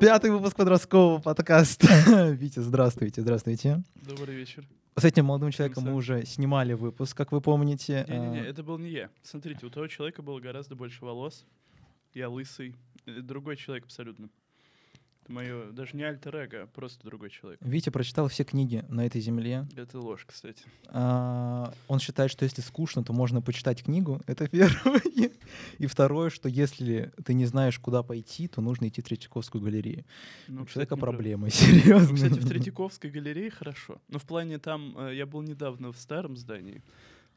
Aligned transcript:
Пятый 0.00 0.30
выпуск 0.30 0.56
подросткового 0.56 1.20
подкаста. 1.20 2.30
Витя, 2.32 2.60
здравствуйте, 2.60 3.20
здравствуйте. 3.20 3.82
Добрый 3.96 4.34
вечер. 4.34 4.66
С 4.96 5.04
этим 5.04 5.26
молодым 5.26 5.50
человеком 5.50 5.84
мы 5.84 5.94
уже 5.94 6.24
снимали 6.24 6.72
выпуск, 6.72 7.14
как 7.16 7.32
вы 7.32 7.40
помните. 7.42 8.06
Не-не-не, 8.08 8.40
А, 8.40 8.44
это 8.44 8.62
был 8.62 8.78
не 8.78 8.88
я. 8.90 9.10
Смотрите, 9.22 9.66
у 9.66 9.70
того 9.70 9.86
человека 9.88 10.22
было 10.22 10.40
гораздо 10.40 10.74
больше 10.74 11.04
волос. 11.04 11.44
Я 12.14 12.30
лысый. 12.30 12.74
Э, 13.06 13.20
Другой 13.20 13.56
человек 13.56 13.84
абсолютно. 13.84 14.30
Мое 15.30 15.70
даже 15.70 15.96
не 15.96 16.02
альтер 16.02 16.34
эго, 16.34 16.62
а 16.64 16.66
просто 16.66 17.04
другой 17.06 17.30
человек. 17.30 17.60
Витя 17.62 17.90
прочитал 17.90 18.26
все 18.26 18.42
книги 18.42 18.84
на 18.88 19.06
этой 19.06 19.20
земле. 19.20 19.66
Это 19.76 20.00
ложь, 20.00 20.24
кстати. 20.26 20.64
А, 20.88 21.72
Он 21.86 22.00
считает, 22.00 22.32
что 22.32 22.44
если 22.44 22.62
скучно, 22.62 23.04
то 23.04 23.12
можно 23.12 23.40
почитать 23.40 23.84
книгу. 23.84 24.20
Это 24.26 24.48
первое. 24.48 25.00
И 25.78 25.86
второе, 25.86 26.30
что 26.30 26.48
если 26.48 27.12
ты 27.24 27.34
не 27.34 27.46
знаешь, 27.46 27.78
куда 27.78 28.02
пойти, 28.02 28.48
то 28.48 28.60
нужно 28.60 28.88
идти 28.88 29.02
в 29.02 29.04
Третьяковскую 29.04 29.62
галерею. 29.62 30.04
Ну, 30.48 30.62
У 30.62 30.66
человека 30.66 30.96
проблемы, 30.96 31.44
Ну, 31.46 31.50
серьезно. 31.50 32.14
кстати, 32.16 32.38
в 32.40 32.48
Третьяковской 32.48 33.10
галерее 33.10 33.50
хорошо. 33.50 34.00
Но 34.08 34.18
в 34.18 34.24
плане 34.24 34.58
там, 34.58 34.96
э, 34.98 35.14
я 35.14 35.26
был 35.26 35.42
недавно 35.42 35.92
в 35.92 35.96
старом 35.98 36.36
здании, 36.36 36.82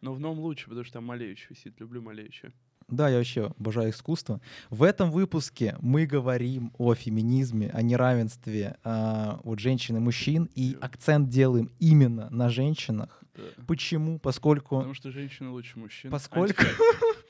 но 0.02 0.14
в 0.14 0.20
новом 0.20 0.40
лучше, 0.40 0.66
потому 0.66 0.84
что 0.84 0.94
там 0.94 1.06
Малевич 1.06 1.48
висит. 1.52 1.80
Люблю 1.80 2.02
Малевича. 2.02 2.52
Да, 2.88 3.10
я 3.10 3.18
вообще 3.18 3.52
обожаю 3.60 3.92
искусство. 3.92 4.42
В 4.70 4.84
этом 4.84 5.12
выпуске 5.12 5.76
мы 5.82 6.06
говорим 6.06 6.72
о 6.78 6.94
феминизме, 6.96 7.70
о 7.74 7.82
неравенстве 7.82 8.78
а, 8.84 9.40
вот 9.44 9.60
женщин 9.60 9.98
и 9.98 10.00
мужчин, 10.00 10.50
и 10.56 10.78
акцент 10.82 11.30
делаем 11.30 11.72
именно 11.80 12.30
на 12.30 12.50
женщинах. 12.50 13.24
Да. 13.36 13.44
Почему? 13.68 14.20
Поскольку 14.20 14.76
Потому 14.78 14.94
что 14.94 15.12
женщина 15.12 15.52
лучше 15.52 15.80
мужчин. 15.80 16.12
Поскольку- 16.12 16.62
Антифакт. 16.62 17.23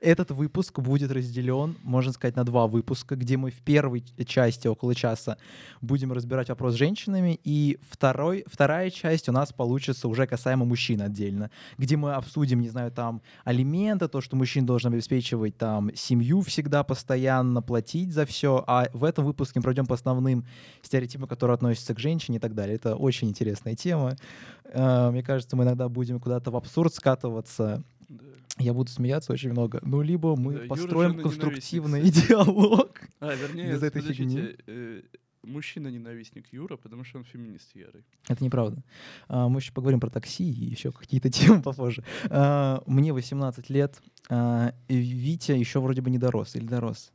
Этот 0.00 0.30
выпуск 0.30 0.78
будет 0.80 1.10
разделен, 1.10 1.76
можно 1.82 2.12
сказать, 2.12 2.36
на 2.36 2.44
два 2.44 2.66
выпуска, 2.66 3.16
где 3.16 3.36
мы 3.36 3.50
в 3.50 3.60
первой 3.60 4.04
части 4.26 4.68
около 4.68 4.94
часа 4.94 5.36
будем 5.80 6.12
разбирать 6.12 6.48
вопрос 6.48 6.74
с 6.74 6.76
женщинами, 6.76 7.38
и 7.44 7.78
второй, 7.82 8.44
вторая 8.46 8.90
часть 8.90 9.28
у 9.28 9.32
нас 9.32 9.52
получится 9.52 10.08
уже 10.08 10.26
касаемо 10.26 10.64
мужчин 10.64 11.02
отдельно, 11.02 11.50
где 11.78 11.96
мы 11.96 12.14
обсудим, 12.14 12.60
не 12.60 12.68
знаю, 12.68 12.90
там 12.90 13.22
алименты, 13.44 14.08
то, 14.08 14.20
что 14.20 14.36
мужчина 14.36 14.66
должен 14.66 14.92
обеспечивать 14.92 15.56
там 15.56 15.94
семью 15.94 16.42
всегда 16.42 16.82
постоянно, 16.84 17.62
платить 17.62 18.12
за 18.12 18.26
все, 18.26 18.62
а 18.66 18.88
в 18.92 19.04
этом 19.04 19.24
выпуске 19.24 19.58
мы 19.58 19.64
пройдем 19.64 19.86
по 19.86 19.94
основным 19.94 20.46
стереотипам, 20.82 21.28
которые 21.28 21.54
относятся 21.54 21.94
к 21.94 21.98
женщине 21.98 22.38
и 22.38 22.40
так 22.40 22.54
далее. 22.54 22.76
Это 22.76 22.96
очень 22.96 23.28
интересная 23.28 23.74
тема. 23.74 24.16
Э, 24.64 25.10
Мне 25.10 25.22
кажется, 25.22 25.56
мы 25.56 25.64
иногда 25.64 25.88
будем 25.88 26.20
куда-то 26.20 26.50
в 26.50 26.56
абсурд 26.56 26.94
скатываться, 26.94 27.82
Да. 28.08 28.24
я 28.58 28.72
буду 28.74 28.90
смеяться 28.90 29.32
очень 29.32 29.50
много. 29.50 29.80
Ну, 29.82 30.02
либо 30.02 30.36
мы 30.36 30.54
Да, 30.54 30.58
Юра 30.60 30.68
построим 30.68 31.12
жена-ненавистник, 31.12 31.22
конструктивный 31.22 32.10
диалог. 32.10 33.00
А, 33.20 33.34
вернее, 33.34 33.72
Без 33.72 33.82
этой 33.82 34.02
подождите, 34.02 34.56
э, 34.66 35.02
мужчина-ненавистник 35.42 36.52
Юра, 36.52 36.76
потому 36.76 37.04
что 37.04 37.18
он 37.18 37.24
феминист 37.24 37.74
ярый. 37.74 38.04
Это 38.28 38.42
неправда. 38.44 38.82
А, 39.28 39.48
Мы 39.48 39.60
еще 39.60 39.72
поговорим 39.72 40.00
про 40.00 40.10
такси 40.10 40.44
и 40.44 40.64
еще 40.66 40.92
какие-то 40.92 41.30
темы 41.30 41.62
попозже. 41.62 42.04
А, 42.30 42.82
Мне 42.86 43.12
18 43.12 43.70
лет. 43.70 44.00
а, 44.28 44.74
Витя 44.88 45.52
еще 45.52 45.80
вроде 45.80 46.00
бы 46.00 46.10
не 46.10 46.18
дорос. 46.18 46.54
Или 46.56 46.66
дорос? 46.66 47.12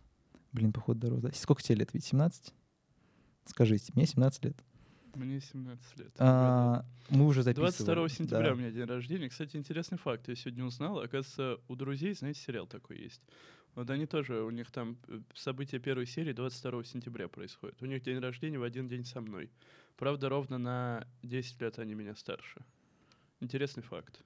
Блин, 0.51 0.73
походу 0.73 0.99
дорос. 1.01 1.22
да? 1.22 1.31
Сколько 1.33 1.61
тебе 1.61 1.75
лет, 1.79 1.94
Витя? 1.94 2.07
17? 2.09 2.53
Скажите, 3.45 3.91
мне 3.95 4.05
17 4.05 4.45
лет. 4.45 4.57
Мне 5.17 5.41
17 5.41 5.97
лет. 5.97 6.11
А, 6.19 6.85
Мы 7.09 7.25
уже 7.25 7.41
записываем. 7.41 7.73
22 7.73 8.09
сентября 8.09 8.49
да. 8.49 8.53
у 8.53 8.55
меня 8.55 8.69
день 8.69 8.85
рождения. 8.85 9.29
Кстати, 9.29 9.57
интересный 9.57 9.97
факт. 9.97 10.27
Я 10.27 10.35
сегодня 10.35 10.63
узнал. 10.63 10.99
Оказывается, 10.99 11.59
у 11.67 11.75
друзей, 11.75 12.13
знаете, 12.13 12.39
сериал 12.39 12.67
такой 12.67 12.99
есть. 12.99 13.21
Вот 13.73 13.89
они 13.89 14.05
тоже, 14.05 14.43
у 14.43 14.51
них 14.51 14.69
там 14.71 14.97
э, 15.07 15.19
события 15.33 15.79
первой 15.79 16.05
серии 16.05 16.33
22 16.33 16.83
сентября 16.83 17.27
происходит. 17.27 17.81
У 17.81 17.85
них 17.88 18.03
день 18.03 18.19
рождения 18.19 18.59
в 18.59 18.63
один 18.63 18.88
день 18.88 19.06
со 19.06 19.19
мной. 19.19 19.50
Правда, 19.97 20.29
ровно 20.29 20.59
на 20.59 21.07
10 21.23 21.61
лет 21.61 21.79
они 21.79 21.95
меня 21.95 22.16
старше. 22.16 22.61
Интересный 23.39 23.83
факт. 23.83 24.22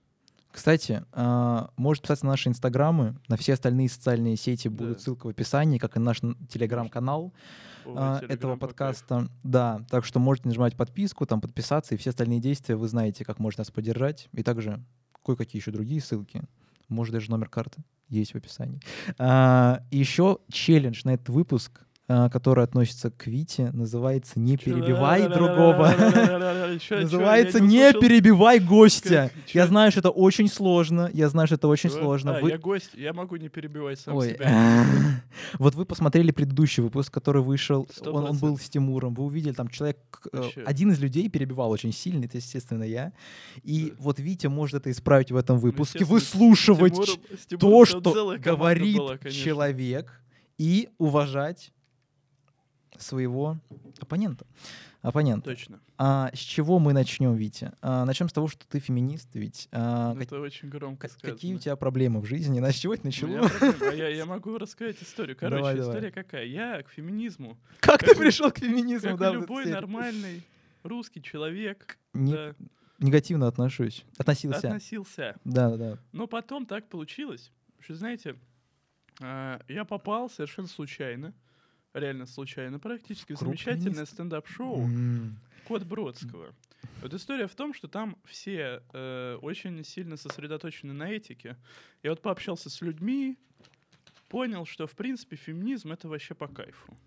Кстати, 0.51 1.03
а, 1.13 1.69
можете 1.77 2.03
писать 2.03 2.23
на 2.23 2.29
наши 2.29 2.49
инстаграмы, 2.49 3.15
на 3.27 3.37
все 3.37 3.53
остальные 3.53 3.89
социальные 3.89 4.35
сети 4.37 4.67
Да. 4.67 4.95
ссылка 4.95 5.27
в 5.27 5.29
описании, 5.29 5.77
как 5.77 5.95
и 5.97 5.99
наш 5.99 6.19
телеграм-канал. 6.49 7.33
А, 7.85 8.19
этого 8.27 8.53
по 8.55 8.67
подкаста. 8.67 9.27
Да, 9.43 9.85
так 9.89 10.05
что 10.05 10.19
можете 10.19 10.49
нажимать 10.49 10.75
подписку, 10.75 11.25
там 11.25 11.41
подписаться, 11.41 11.95
и 11.95 11.97
все 11.97 12.11
остальные 12.11 12.39
действия 12.39 12.75
вы 12.75 12.87
знаете, 12.87 13.25
как 13.25 13.39
можно 13.39 13.61
нас 13.61 13.71
поддержать. 13.71 14.29
И 14.33 14.43
также 14.43 14.83
кое-какие 15.25 15.59
еще 15.61 15.71
другие 15.71 16.01
ссылки. 16.01 16.43
Может, 16.89 17.13
даже 17.13 17.31
номер 17.31 17.47
карты 17.49 17.83
есть 18.09 18.33
в 18.33 18.35
описании. 18.35 18.81
А, 19.17 19.81
еще 19.89 20.39
челлендж 20.51 21.01
на 21.05 21.13
этот 21.13 21.29
выпуск, 21.29 21.85
а, 22.13 22.29
который 22.29 22.65
относится 22.65 23.09
к 23.09 23.25
Вите, 23.27 23.71
называется 23.71 24.37
«Не 24.37 24.57
перебивай 24.57 25.29
другого». 25.29 25.95
Называется 26.89 27.61
«Не 27.61 27.93
перебивай 27.93 28.59
гостя». 28.59 29.31
Я 29.53 29.65
знаю, 29.67 29.91
что 29.91 30.01
это 30.01 30.09
очень 30.09 30.49
сложно. 30.49 31.09
Я 31.13 31.29
знаю, 31.29 31.47
что 31.47 31.55
это 31.55 31.69
очень 31.69 31.89
сложно. 31.89 32.37
Я 32.43 32.57
гость, 32.57 32.89
я 32.95 33.13
могу 33.13 33.37
не 33.37 33.47
перебивать 33.47 34.01
сам 34.01 34.21
себя. 34.21 34.65
вот 35.57 35.75
вы 35.75 35.85
посмотрели 35.85 36.31
предыдущий 36.31 36.83
выпуск, 36.83 37.13
который 37.13 37.41
вышел, 37.41 37.87
он, 38.05 38.37
был 38.39 38.57
с 38.57 38.69
Тимуром, 38.69 39.13
вы 39.13 39.23
увидели, 39.23 39.53
там 39.53 39.69
человек, 39.69 39.97
один 40.65 40.91
из 40.91 40.99
людей 40.99 41.29
перебивал 41.29 41.71
очень 41.71 41.93
сильно, 41.93 42.25
это, 42.25 42.37
естественно, 42.37 42.83
я. 42.83 43.13
И 43.63 43.93
вот 43.97 44.19
Витя 44.19 44.47
может 44.47 44.81
это 44.81 44.91
исправить 44.91 45.31
в 45.31 45.37
этом 45.37 45.59
выпуске, 45.59 46.03
выслушивать 46.03 47.19
то, 47.57 47.85
что 47.85 48.35
говорит 48.37 48.99
человек, 49.31 50.21
и 50.57 50.89
уважать 50.99 51.71
своего 53.01 53.57
оппонента. 53.99 54.45
Оппонента. 55.01 55.45
Точно. 55.49 55.79
А 55.97 56.29
с 56.33 56.37
чего 56.37 56.77
мы 56.77 56.93
начнем, 56.93 57.33
Витя? 57.35 57.71
А, 57.81 58.05
начнем 58.05 58.29
с 58.29 58.33
того, 58.33 58.47
что 58.47 58.67
ты 58.67 58.79
феминист, 58.79 59.29
ведь. 59.33 59.67
А, 59.71 60.13
как- 60.13 60.23
Это 60.23 60.39
очень 60.41 60.69
громко 60.69 61.01
как- 61.07 61.11
сказано. 61.11 61.33
какие 61.33 61.55
у 61.55 61.57
тебя 61.59 61.75
проблемы 61.75 62.21
в 62.21 62.25
жизни? 62.25 62.59
На 62.59 62.71
с 62.71 62.75
чего 62.75 62.93
это 62.93 63.03
У 63.03 63.27
меня 63.27 63.41
начало? 63.41 63.75
А 63.89 63.93
я, 63.93 64.07
я 64.09 64.25
могу 64.27 64.57
рассказать 64.59 65.01
историю. 65.01 65.35
Короче, 65.35 65.57
Давай, 65.57 65.75
давай. 65.75 65.89
история 65.95 66.11
какая? 66.11 66.45
Я 66.45 66.83
к 66.83 66.89
феминизму, 66.89 67.57
Как 67.79 68.01
ты 68.01 68.07
как- 68.09 68.17
пришел 68.19 68.51
к 68.51 68.59
феминизму? 68.59 69.11
как 69.11 69.19
да, 69.19 69.31
любой 69.33 69.65
нормальный 69.65 70.43
русский 70.83 71.21
человек, 71.23 71.97
Не- 72.13 72.33
да, 72.33 72.55
негативно 72.99 73.47
отношусь. 73.47 74.03
Относился. 74.19 74.67
относился. 74.67 75.35
Да, 75.45 75.71
да, 75.71 75.77
да. 75.77 75.97
Но 76.11 76.27
потом 76.27 76.67
так 76.67 76.87
получилось, 76.89 77.51
что, 77.79 77.95
знаете, 77.95 78.35
а, 79.19 79.59
я 79.67 79.83
попал 79.85 80.29
совершенно 80.29 80.67
случайно, 80.67 81.33
реально 81.93 82.25
случайно, 82.25 82.79
практически, 82.79 83.33
Крупный 83.35 83.57
замечательное 83.57 84.05
стендап-шоу 84.05 84.81
М. 84.81 85.37
Код 85.67 85.83
Бродского. 85.83 86.53
Вот 87.01 87.13
история 87.13 87.47
в 87.47 87.55
том, 87.55 87.73
что 87.73 87.87
там 87.87 88.17
все 88.25 88.83
э, 88.93 89.37
очень 89.41 89.83
сильно 89.83 90.17
сосредоточены 90.17 90.93
на 90.93 91.09
этике. 91.09 91.57
Я 92.03 92.11
вот 92.11 92.21
пообщался 92.21 92.69
с 92.69 92.81
людьми, 92.81 93.37
понял, 94.29 94.65
что 94.65 94.87
в 94.87 94.95
принципе 94.95 95.35
феминизм 95.35 95.91
это 95.91 96.07
вообще 96.07 96.35
по 96.35 96.47
кайфу. 96.47 96.97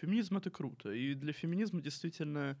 Феминизм 0.00 0.36
это 0.36 0.50
круто. 0.50 0.92
И 0.92 1.14
для 1.14 1.32
феминизма 1.32 1.80
действительно 1.80 2.58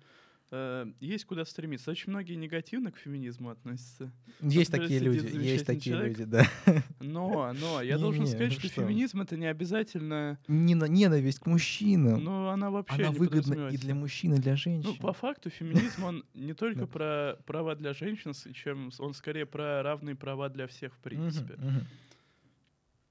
э, 0.50 0.86
есть 1.00 1.24
куда 1.24 1.44
стремиться. 1.44 1.90
Очень 1.90 2.10
многие 2.10 2.34
негативно 2.34 2.90
к 2.92 2.96
феминизму 2.96 3.50
относятся. 3.50 4.12
Есть 4.40 4.72
Например, 4.72 4.88
такие 4.88 5.00
люди, 5.00 5.36
есть 5.46 5.66
такие 5.66 5.94
человек. 5.96 6.18
люди, 6.18 6.30
да. 6.30 6.46
Но, 7.00 7.52
но 7.60 7.82
я 7.82 7.98
должен 7.98 8.22
Не-не, 8.24 8.32
сказать, 8.32 8.52
ну 8.54 8.58
что 8.58 8.68
что? 8.68 8.82
феминизм 8.82 9.20
это 9.20 9.36
не 9.36 9.46
обязательно. 9.46 10.38
Нена- 10.48 10.88
Ненависть 10.88 11.40
к 11.40 11.46
мужчинам. 11.46 12.22
Но 12.22 12.50
она 12.50 12.70
вообще 12.70 12.94
Она 13.02 13.08
не 13.08 13.18
выгодна 13.18 13.68
и 13.68 13.76
для 13.76 13.94
мужчин, 13.94 14.34
и 14.34 14.38
для 14.38 14.56
женщин. 14.56 14.90
Ну, 14.90 14.96
по 14.96 15.12
факту, 15.12 15.50
феминизм, 15.50 16.04
он 16.04 16.24
не 16.34 16.52
только 16.54 16.86
про 16.86 17.38
права 17.46 17.74
для 17.74 17.92
женщин, 17.92 18.32
чем 18.54 18.90
он 18.98 19.14
скорее 19.14 19.46
про 19.46 19.82
равные 19.82 20.14
права 20.14 20.48
для 20.48 20.66
всех, 20.66 20.94
в 20.94 20.98
принципе. 20.98 21.56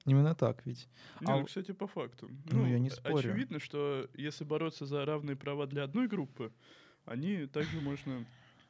Именно 0.06 0.34
так 0.34 0.66
ведь. 0.66 0.86
Не, 1.20 1.32
А 1.32 1.36
ну, 1.38 1.44
кстати, 1.46 1.72
по 1.72 1.86
факту. 1.86 2.28
Ну, 2.50 2.66
я 2.66 2.78
не 2.78 2.90
спорю. 2.90 3.16
Очевидно, 3.16 3.58
что 3.58 4.06
если 4.14 4.44
бороться 4.44 4.84
за 4.84 5.02
равные 5.06 5.34
права 5.34 5.66
для 5.66 5.84
одной 5.84 6.08
группы, 6.08 6.52
они 7.06 7.46
также 7.46 7.80
можно... 7.80 8.24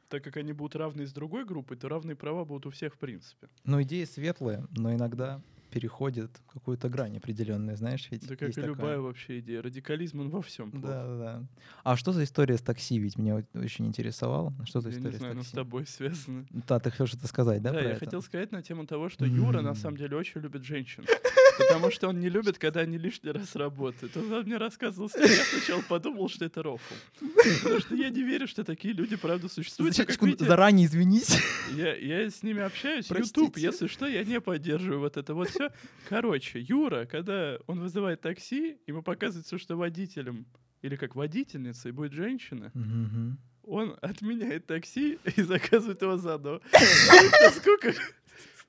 Так 0.07 0.23
как 0.23 0.37
они 0.37 0.53
будут 0.53 0.75
равны 0.75 1.07
с 1.07 1.11
другой 1.11 1.45
группой, 1.45 1.77
то 1.77 1.89
равные 1.89 2.15
права 2.15 2.45
будут 2.45 2.67
у 2.67 2.69
всех 2.69 2.93
в 2.93 2.97
принципе. 2.99 3.47
Ну, 3.63 3.81
идея 3.81 4.05
светлая, 4.05 4.67
но 4.77 4.93
иногда 4.93 5.41
переходит 5.71 6.29
какую-то 6.53 6.89
грань 6.89 7.17
определенную, 7.17 7.75
знаешь, 7.75 8.07
ведь 8.11 8.21
Да 8.27 8.35
как 8.35 8.49
и 8.49 8.51
такая. 8.53 8.67
любая 8.69 8.99
вообще 8.99 9.39
идея. 9.39 9.63
Радикализм, 9.63 10.19
он 10.21 10.29
во 10.29 10.41
всем 10.43 10.69
плохо. 10.71 10.87
Да, 10.87 11.05
да, 11.07 11.17
да. 11.17 11.43
А 11.83 11.97
что 11.97 12.11
за 12.13 12.23
история 12.23 12.55
с 12.57 12.61
такси? 12.61 12.99
Ведь 12.99 13.17
меня 13.17 13.43
очень 13.55 13.87
интересовало. 13.87 14.53
Что 14.65 14.79
за 14.79 14.89
Я 14.89 14.95
история 14.95 15.13
не 15.13 15.17
знаю, 15.17 15.33
с 15.33 15.37
но 15.37 15.41
с 15.41 15.45
такси? 15.47 15.55
тобой 15.57 15.87
связано. 15.87 16.45
Да, 16.51 16.79
ты 16.79 16.91
хотел 16.91 17.07
что-то 17.07 17.27
сказать, 17.27 17.61
да, 17.63 17.71
Да, 17.73 17.81
я 17.81 17.89
это? 17.91 17.99
хотел 18.05 18.21
сказать 18.21 18.51
на 18.51 18.61
тему 18.61 18.85
того, 18.85 19.09
что 19.09 19.25
Юра 19.25 19.61
на 19.61 19.73
самом 19.73 19.97
деле 19.97 20.15
очень 20.15 20.39
любит 20.39 20.63
женщин. 20.63 21.03
Потому 21.57 21.91
что 21.91 22.09
он 22.09 22.19
не 22.19 22.29
любит, 22.29 22.57
когда 22.57 22.81
они 22.81 22.97
лишний 22.97 23.31
раз 23.31 23.55
работают. 23.55 24.15
Он 24.17 24.43
мне 24.43 24.57
рассказывал, 24.57 25.09
ним, 25.15 25.25
я 25.25 25.43
сначала 25.43 25.81
подумал, 25.81 26.29
что 26.29 26.45
это 26.45 26.63
рофл. 26.63 26.93
Потому 27.63 27.79
что 27.79 27.95
я 27.95 28.09
не 28.09 28.23
верю, 28.23 28.47
что 28.47 28.63
такие 28.63 28.93
люди 28.93 29.15
правда 29.15 29.49
существуют. 29.49 29.95
Как 29.95 30.11
Секундочку, 30.11 30.25
видите, 30.25 30.45
заранее 30.45 30.87
извинись. 30.87 31.37
я, 31.75 31.95
я 31.95 32.29
с 32.29 32.43
ними 32.43 32.61
общаюсь. 32.61 33.07
Простите. 33.07 33.41
YouTube, 33.41 33.57
если 33.57 33.87
что, 33.87 34.07
я 34.07 34.23
не 34.23 34.41
поддерживаю 34.41 34.99
вот 34.99 35.17
это 35.17 35.33
вот 35.33 35.49
все. 35.49 35.71
Короче, 36.09 36.59
Юра, 36.59 37.05
когда 37.05 37.57
он 37.67 37.79
вызывает 37.79 38.21
такси, 38.21 38.77
ему 38.87 39.01
показывается, 39.01 39.57
что 39.57 39.75
водителем 39.75 40.45
или 40.81 40.95
как 40.95 41.15
водительница, 41.15 41.89
и 41.89 41.91
будет 41.91 42.13
женщина, 42.13 42.71
он 43.63 43.97
отменяет 44.01 44.67
такси 44.67 45.19
и 45.35 45.41
заказывает 45.41 46.01
его 46.01 46.17
заново. 46.17 46.61
Насколько... 47.41 47.93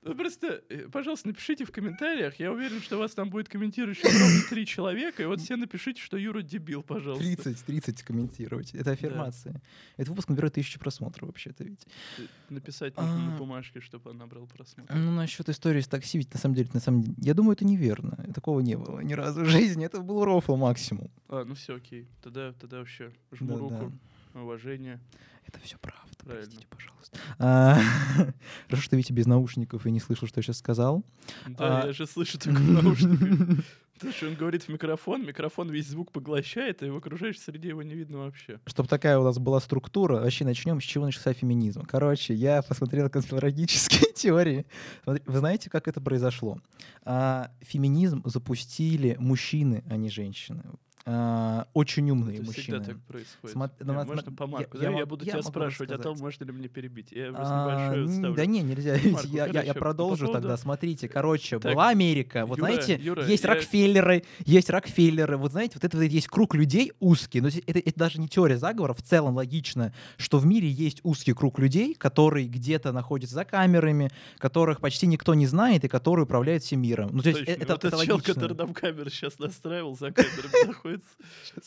Ну, 0.06 0.14
Просто, 0.14 0.62
э, 0.68 0.88
пожалуйста, 0.90 1.28
напишите 1.28 1.64
в 1.64 1.70
комментариях. 1.72 2.38
Я 2.40 2.52
уверен, 2.52 2.80
что 2.80 2.96
у 2.96 2.98
вас 3.00 3.12
там 3.14 3.28
будет 3.30 3.48
комментирующих 3.48 4.04
ровно 4.04 4.40
три 4.48 4.64
человека. 4.66 5.22
И 5.22 5.26
вот 5.26 5.40
все 5.40 5.56
напишите, 5.56 6.00
что 6.00 6.16
Юра 6.16 6.42
дебил, 6.42 6.82
пожалуйста. 6.82 7.24
30, 7.24 7.64
30 7.64 8.02
комментировать. 8.02 8.74
Это 8.74 8.92
аффирмация. 8.92 9.60
Этот 9.96 10.10
выпуск 10.10 10.28
наберет 10.28 10.54
тысячу 10.54 10.78
просмотров 10.78 11.28
вообще-то 11.28 11.64
ведь. 11.64 11.86
Э, 12.18 12.22
Написать 12.50 12.96
нужно 12.96 13.18
на 13.18 13.34
А. 13.34 13.38
бумажке, 13.38 13.80
чтобы 13.80 14.10
он 14.10 14.18
набрал 14.18 14.46
просмотр. 14.46 14.94
Ну, 14.94 15.10
насчет 15.12 15.48
истории 15.48 15.80
с 15.80 15.88
такси, 15.88 16.18
ведь 16.18 16.32
на 16.32 16.38
самом 16.40 16.54
деле, 16.54 16.68
на 16.72 16.80
самом 16.80 17.02
деле, 17.02 17.14
я 17.18 17.34
думаю, 17.34 17.52
это 17.54 17.64
неверно. 17.64 18.16
Такого 18.34 18.60
не 18.60 18.76
было 18.76 19.00
ни 19.00 19.12
разу 19.14 19.42
в 19.42 19.46
жизни. 19.46 19.84
Это 19.86 20.00
был 20.00 20.24
рофл 20.24 20.56
максимум. 20.56 21.10
А, 21.28 21.44
ну 21.44 21.54
все, 21.54 21.76
окей. 21.76 22.06
Тогда, 22.22 22.52
тогда 22.52 22.78
вообще 22.78 23.12
жму 23.32 23.58
Да-да. 23.58 23.80
руку. 23.80 23.92
Уважение. 24.34 25.00
Это 25.46 25.60
все 25.60 25.76
правда, 25.78 26.00
Правильно. 26.24 26.44
простите, 26.46 26.66
пожалуйста. 26.68 27.18
А, 27.38 27.78
Хорошо, 28.68 28.82
что 28.82 28.96
Витя 28.96 29.12
без 29.12 29.26
наушников 29.26 29.86
и 29.86 29.90
не 29.90 30.00
слышал, 30.00 30.26
что 30.28 30.38
я 30.38 30.42
сейчас 30.42 30.58
сказал. 30.58 31.04
Да, 31.46 31.82
А. 31.82 31.86
я 31.86 31.92
же 31.92 32.06
слышу 32.06 32.38
только 32.38 32.58
в 32.60 32.70
наушниках. 32.82 33.64
Потому 33.94 34.12
что 34.12 34.26
он 34.26 34.34
говорит 34.34 34.62
в 34.64 34.68
микрофон, 34.68 35.24
микрофон 35.24 35.70
весь 35.70 35.88
звук 35.88 36.12
поглощает, 36.12 36.82
и 36.82 36.90
в 36.90 36.96
окружающей 36.96 37.38
среде 37.40 37.68
его 37.68 37.82
не 37.82 37.94
видно 37.94 38.18
вообще. 38.18 38.60
Чтобы 38.66 38.90
такая 38.90 39.18
у 39.18 39.24
нас 39.24 39.38
была 39.38 39.58
структура, 39.58 40.20
вообще 40.20 40.44
начнем, 40.44 40.82
с 40.82 40.84
чего 40.84 41.06
начался 41.06 41.32
феминизм. 41.32 41.82
Короче, 41.86 42.34
я 42.34 42.60
посмотрел 42.60 43.08
конспирологические 43.08 44.12
теории. 44.14 44.66
Вы 45.06 45.38
знаете, 45.38 45.70
как 45.70 45.88
это 45.88 46.02
произошло? 46.02 46.60
А, 47.04 47.50
феминизм 47.62 48.20
запустили 48.26 49.16
мужчины, 49.18 49.82
а 49.88 49.96
не 49.96 50.10
женщины. 50.10 50.62
А, 51.08 51.68
очень 51.72 52.10
умные 52.10 52.38
Это 52.40 52.50
всегда 52.50 52.78
мужчины. 52.78 52.94
так 52.94 53.04
происходит. 53.04 53.52
Смотри, 53.52 53.86
Не, 53.86 53.92
ну, 53.92 53.98
вот 53.98 54.06
можно 54.08 54.32
по 54.32 54.42
я- 54.42 54.48
марку? 54.48 54.76
я 54.76 54.80
Да, 54.82 54.90
Я, 54.90 54.96
мог- 54.98 55.08
буду 55.08 55.24
я 55.24 55.32
тебя 55.34 55.42
спрашивать 55.44 55.92
о 55.92 55.98
том, 55.98 56.18
можно 56.18 56.44
ли 56.44 56.50
мне 56.50 56.66
перебить. 56.66 57.12
Я 57.12 57.30
А, 57.32 57.94
ставлю. 58.04 58.34
Да 58.34 58.44
не, 58.44 58.60
нельзя. 58.62 58.96
Марку, 59.12 59.28
я, 59.28 59.46
я- 59.46 59.62
я 59.62 59.74
продолжу 59.74 60.26
по 60.26 60.32
тогда. 60.32 60.48
поводу- 60.48 60.62
Смотрите, 60.62 61.08
короче, 61.08 61.60
Так, 61.60 61.74
была 61.74 61.90
Америка. 61.90 62.44
Вот 62.44 62.58
Юра, 62.58 62.72
знаете, 62.72 62.98
Юра, 63.00 63.24
есть 63.24 63.44
я- 63.44 63.50
Рокфеллеры, 63.50 64.24
есть 64.44 64.68
Рокфеллеры. 64.68 65.36
Вот 65.36 65.52
знаете, 65.52 65.74
вот 65.76 65.84
это 65.84 65.96
вот 65.96 66.02
есть 66.02 66.26
круг 66.26 66.56
людей 66.56 66.92
узкий. 66.98 67.40
Но 67.40 67.48
это, 67.48 67.78
это 67.78 67.92
даже 67.96 68.20
не 68.20 68.26
теория 68.28 68.58
заговора, 68.58 68.92
в 68.92 69.02
целом 69.02 69.36
логично, 69.36 69.92
что 70.16 70.38
в 70.40 70.46
мире 70.46 70.68
есть 70.68 70.98
узкий 71.04 71.34
круг 71.34 71.60
людей, 71.60 71.94
которые 71.94 72.48
где-то 72.48 72.90
находятся 72.90 73.36
за 73.36 73.44
камерами, 73.44 74.10
которых 74.38 74.80
почти 74.80 75.06
никто 75.06 75.34
не 75.34 75.46
знает 75.46 75.84
и 75.84 75.88
которые 75.88 76.24
управляют 76.24 76.64
всем 76.64 76.82
миром. 76.82 77.10
Ну, 77.12 77.22
то 77.22 77.28
есть 77.28 77.38
Точно. 77.46 77.52
э- 77.52 77.54
это, 77.62 77.74
вот 77.74 77.84
это 77.84 77.88
этот 77.96 78.06
чел, 78.06 78.14
логично. 78.16 78.34
который 78.34 78.56
нам 78.56 78.74
камеру 78.74 79.08
сейчас 79.10 79.38
настраивал, 79.38 79.96
за 79.96 80.10
камерами 80.10 80.66
находится. 80.66 80.95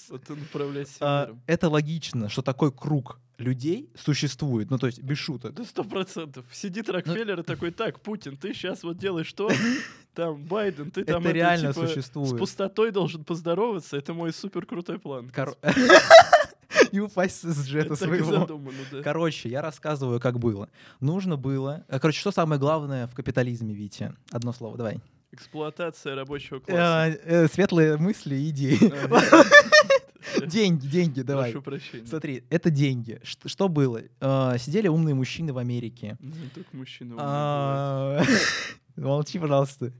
Вот 0.09 0.29
он 0.29 0.41
управляет 0.41 0.87
всем 0.87 0.99
А, 1.01 1.35
это 1.47 1.69
логично, 1.69 2.29
что 2.29 2.41
такой 2.41 2.71
круг 2.71 3.19
людей 3.37 3.89
существует. 3.95 4.69
Ну, 4.69 4.77
то 4.77 4.87
есть 4.87 5.01
без 5.01 5.17
шуток. 5.17 5.53
Да 5.53 5.63
сто 5.63 5.83
процентов. 5.83 6.45
Ну 6.47 6.53
Сидит 6.53 6.89
Рокфеллер 6.89 7.39
и 7.39 7.43
такой, 7.43 7.71
так, 7.71 8.01
Путин, 8.01 8.35
ты 8.37 8.53
сейчас 8.53 8.83
вот 8.83 8.97
делаешь 8.97 9.31
то, 9.33 9.49
там, 10.13 10.43
Байден, 10.45 10.91
ты 10.91 11.03
там 11.05 11.21
Это 11.23 11.31
реально 11.31 11.73
типа, 11.73 11.87
существует. 11.87 12.29
с 12.31 12.37
пустотой 12.37 12.91
должен 12.91 13.23
поздороваться, 13.23 13.95
это 13.97 14.13
мой 14.13 14.33
супер 14.33 14.65
крутой 14.65 14.99
план. 14.99 15.29
Кор- 15.29 15.57
И 16.91 16.99
упасть 16.99 17.41
с 17.41 17.65
джета 17.67 17.95
своего. 17.95 18.31
задумано, 18.31 18.77
да. 18.91 19.01
Короче, 19.01 19.49
я 19.49 19.61
рассказываю, 19.61 20.19
как 20.19 20.39
было. 20.39 20.69
Нужно 20.99 21.35
было... 21.35 21.83
э, 21.87 21.99
Короче, 21.99 22.19
что 22.19 22.31
самое 22.31 22.59
главное 22.59 23.07
в 23.07 23.15
капитализме, 23.15 23.73
Витя? 23.73 24.13
Одно 24.31 24.53
слово, 24.53 24.77
давай. 24.77 24.99
Эксплуатация 25.31 26.15
рабочего 26.15 26.59
класса. 26.59 27.17
Э, 27.23 27.43
э, 27.43 27.47
Светлые 27.47 27.97
мысли 27.97 28.35
и 28.35 28.49
идеи. 28.49 28.79
Деньги, 30.45 30.87
деньги, 30.87 31.21
давай. 31.21 31.51
Прошу 31.51 31.63
прощения. 31.63 32.05
Смотри, 32.05 32.43
это 32.49 32.69
деньги. 32.69 33.19
Что 33.23 33.67
было? 33.67 34.01
Э, 34.21 34.55
Сидели 34.59 34.87
умные 34.87 35.15
мужчины 35.15 35.53
в 35.53 35.57
Америке. 35.57 36.17
Ну, 36.19 36.33
только 36.53 36.75
мужчины 36.75 37.11
бывать. 37.11 37.25
А, 37.27 38.23
Молчи, 38.99 39.39
пожалуйста. 39.39 39.91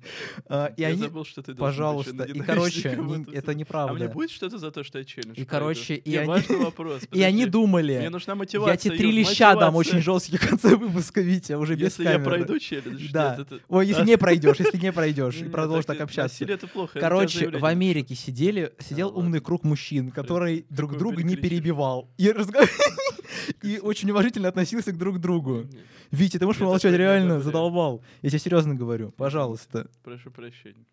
А, 0.48 0.68
И 0.78 0.81
Я 0.81 0.90
они... 0.90 0.98
забыл, 0.98 1.25
что 1.25 1.42
ты 1.42 1.56
Пожалуйста. 1.56 2.24
И, 2.24 2.40
короче, 2.40 2.90
не- 2.98 3.34
это 3.34 3.51
А 3.51 3.54
мне 3.54 3.60
неправда. 3.62 4.07
будет 4.10 4.30
что-то 4.31 4.57
за 4.57 4.72
то, 4.72 4.84
что 4.84 5.00
я 5.00 5.06
челлендж 5.06 5.40
И, 5.40 5.46
короче, 5.46 5.96
и 5.96 6.16
они- 6.16 6.28
важный 6.28 6.57
вопрос. 6.66 7.04
И 7.12 7.22
они 7.22 7.46
думали... 7.46 7.98
Мне 7.98 8.10
нужна 8.10 8.36
мотивация. 8.36 8.72
Я 8.74 8.78
тебе 8.78 8.98
три 8.98 9.12
леща 9.12 9.56
дам 9.56 9.75
очень 9.75 10.01
жестких 10.01 10.42
в 10.44 10.50
конце 10.50 10.75
выпуска, 10.75 11.22
Витя, 11.22 11.54
уже 11.54 11.75
без 11.75 11.84
Если 11.98 12.04
я 12.04 12.12
камеры. 12.13 12.30
пройду 12.30 12.60
челлендж, 12.60 13.12
Да. 13.12 13.38
это- 13.40 13.60
Ой, 13.69 13.88
если 13.88 14.04
не 14.06 14.18
пройдешь, 14.18 14.57
если 14.60 14.78
не 14.78 14.92
пройдешь, 14.92 15.38
и 15.38 15.46
продолжишь 15.46 15.86
так 15.86 16.00
и- 16.00 16.04
общаться. 16.04 16.44
это 16.46 16.68
плохо. 16.68 17.00
Короче, 17.00 17.50
в. 17.50 17.66
Америке 17.66 18.16
сидели, 18.16 18.74
сидел 18.80 19.16
умный 19.18 19.40
круг 19.40 19.63
мужчин, 19.63 20.12
который 20.12 20.66
друг 20.69 20.98
друга 20.98 21.24
не 21.24 21.36
перебивал. 21.36 22.10
И, 22.18 22.34
и 23.63 23.80
очень 23.80 24.10
уважительно 24.12 24.48
относился 24.50 24.92
к 24.92 24.98
друг 24.98 25.19
другу. 25.19 25.66
Витя, 26.12 26.40
ты 26.40 26.46
можешь 26.48 26.60
помолчать, 26.60 26.96
реально 26.96 27.40
задолбал. 27.40 28.01
Я 28.24 28.30
тебе 28.31 28.40
серьезно 28.40 28.74
говорю, 28.74 28.88
пожалуйста. 29.12 29.88
Прошу 30.03 30.31
прощения. 30.31 30.86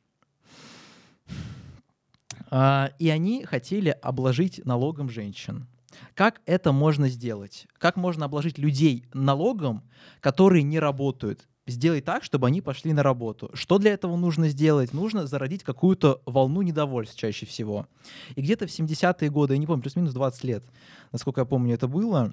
А, 2.51 2.91
и 2.99 3.09
они 3.09 3.45
хотели 3.45 3.91
обложить 3.91 4.65
налогом 4.65 5.11
женщин. 5.11 5.67
Как 6.15 6.41
это 6.47 6.73
можно 6.73 7.09
сделать? 7.09 7.67
Как 7.79 7.97
можно 7.97 8.27
обложить 8.27 8.59
людей 8.59 9.07
налогом, 9.15 9.83
которые 10.21 10.63
не 10.63 10.79
работают? 10.79 11.47
Сделать 11.67 12.05
так, 12.05 12.23
чтобы 12.23 12.47
они 12.47 12.61
пошли 12.61 12.93
на 12.93 13.03
работу. 13.03 13.51
Что 13.55 13.79
для 13.79 13.93
этого 13.93 14.17
нужно 14.17 14.49
сделать? 14.49 14.93
Нужно 14.93 15.27
зародить 15.27 15.65
какую-то 15.65 16.23
волну 16.25 16.63
недовольств 16.63 17.19
чаще 17.19 17.45
всего. 17.45 17.89
И 18.37 18.43
где-то 18.43 18.67
в 18.67 18.71
70-е 18.71 19.31
годы, 19.31 19.55
я 19.55 19.59
не 19.59 19.67
помню, 19.67 19.83
плюс-минус 19.83 20.13
20 20.13 20.45
лет, 20.45 20.65
насколько 21.11 21.41
я 21.41 21.45
помню, 21.45 21.75
это 21.75 21.89
было, 21.89 22.33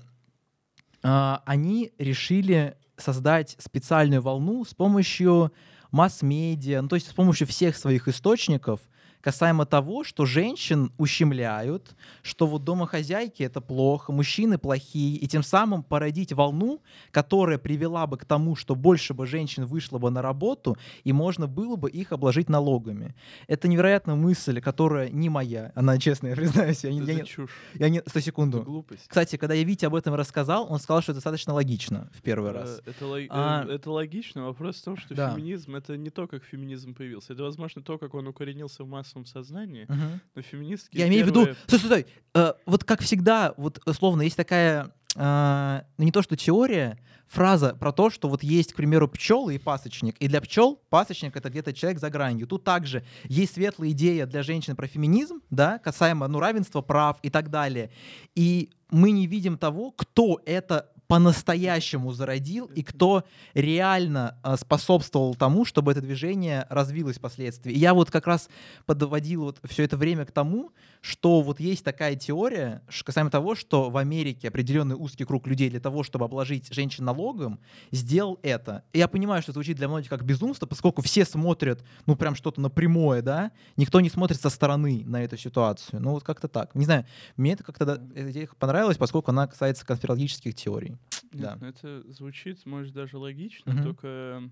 а, 1.02 1.42
они 1.46 1.92
решили 1.98 2.78
создать 2.98 3.56
специальную 3.60 4.22
волну 4.22 4.66
с 4.66 4.74
помощью 4.74 5.52
масс-медиа, 5.92 6.82
ну, 6.82 6.88
то 6.88 6.96
есть 6.96 7.10
с 7.10 7.14
помощью 7.14 7.48
всех 7.48 7.78
своих 7.78 8.08
источников, 8.08 8.82
касаемо 9.28 9.66
того, 9.66 10.04
что 10.04 10.26
женщин 10.26 10.92
ущемляют, 10.98 11.96
что 12.22 12.46
вот 12.46 12.64
домохозяйки 12.66 13.44
это 13.44 13.62
плохо, 13.62 14.12
мужчины 14.12 14.58
плохие, 14.58 15.16
и 15.16 15.28
тем 15.28 15.44
самым 15.44 15.82
породить 15.84 16.34
волну, 16.34 16.82
которая 17.12 17.58
привела 17.58 18.06
бы 18.06 18.18
к 18.18 18.26
тому, 18.26 18.56
что 18.58 18.76
больше 18.76 19.14
бы 19.14 19.26
женщин 19.26 19.66
вышло 19.66 19.98
бы 19.98 20.12
на 20.12 20.22
работу, 20.22 20.78
и 21.06 21.14
можно 21.14 21.48
было 21.48 21.78
бы 21.78 21.90
их 21.90 22.12
обложить 22.12 22.50
налогами. 22.50 23.16
Это 23.48 23.68
невероятная 23.70 24.16
мысль, 24.16 24.60
которая 24.60 25.10
не 25.10 25.30
моя, 25.30 25.72
она 25.76 25.98
честно, 25.98 26.28
я 26.28 26.36
признаюсь, 26.36 26.84
я 26.84 26.92
не... 26.92 27.00
Это 27.02 27.12
Я 27.12 27.18
не, 27.20 27.26
чушь. 27.26 27.52
я 27.76 27.90
не- 27.90 28.00
сто 28.02 28.10
Это 28.10 28.22
секунду. 28.22 28.62
глупость. 28.64 29.08
Кстати, 29.08 29.38
когда 29.38 29.54
я 29.54 29.64
Вите 29.64 29.88
об 29.88 29.96
этом 29.96 30.16
рассказал, 30.16 30.68
он 30.70 30.80
сказал, 30.80 31.02
что 31.02 31.12
это 31.14 31.18
достаточно 31.18 31.54
логично 31.54 32.10
в 32.14 32.22
первый 32.22 32.52
Э, 32.52 32.54
раз. 32.54 32.82
Это, 32.86 33.06
лог- 33.06 33.24
э, 33.24 33.28
А- 33.30 33.66
это 33.70 33.90
логично. 33.92 34.44
Вопрос 34.46 34.78
в 34.82 34.84
том, 34.84 34.98
что 34.98 35.16
Да. 35.16 35.34
феминизм 35.34 35.76
это 35.76 35.96
не 35.98 36.10
то, 36.10 36.28
как 36.28 36.44
феминизм 36.44 36.94
появился. 36.94 37.34
Это, 37.34 37.44
возможно, 37.44 37.82
то, 37.82 37.98
как 37.98 38.14
он 38.16 38.28
укоренился 38.28 38.84
в 38.84 38.88
массовом 39.14 39.26
сознании. 39.26 39.86
Мгм. 39.88 40.22
Но 40.36 40.42
феминистки. 40.42 40.98
Я 40.98 41.08
имею 41.08 41.26
в 41.26 41.28
виду, 41.28 41.44
стой, 41.44 41.56
стой, 41.68 41.80
стой, 41.80 42.06
Э, 42.36 42.54
вот 42.66 42.84
как 42.84 43.02
всегда, 43.02 43.54
вот 43.58 43.80
условно 43.86 44.24
есть 44.24 44.36
такая, 44.36 44.92
э, 45.16 45.82
ну 45.98 46.06
не 46.06 46.12
то 46.12 46.24
что 46.24 46.36
теория, 46.36 46.98
фраза 47.28 47.76
про 47.76 47.92
то, 47.92 48.10
что 48.10 48.28
вот 48.28 48.44
есть, 48.44 48.74
к 48.74 48.76
примеру, 48.76 49.08
пчелы 49.08 49.56
и 49.56 49.60
пасочник, 49.60 50.18
и 50.18 50.28
для 50.28 50.42
пчел 50.42 50.82
пасочник 50.90 51.36
это 51.36 51.50
где-то 51.50 51.74
человек 51.74 52.00
за 52.00 52.10
гранью. 52.10 52.48
Тут 52.48 52.64
также 52.64 53.04
есть 53.26 53.54
светлая 53.54 53.92
идея 53.92 54.26
для 54.26 54.42
женщин 54.42 54.76
про 54.76 54.88
феминизм, 54.88 55.42
да, 55.52 55.78
касаемо 55.78 56.28
ну 56.28 56.40
равенства 56.40 56.82
прав 56.82 57.18
и 57.22 57.30
так 57.30 57.50
далее. 57.50 57.92
И 58.34 58.72
мы 58.90 59.12
не 59.12 59.28
видим 59.28 59.58
того, 59.58 59.92
кто 59.92 60.42
это 60.46 60.92
по-настоящему 61.08 62.12
зародил 62.12 62.66
и 62.68 62.84
кто 62.84 63.24
реально 63.54 64.38
э, 64.44 64.56
способствовал 64.58 65.36
тому, 65.36 65.66
чтобы 65.66 65.92
это 65.92 66.02
движение 66.02 66.66
развилось 66.70 67.18
впоследствии. 67.18 67.74
И 67.74 67.80
я 67.80 67.94
вот 67.94 68.10
как 68.10 68.28
раз 68.28 68.50
подводил 68.86 69.44
вот 69.44 69.60
все 69.64 69.84
это 69.84 69.98
время 69.98 70.26
к 70.26 70.32
тому, 70.32 70.72
что 71.02 71.42
вот 71.42 71.60
есть 71.60 71.84
такая 71.84 72.16
теория 72.16 72.82
касаемо 73.04 73.30
того, 73.30 73.56
что 73.56 73.90
в 73.90 73.98
Америке 73.98 74.48
определенный 74.48 74.96
узкий 74.96 75.26
круг 75.26 75.48
людей 75.48 75.70
для 75.70 75.80
того, 75.80 76.04
чтобы 76.04 76.26
обложить 76.26 76.74
женщин 76.74 77.06
налогом, 77.06 77.60
сделал 77.92 78.40
это. 78.42 78.84
И 78.94 79.00
я 79.00 79.08
понимаю, 79.08 79.42
что 79.42 79.52
звучит 79.52 79.78
для 79.78 79.88
многих 79.88 80.10
как 80.10 80.24
безумство, 80.24 80.66
поскольку 80.66 81.02
все 81.02 81.26
смотрят, 81.26 81.84
ну, 82.06 82.16
прям 82.16 82.36
что-то 82.36 82.62
напрямую, 82.62 83.22
да, 83.22 83.52
никто 83.76 84.00
не 84.00 84.10
смотрит 84.10 84.40
со 84.40 84.50
стороны 84.50 85.04
на 85.06 85.24
эту 85.24 85.38
ситуацию. 85.38 86.02
Ну, 86.02 86.12
вот 86.12 86.24
как-то 86.24 86.48
так. 86.48 86.74
Не 86.76 86.86
знаю, 86.86 87.06
мне 87.36 87.54
это 87.54 87.64
как-то 87.64 88.02
эта 88.16 88.32
идея 88.32 88.50
понравилась, 88.58 88.98
поскольку 88.98 89.32
она 89.32 89.48
касается 89.48 89.86
конспирологических 89.86 90.56
теорий. 90.56 90.93
Да. 91.32 91.52
Нет, 91.54 91.62
ну 91.62 91.68
это 91.68 92.12
звучит, 92.12 92.66
может, 92.66 92.94
даже 92.94 93.18
логично, 93.18 93.74
Мгм. 93.74 93.84
только 93.84 94.50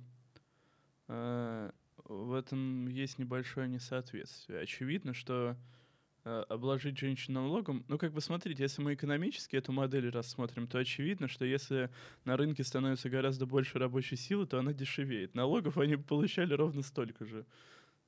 э, 1.07 1.71
в 2.05 2.33
этом 2.33 2.87
есть 2.87 3.19
небольшое 3.19 3.67
несоответствие. 3.67 4.59
Очевидно, 4.61 5.13
что 5.13 5.55
э, 6.23 6.43
обложить 6.49 6.97
женщин 6.97 7.33
налогом, 7.33 7.83
ну, 7.87 7.97
как 7.97 8.13
бы 8.13 8.21
смотрите, 8.21 8.63
если 8.63 8.81
мы 8.81 8.93
экономически 8.93 9.55
эту 9.55 9.71
модель 9.71 10.09
рассмотрим, 10.09 10.67
то 10.67 10.77
очевидно, 10.79 11.27
что 11.27 11.45
если 11.45 11.89
на 12.25 12.37
рынке 12.37 12.63
становится 12.63 13.09
гораздо 13.09 13.45
больше 13.45 13.79
рабочей 13.79 14.15
силы, 14.15 14.45
то 14.45 14.59
она 14.59 14.73
дешевеет. 14.73 15.35
Налогов 15.35 15.77
они 15.77 15.95
получали 15.97 16.53
ровно 16.53 16.81
столько 16.83 17.25
же. 17.25 17.45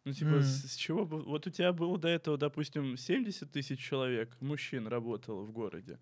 Ну, 0.05 0.11
типа, 0.11 0.29
М. 0.35 0.41
с, 0.41 0.71
с 0.71 0.75
чего 0.75 1.05
бы... 1.05 1.21
Вот 1.21 1.47
у 1.47 1.49
тебя 1.49 1.71
было 1.71 1.97
до 1.97 2.09
этого, 2.09 2.37
допустим, 2.37 2.97
70 2.97 3.49
тысяч 3.51 3.79
человек, 3.79 4.35
мужчин 4.41 4.87
работало 4.87 5.43
в 5.43 5.51
городе. 5.51 5.97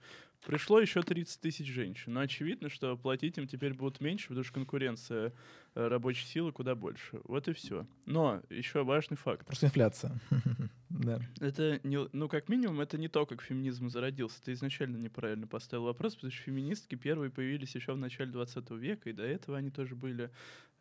Пришло 0.46 0.80
еще 0.80 1.04
30 1.04 1.40
тысяч 1.40 1.68
женщин. 1.68 2.14
Но 2.14 2.22
очевидно, 2.22 2.70
что 2.70 2.98
платить 2.98 3.38
им 3.38 3.48
теперь 3.48 3.74
будут 3.76 4.02
меньше, 4.02 4.30
потому 4.30 4.44
что 4.44 4.54
конкуренция 4.54 5.34
э, 5.76 5.88
рабочей 5.88 6.26
силы 6.26 6.52
куда 6.52 6.74
больше. 6.74 7.22
Вот 7.26 7.48
и 7.48 7.54
все. 7.54 7.86
Но 8.08 8.42
еще 8.50 8.84
важный 8.84 9.18
факт. 9.18 9.46
Просто 9.46 9.68
инфляция. 9.68 10.20
Да. 10.90 11.22
Это 11.40 11.80
не, 11.84 12.06
ну, 12.12 12.28
как 12.28 12.50
минимум, 12.50 12.82
это 12.82 12.98
не 12.98 13.08
то, 13.08 13.26
как 13.26 13.42
феминизм 13.42 13.90
зародился. 13.90 14.44
Ты 14.44 14.52
изначально 14.52 14.98
неправильно 14.98 15.48
поставил 15.48 15.86
вопрос, 15.86 16.16
потому 16.16 16.32
что 16.32 16.44
феминистки 16.44 16.96
первые 16.96 17.32
появились 17.32 17.74
еще 17.76 17.94
в 17.94 17.98
начале 17.98 18.30
20 18.30 18.70
века, 18.72 19.10
и 19.10 19.14
до 19.14 19.24
этого 19.24 19.58
они 19.58 19.72
тоже 19.72 19.96
были. 19.96 20.30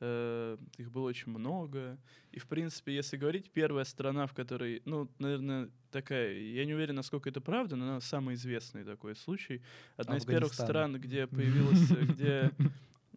Э, 0.00 0.56
их 0.78 0.90
было 0.90 1.08
очень 1.08 1.30
много. 1.30 1.98
И, 2.32 2.38
в 2.38 2.46
принципе, 2.46 2.94
если 2.94 3.16
говорить, 3.16 3.50
первая 3.50 3.84
страна, 3.84 4.26
в 4.26 4.34
которой, 4.34 4.82
ну, 4.84 5.08
наверное, 5.18 5.70
такая, 5.90 6.32
я 6.32 6.64
не 6.64 6.74
уверен, 6.74 6.96
насколько 6.96 7.28
это 7.28 7.40
правда, 7.40 7.76
но 7.76 7.84
она 7.84 8.00
самый 8.00 8.34
известный 8.34 8.84
такой 8.84 9.16
случай. 9.16 9.62
Одна 9.96 10.16
из 10.16 10.24
первых 10.24 10.54
стран, 10.54 11.00
где 11.00 11.26
появилась, 11.26 11.90
э, 11.90 12.04
где 12.04 12.50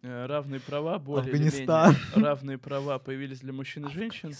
э, 0.02 0.26
равные 0.26 0.60
права, 0.60 0.98
более 0.98 1.32
или 1.32 1.50
менее 1.50 1.96
равные 2.14 2.58
права 2.58 2.98
появились 2.98 3.40
для 3.40 3.52
мужчин 3.52 3.86
и 3.86 3.92
женщин, 3.92 4.32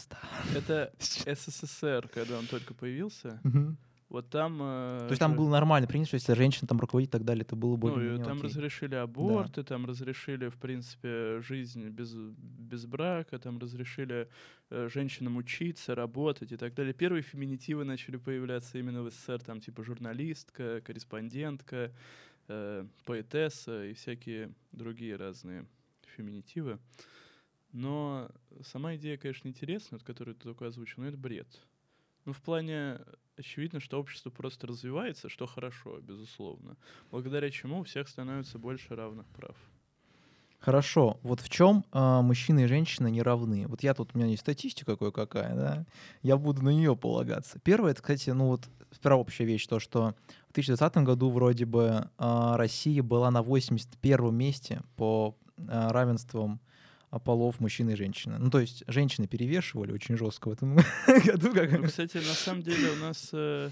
это 0.55 0.93
СССР, 0.99 2.09
когда 2.13 2.39
он 2.39 2.47
только 2.47 2.75
появился. 2.75 3.41
Вот 4.09 4.31
там... 4.31 4.61
э, 4.63 4.99
То 5.01 5.11
есть 5.11 5.21
там 5.21 5.35
было 5.35 5.49
нормально 5.51 5.89
принято, 5.89 6.09
что 6.09 6.15
если 6.17 6.35
женщина 6.35 6.69
там 6.69 6.79
руководит 6.79 7.09
и 7.09 7.13
так 7.13 7.25
далее, 7.25 7.43
это 7.43 7.57
было 7.57 7.73
Ну, 7.73 7.77
более 7.79 8.17
и 8.17 8.23
там 8.23 8.41
разрешили 8.43 8.95
аборты, 8.95 9.63
там 9.65 9.87
разрешили, 9.87 10.49
в 10.49 10.57
принципе, 10.57 11.41
жизнь 11.41 11.89
без, 11.89 12.15
без 12.15 12.87
брака, 12.87 13.39
там 13.39 13.59
разрешили 13.59 14.29
э, 14.71 14.89
женщинам 14.93 15.37
учиться, 15.37 15.95
работать 15.95 16.53
и 16.53 16.57
так 16.57 16.75
далее. 16.75 16.93
Первые 16.93 17.23
феминитивы 17.23 17.85
начали 17.85 18.17
появляться 18.17 18.79
именно 18.79 19.03
в 19.03 19.11
СССР, 19.11 19.41
там 19.41 19.61
типа 19.61 19.83
журналистка, 19.83 20.81
корреспондентка, 20.83 21.91
э, 22.49 22.87
поэтесса 23.05 23.87
и 23.87 23.95
всякие 23.95 24.55
другие 24.73 25.17
разные 25.17 25.67
феминитивы. 26.17 26.79
Но 27.73 28.31
сама 28.63 28.95
идея, 28.95 29.17
конечно, 29.17 29.49
интересная, 29.49 29.99
вот, 29.99 30.07
которую 30.07 30.37
ты 30.37 30.43
только 30.43 30.67
озвучил, 30.67 31.03
но 31.03 31.09
это 31.09 31.17
бред. 31.17 31.49
Ну, 32.25 32.33
в 32.33 32.41
плане, 32.41 33.01
очевидно, 33.37 33.81
что 33.81 33.99
общество 33.99 34.31
просто 34.31 34.67
развивается, 34.67 35.29
что 35.29 35.47
хорошо, 35.47 35.99
безусловно. 36.01 36.77
Благодаря 37.11 37.51
чему 37.51 37.81
у 37.81 37.85
всех 37.85 38.09
становится 38.09 38.59
больше 38.59 38.95
равных 38.95 39.27
прав. 39.29 39.57
Хорошо. 40.59 41.19
Вот 41.23 41.41
в 41.41 41.51
чем 41.51 41.85
мужчины 41.93 42.65
и 42.65 42.67
женщины 42.67 43.11
не 43.11 43.21
равны? 43.21 43.67
Вот 43.67 43.83
я 43.83 43.93
тут, 43.93 44.13
у 44.15 44.19
меня 44.19 44.29
есть 44.29 44.41
статистика 44.41 44.97
кое-какая, 44.97 45.55
да? 45.55 45.87
Я 46.23 46.39
буду 46.39 46.63
на 46.63 46.71
нее 46.71 46.97
полагаться. 46.97 47.59
Первое, 47.59 47.91
это, 47.91 48.01
кстати, 48.01 48.31
ну 48.31 48.47
вот 48.47 48.67
вторая 48.91 49.19
общая 49.19 49.45
вещь, 49.45 49.67
то, 49.67 49.79
что 49.79 50.15
в 50.49 50.55
2020 50.55 50.97
году 51.05 51.31
вроде 51.31 51.67
бы 51.67 52.09
а, 52.17 52.57
Россия 52.57 53.03
была 53.03 53.31
на 53.31 53.43
81 53.43 54.35
месте 54.35 54.83
по 54.97 55.37
а, 55.69 55.93
равенствам 55.93 56.61
а, 56.63 56.74
полов 57.19 57.61
мужчин 57.61 57.89
и 57.91 57.95
женщины. 57.97 58.39
Ну, 58.39 58.51
то 58.51 58.61
есть 58.61 58.85
женщины 58.87 59.27
перевешивали 59.27 59.93
очень 59.93 60.17
жестко 60.17 60.49
в 60.49 60.53
этом 60.53 60.77
году. 61.25 61.49
Ну, 61.49 61.55
Как... 61.55 61.85
кстати, 61.87 62.17
на 62.19 62.23
самом 62.35 62.63
деле 62.63 62.91
у 62.91 62.97
нас, 62.97 63.31
э, 63.33 63.71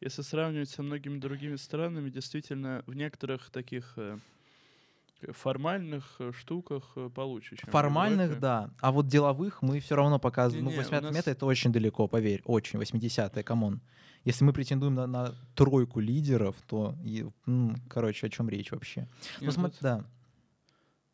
если 0.00 0.22
сравнивать 0.22 0.68
со 0.70 0.82
многими 0.82 1.18
другими 1.18 1.56
странами, 1.56 2.10
действительно 2.10 2.82
в 2.86 2.94
некоторых 2.94 3.50
таких 3.50 3.94
э, 3.96 4.18
формальных 5.32 6.16
э, 6.18 6.32
штуках 6.32 6.96
получше, 7.14 7.56
Формальных, 7.66 8.38
да. 8.40 8.70
А 8.80 8.92
вот 8.92 9.06
деловых 9.06 9.62
мы 9.62 9.80
все 9.80 9.96
равно 9.96 10.18
показываем. 10.18 10.64
Ну, 10.64 10.70
Не-не, 10.70 10.80
у 10.80 10.84
80 10.84 11.02
нас- 11.02 11.14
метров 11.14 11.34
это 11.36 11.46
очень 11.46 11.72
далеко, 11.72 12.06
поверь. 12.08 12.42
Очень. 12.44 12.78
80-е, 12.80 13.42
come 13.42 13.64
on. 13.64 13.80
Если 14.24 14.44
мы 14.44 14.52
претендуем 14.52 14.94
на, 14.94 15.06
на 15.06 15.34
тройку 15.54 16.00
лидеров, 16.00 16.56
то, 16.66 16.94
и, 17.04 17.26
м, 17.46 17.76
короче, 17.88 18.26
о 18.26 18.30
чем 18.30 18.48
речь 18.48 18.70
вообще? 18.72 19.06
ну, 19.40 19.46
Нет, 19.46 19.54
смо- 19.56 19.70
тут, 19.70 19.78
да. 19.82 20.04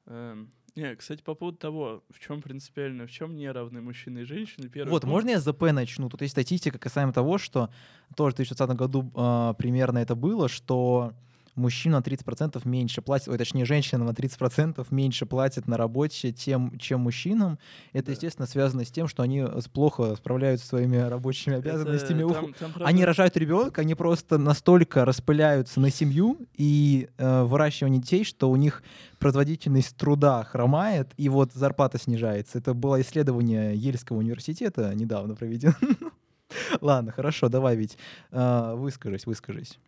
эм, 0.07 0.51
не, 0.77 0.95
кстати, 0.97 1.23
по 1.23 1.35
поводу 1.35 1.59
того, 1.59 2.03
в 2.11 2.19
чем 2.21 2.43
принципиально, 2.43 3.07
в 3.07 3.11
чем 3.11 3.35
не 3.37 3.51
равны 3.51 3.81
мужчины 3.81 4.21
и 4.21 4.25
женщины. 4.25 4.69
Первый 4.69 4.91
Вот, 4.91 5.03
пункт- 5.03 5.13
можно 5.13 5.31
я 5.31 5.41
с 5.41 5.45
ЗП 5.45 5.63
начну? 5.73 6.09
Тут 6.09 6.23
есть 6.23 6.33
статистика 6.33 6.79
касаемо 6.79 7.13
того, 7.13 7.39
что 7.39 7.71
тоже 8.17 8.33
в 8.35 8.37
2020 8.37 8.77
году 8.77 9.11
а, 9.15 9.55
примерно 9.55 9.99
это 9.99 10.15
было, 10.15 10.49
что 10.49 11.13
мужчина 11.55 11.99
на 11.99 12.03
30% 12.03 12.61
меньше 12.67 13.03
платит, 13.03 13.29
ой, 13.29 13.39
точнее, 13.39 13.65
женщина 13.65 14.05
на 14.05 14.11
30% 14.11 14.87
меньше 14.91 15.27
платит 15.27 15.67
на 15.69 15.77
работе, 15.77 16.33
тем, 16.33 16.79
чем 16.79 17.01
мужчинам. 17.01 17.59
Это, 17.93 18.07
Да. 18.07 18.13
естественно, 18.13 18.47
связано 18.47 18.85
с 18.85 18.91
тем, 18.91 19.09
что 19.09 19.23
они 19.23 19.45
плохо 19.73 20.15
справляются 20.17 20.67
со 20.67 20.71
своими 20.77 20.97
рабочими 20.97 21.55
Это- 21.55 21.71
обязанностями. 21.71 22.23
Ух, 22.23 22.35
там- 22.35 22.55
там, 22.55 22.73
Они 22.85 23.05
рожают 23.05 23.37
ребенка, 23.37 23.81
они 23.83 23.95
просто 23.95 24.39
настолько 24.39 25.05
распыляются 25.05 25.81
на 25.81 25.91
семью 25.91 26.39
и 26.57 27.09
э, 27.19 27.43
выращивание 27.43 28.01
детей, 28.01 28.25
что 28.25 28.51
у 28.51 28.57
них 28.57 28.83
производительность 29.19 29.97
труда 29.97 30.45
хромает, 30.45 31.13
и 31.17 31.29
вот 31.29 31.53
зарплата 31.53 31.99
снижается. 31.99 32.59
Это 32.59 32.73
было 32.75 33.01
исследование 33.01 33.75
Ельского 33.77 34.17
университета 34.19 34.95
недавно 34.95 35.35
проведено. 35.35 35.75
Ладно, 36.81 37.13
хорошо, 37.13 37.49
давай, 37.49 37.77
ведь 37.77 37.97
выскажись, 38.31 39.27
выскажись. 39.27 39.79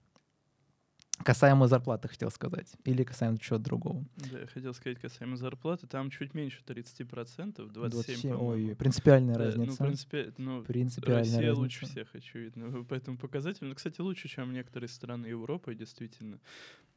Касаемо 1.22 1.68
зарплаты 1.68 2.08
хотел 2.08 2.30
сказать. 2.30 2.72
Или 2.84 3.04
касаемо 3.04 3.38
чего-то 3.38 3.64
другого. 3.64 4.04
Да, 4.16 4.40
я 4.40 4.46
хотел 4.46 4.74
сказать 4.74 4.98
касаемо 4.98 5.36
зарплаты, 5.36 5.86
там 5.86 6.10
чуть 6.10 6.34
меньше 6.34 6.62
30%, 6.66 7.68
27, 7.68 7.70
27, 7.72 8.30
по-моему. 8.32 8.68
ой, 8.70 8.74
принципиальная 8.76 9.34
Да, 9.36 9.40
Ну, 9.44 9.46
разница. 9.46 9.84
принципе, 9.84 10.32
ну, 10.38 10.62
Принципиальная 10.64 11.18
Россия 11.22 11.40
разница. 11.50 11.60
лучше 11.60 11.86
всех, 11.86 12.14
очевидно, 12.14 12.82
по 12.84 12.94
этому 12.94 13.18
показателю. 13.18 13.68
Ну, 13.68 13.74
кстати, 13.76 14.00
лучше, 14.00 14.26
чем 14.28 14.52
некоторые 14.52 14.88
страны 14.88 15.26
Европы, 15.26 15.74
действительно. 15.76 16.40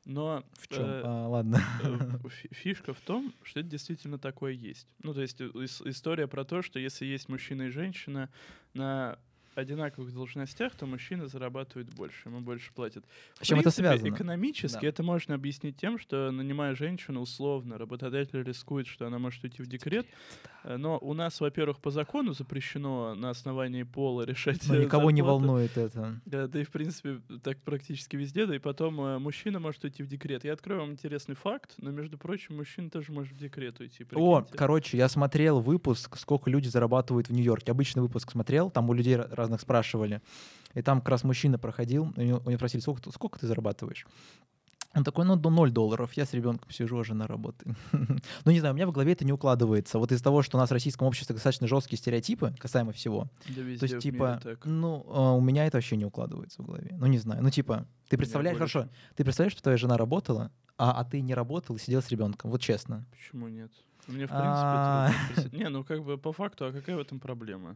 Но 0.05 0.43
В 0.53 0.67
чем? 0.69 0.81
э, 0.85 1.01
А, 1.03 1.27
ладно. 1.27 1.59
э, 1.83 1.99
фи- 2.29 2.49
фишка 2.51 2.93
в 2.93 3.01
том, 3.01 3.31
что 3.43 3.59
это 3.59 3.69
действительно 3.69 4.17
такое 4.17 4.53
есть. 4.53 4.87
Ну, 5.03 5.13
то 5.13 5.21
есть 5.21 5.39
э, 5.41 5.45
ис- 5.49 5.87
история 5.87 6.27
про 6.27 6.45
то, 6.45 6.61
что 6.63 6.79
если 6.79 7.05
есть 7.05 7.27
мужчина 7.29 7.63
и 7.63 7.69
женщина 7.69 8.29
на 8.73 9.19
одинаковых 9.55 10.13
должностях, 10.13 10.75
то 10.75 10.85
мужчина 10.85 11.27
зарабатывает 11.27 11.93
больше, 11.93 12.27
ему 12.29 12.41
больше 12.41 12.71
платят. 12.73 13.03
В 13.39 13.45
чем 13.45 13.59
это 13.59 13.71
связано? 13.71 14.09
Экономически 14.13 14.81
Да. 14.81 14.87
это 14.87 15.03
можно 15.03 15.35
объяснить 15.35 15.77
тем, 15.77 15.97
что 15.97 16.31
нанимая 16.31 16.75
женщину 16.75 17.21
условно, 17.21 17.77
работодатель 17.77 18.43
рискует, 18.43 18.87
что 18.87 19.07
она 19.07 19.19
может 19.19 19.43
уйти 19.43 19.61
в 19.63 19.67
декрет. 19.67 20.05
Но 20.63 20.97
у 20.97 21.13
нас, 21.13 21.39
во-первых, 21.41 21.79
по 21.79 21.91
закону 21.91 22.33
запрещено 22.33 23.13
на 23.13 23.29
основании 23.29 23.83
пола 23.83 24.23
решать. 24.23 24.67
Но 24.67 24.75
никого 24.75 25.11
не 25.11 25.21
зарплату. 25.21 25.45
волнует 25.45 25.77
это. 25.77 26.19
Да, 26.25 26.47
да 26.47 26.61
и 26.61 26.63
в 26.63 26.71
принципе 26.71 27.21
так 27.43 27.57
практически 27.61 28.15
везде, 28.15 28.45
да 28.47 28.55
и 28.55 28.59
потом 28.59 28.99
э, 28.99 29.19
мужчина 29.19 29.59
может 29.59 29.83
уйти 29.83 30.01
в 30.01 30.07
декрет. 30.07 30.43
Я 30.43 30.53
открою 30.53 30.81
вам 30.81 30.91
интересный 30.91 31.35
факт, 31.35 31.75
но 31.77 31.91
между 31.91 32.17
прочим, 32.17 32.55
мужчина 32.57 32.89
тоже 32.89 33.11
может 33.11 33.33
в 33.33 33.37
декрет 33.37 33.79
уйти. 33.79 34.03
О, 34.13 34.39
прикиньте. 34.41 34.57
короче, 34.57 34.97
я 34.97 35.07
смотрел 35.07 35.59
выпуск, 35.59 36.17
сколько 36.17 36.49
люди 36.49 36.67
зарабатывают 36.67 37.29
в 37.29 37.33
Нью-Йорке. 37.33 37.71
Обычный 37.71 38.01
выпуск 38.01 38.31
смотрел, 38.31 38.71
там 38.71 38.89
у 38.89 38.93
людей 38.93 39.17
разных 39.45 39.61
спрашивали. 39.61 40.21
И 40.73 40.81
там 40.81 40.99
как 40.99 41.09
раз 41.09 41.23
мужчина 41.23 41.57
проходил, 41.57 42.11
у 42.15 42.21
него, 42.21 42.41
у 42.45 42.49
него 42.49 42.57
спросили, 42.57 42.81
сколько, 42.81 43.01
ты- 43.01 43.11
сколько 43.11 43.39
ты 43.39 43.47
зарабатываешь? 43.47 44.05
Он 44.93 45.03
такой, 45.03 45.25
ну, 45.25 45.35
до 45.35 45.49
0 45.49 45.71
долларов, 45.71 46.13
я 46.13 46.25
с 46.25 46.33
ребенком 46.33 46.71
сижу, 46.71 46.97
а 46.97 47.03
жена 47.03 47.27
работает. 47.27 47.75
ну, 47.91 48.51
не 48.51 48.59
знаю, 48.61 48.73
у 48.73 48.77
меня 48.77 48.87
в 48.87 48.93
голове 48.93 49.11
это 49.11 49.25
не 49.25 49.33
укладывается. 49.33 49.99
Вот 49.99 50.11
из-за 50.13 50.23
того, 50.23 50.41
что 50.41 50.57
у 50.57 50.59
нас 50.59 50.69
в 50.69 50.73
российском 50.73 51.05
обществе 51.05 51.33
достаточно 51.33 51.67
жесткие 51.67 51.97
стереотипы 51.97 52.55
касаемо 52.57 52.93
всего. 52.93 53.27
Да 53.49 53.55
То 53.55 53.61
есть, 53.61 53.99
типа, 53.99 54.39
ну, 54.63 55.05
а, 55.09 55.33
у 55.33 55.41
меня 55.41 55.65
это 55.65 55.77
вообще 55.77 55.97
не 55.97 56.05
укладывается 56.05 56.61
в 56.61 56.65
голове. 56.65 56.95
Ну, 56.97 57.07
не 57.07 57.17
знаю. 57.17 57.43
Ну, 57.43 57.49
типа, 57.49 57.85
ты 58.07 58.17
представляешь, 58.17 58.57
хорошо, 58.57 58.87
ты 59.15 59.25
представляешь, 59.25 59.51
что 59.51 59.63
твоя 59.63 59.77
жена 59.77 59.97
работала, 59.97 60.49
а, 60.77 60.91
а 60.93 61.03
ты 61.03 61.19
не 61.19 61.33
работал 61.33 61.75
и 61.75 61.79
сидел 61.79 62.01
с 62.01 62.07
ребенком. 62.09 62.51
Вот 62.51 62.61
честно. 62.61 63.05
Почему 63.11 63.49
нет? 63.49 63.71
Мне, 64.07 64.27
в 64.27 64.31
А. 64.31 65.07
принципе, 65.09 65.33
представить. 65.33 65.53
Не, 65.63 65.69
ну 65.69 65.83
как 65.83 66.03
бы 66.03 66.17
по 66.17 66.31
факту, 66.31 66.65
а 66.65 66.71
какая 66.71 66.95
в 66.95 66.99
этом 66.99 67.19
проблема? 67.19 67.75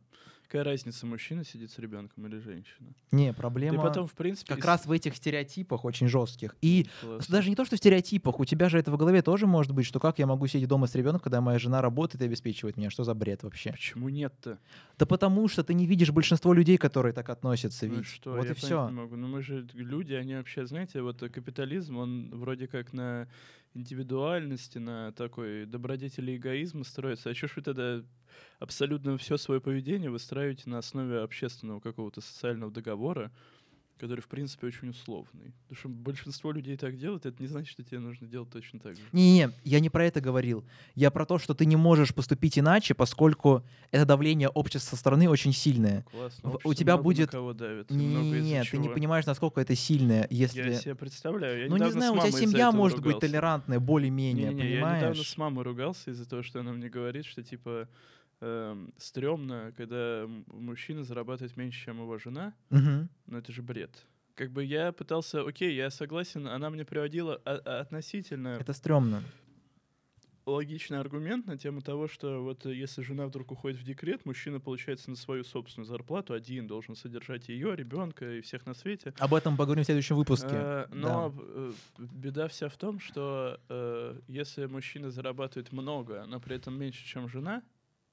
Какая 0.50 0.64
разница, 0.64 1.06
мужчина 1.06 1.44
сидит 1.44 1.70
с 1.70 1.78
ребенком 1.78 2.26
или 2.26 2.40
женщина? 2.40 2.90
Не, 3.12 3.26
Да 3.26 3.30
и 3.30 3.34
проблема... 3.36 3.84
потом, 3.84 4.08
в 4.08 4.14
принципе... 4.14 4.56
как 4.56 4.66
раз 4.66 4.88
в 4.88 4.92
этих 4.92 5.16
стереотипах 5.16 5.86
очень 5.86 6.08
жестких. 6.08 6.56
И 6.62 6.88
Классно. 7.02 7.32
даже 7.32 7.52
не 7.52 7.56
то, 7.56 7.66
что 7.66 7.76
в 7.76 7.78
стереотипах, 7.78 8.40
у 8.40 8.46
тебя 8.46 8.68
же 8.68 8.80
это 8.80 8.90
в 8.90 8.98
голове 8.98 9.22
тоже 9.22 9.46
может 9.46 9.74
быть, 9.74 9.86
что 9.86 10.00
как 10.00 10.18
я 10.18 10.26
могу 10.26 10.48
сидеть 10.48 10.68
дома 10.68 10.88
с 10.88 10.96
ребенком, 10.96 11.20
когда 11.20 11.40
моя 11.40 11.60
жена 11.60 11.84
работает 11.84 12.24
и 12.24 12.26
обеспечивает 12.26 12.78
меня. 12.78 12.90
Что 12.90 13.04
за 13.04 13.14
бред 13.14 13.44
вообще? 13.44 13.74
Почему 13.74 14.10
нет-то? 14.10 14.58
Да 14.98 15.06
потому 15.06 15.48
что 15.50 15.64
ты 15.64 15.76
не 15.76 15.86
видишь 15.86 16.10
большинство 16.10 16.52
людей, 16.52 16.78
которые 16.78 17.14
так 17.14 17.30
относятся. 17.30 17.86
Ну 17.86 17.94
и 17.94 17.98
ведь. 17.98 18.08
что, 18.08 18.32
вот 18.34 18.46
я 18.46 18.52
и 18.52 18.54
все. 18.56 18.88
не 18.88 18.96
могу. 18.96 19.16
Ну 19.18 19.28
мы 19.28 19.44
же 19.44 19.68
люди, 19.76 20.14
они 20.16 20.34
вообще, 20.34 20.66
знаете, 20.66 21.04
вот 21.04 21.20
капитализм, 21.20 21.98
он 21.98 22.32
вроде 22.34 22.66
как 22.68 22.92
на 22.92 23.28
индивидуальности, 23.74 24.78
на 24.78 25.12
такой 25.14 25.66
добродетели 25.66 26.36
эгоизма 26.36 26.84
строится. 26.84 27.30
А 27.30 27.34
чё 27.34 27.48
ж 27.48 27.54
вы 27.56 27.62
тогда 27.62 28.04
абсолютно 28.60 29.18
все 29.18 29.38
свое 29.38 29.62
поведение 29.62 30.10
выстраиваете 30.10 30.70
на 30.70 30.80
основе 30.80 31.20
общественного 31.20 31.80
какого-то 31.80 32.22
социального 32.22 32.72
договора, 32.72 33.32
который, 34.00 34.22
в 34.22 34.28
принципе, 34.28 34.68
очень 34.68 34.90
условный. 34.90 35.54
Потому 35.68 35.78
что 35.78 35.90
большинство 35.90 36.52
людей 36.52 36.78
так 36.78 36.98
делают, 36.98 37.26
это 37.26 37.42
не 37.42 37.48
значит, 37.48 37.70
что 37.72 37.84
тебе 37.84 38.00
нужно 38.00 38.28
делать 38.28 38.50
точно 38.50 38.80
так 38.80 38.96
же. 38.96 39.02
Не-не, 39.12 39.52
я 39.66 39.80
не 39.80 39.90
про 39.90 40.06
это 40.06 40.22
говорил. 40.22 40.64
Я 40.96 41.12
про 41.12 41.26
то, 41.26 41.38
что 41.38 41.54
ты 41.54 41.66
не 41.66 41.76
можешь 41.76 42.14
поступить 42.14 42.58
иначе, 42.58 42.94
поскольку 42.94 43.64
это 43.92 44.06
давление 44.06 44.48
общества 44.50 44.92
со 44.92 44.96
стороны 44.96 45.30
очень 45.30 45.52
сильное. 45.54 46.06
Классно. 46.12 46.50
В- 46.52 46.60
у 46.64 46.74
тебя 46.74 46.98
будет- 46.98 47.32
кого 47.32 47.54
давит, 47.54 47.92
Нет, 47.92 48.68
ты 48.70 48.78
не 48.78 48.86
чего. 48.86 48.94
понимаешь, 48.94 49.26
насколько 49.26 49.60
это 49.60 49.76
сильное, 49.76 50.28
если... 50.30 50.62
Я 50.62 50.74
себе 50.76 50.96
представляю. 50.96 51.64
Я 51.64 51.70
ну, 51.70 51.78
не 51.78 51.92
знаю, 51.92 52.14
у 52.14 52.20
тебя 52.20 52.32
семья 52.32 52.72
может 52.72 53.00
быть 53.00 53.14
ругался. 53.16 53.28
толерантная, 53.28 53.80
более-менее, 53.80 54.50
Не-не-не, 54.50 54.70
я 54.70 54.76
недавно 54.78 54.98
понимаешь? 55.00 55.30
с 55.30 55.38
мамой 55.38 55.64
ругался 55.64 56.12
из-за 56.12 56.28
того, 56.28 56.42
что 56.44 56.62
она 56.62 56.72
мне 56.72 56.90
говорит, 56.90 57.26
что 57.26 57.44
типа 57.44 57.88
эм, 58.42 58.94
стрёмно, 58.98 59.74
когда 59.78 60.26
мужчина 60.48 61.04
зарабатывает 61.04 61.58
меньше, 61.58 61.86
чем 61.86 61.98
его 62.02 62.18
жена. 62.18 62.54
Мгм. 62.70 63.10
Но 63.28 63.38
это 63.38 63.52
же 63.52 63.62
бред. 63.62 64.06
Как 64.36 64.52
бы 64.52 64.64
я 64.64 64.92
пытался, 64.94 65.42
окей, 65.46 65.76
я 65.76 65.90
согласен, 65.90 66.48
она 66.48 66.70
мне 66.70 66.86
приводила 66.86 67.42
а- 67.46 67.62
а- 67.66 67.80
относительно 67.82 68.58
Это 68.60 68.72
стрёмно. 68.74 69.22
логичный 70.46 71.00
аргумент 71.00 71.46
на 71.46 71.58
тему 71.58 71.82
того, 71.82 72.08
что 72.08 72.42
вот 72.44 72.66
э, 72.66 72.74
если 72.74 73.04
жена 73.04 73.28
вдруг 73.28 73.52
уходит 73.52 73.80
в 73.80 73.84
декрет, 73.84 74.26
мужчина, 74.26 74.60
получается, 74.60 75.10
на 75.12 75.16
свою 75.16 75.44
собственную 75.44 75.86
зарплату 75.86 76.34
один 76.34 76.66
должен 76.68 76.96
содержать 76.96 77.50
ее, 77.50 77.76
ребенка 77.76 78.38
и 78.38 78.42
всех 78.42 78.66
на 78.66 78.74
свете. 78.74 79.14
Об 79.20 79.34
этом 79.36 79.58
поговорим 79.58 79.84
в 79.84 79.86
следующем 79.86 80.16
выпуске. 80.16 80.50
Э, 80.52 80.86
Но 80.92 81.36
э, 81.38 81.74
беда 82.00 82.48
вся 82.48 82.70
в 82.70 82.78
том, 82.78 83.00
что 83.00 83.60
э, 83.70 84.20
если 84.28 84.66
мужчина 84.66 85.12
зарабатывает 85.12 85.72
много, 85.72 86.26
но 86.28 86.40
при 86.40 86.56
этом 86.56 86.80
меньше, 86.80 87.06
чем 87.06 87.28
жена, 87.30 87.62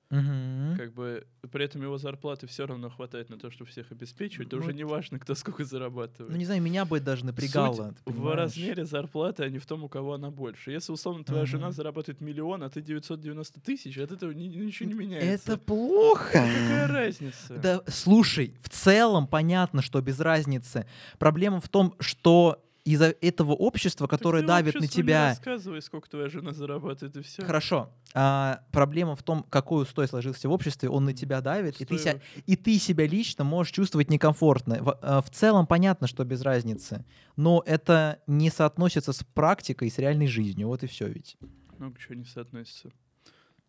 Мгм. 0.09 0.77
как 0.77 0.93
бы 0.95 1.27
при 1.51 1.65
этом 1.65 1.83
его 1.83 1.99
зарплаты 1.99 2.47
все 2.47 2.65
равно 2.67 2.91
хватает 2.91 3.29
на 3.29 3.39
то, 3.39 3.51
чтобы 3.51 3.71
всех 3.71 3.91
обеспечивать, 3.91 4.49
то 4.49 4.57
Ну, 4.57 4.63
уже 4.63 4.73
не 4.73 4.85
важно, 4.85 5.19
кто 5.19 5.35
сколько 5.35 5.65
зарабатывает. 5.65 6.31
Ну, 6.31 6.37
не 6.39 6.45
знаю, 6.45 6.63
меня 6.63 6.85
бы 6.85 7.01
даже 7.01 7.25
напрягало. 7.25 7.95
Суть 8.07 8.15
в 8.17 8.35
размере 8.35 8.85
зарплаты, 8.85 9.43
а 9.45 9.49
не 9.49 9.59
в 9.59 9.67
том, 9.67 9.83
у 9.85 9.89
кого 9.89 10.15
она 10.15 10.31
больше. 10.31 10.71
Если, 10.71 10.93
условно, 10.93 11.25
твоя 11.25 11.45
жена 11.47 11.67
Мгм. 11.67 11.75
зарабатывает 11.75 12.21
миллион, 12.21 12.63
а 12.63 12.71
ты 12.71 12.83
990 12.83 13.61
тысяч, 13.61 13.99
от 13.99 14.13
этого 14.13 14.31
ни- 14.31 14.45
ничего 14.45 14.89
не 14.89 14.95
меняется. 14.95 15.53
Это 15.55 15.59
плохо. 15.59 16.33
Какая 16.35 16.87
разница? 16.87 17.55
Да, 17.57 17.83
слушай, 17.89 18.55
в 18.63 18.69
целом 18.69 19.27
понятно, 19.27 19.83
что 19.83 20.01
без 20.01 20.21
разницы. 20.21 20.87
Проблема 21.19 21.61
в 21.61 21.69
том, 21.69 21.95
что 22.01 22.63
из-за 22.87 23.15
этого 23.21 23.53
общества, 23.53 24.07
Так 24.07 24.19
которое 24.19 24.43
ты 24.43 24.47
давит 24.47 24.75
на 24.75 24.79
обществу 24.79 25.01
не 25.01 25.05
тебя... 25.05 25.29
рассказывай, 25.31 25.83
сколько 25.83 26.09
твоя 26.09 26.29
жена 26.29 26.53
зарабатывает, 26.53 27.17
и 27.17 27.23
все. 27.23 27.43
Хорошо. 27.45 27.91
А, 28.15 28.61
проблема 28.71 29.17
в 29.17 29.23
том, 29.23 29.43
какой 29.51 29.83
устой 29.83 30.07
сложился 30.07 30.49
в 30.49 30.53
обществе, 30.53 30.89
он 30.89 31.05
на 31.05 31.13
тебя 31.13 31.41
давит, 31.41 31.81
и 31.81 31.85
ты, 31.85 31.99
ся- 31.99 32.21
и 32.47 32.55
ты 32.57 32.79
себя 32.79 33.07
лично 33.07 33.43
можешь 33.45 33.73
чувствовать 33.73 34.09
некомфортно. 34.09 34.83
В, 34.83 34.99
а, 35.03 35.21
в 35.21 35.31
целом 35.31 35.67
понятно, 35.67 36.07
что 36.07 36.25
без 36.25 36.43
разницы, 36.43 37.05
но 37.35 37.63
это 37.67 38.21
не 38.29 38.51
соотносится 38.51 39.13
с 39.13 39.25
практикой, 39.35 39.91
с 39.91 39.99
реальной 39.99 40.29
жизнью. 40.29 40.69
Вот 40.69 40.85
и 40.85 40.87
все 40.87 41.09
ведь. 41.09 41.37
Много 41.79 41.99
чего 41.99 42.15
не 42.15 42.25
соотносится. 42.25 42.91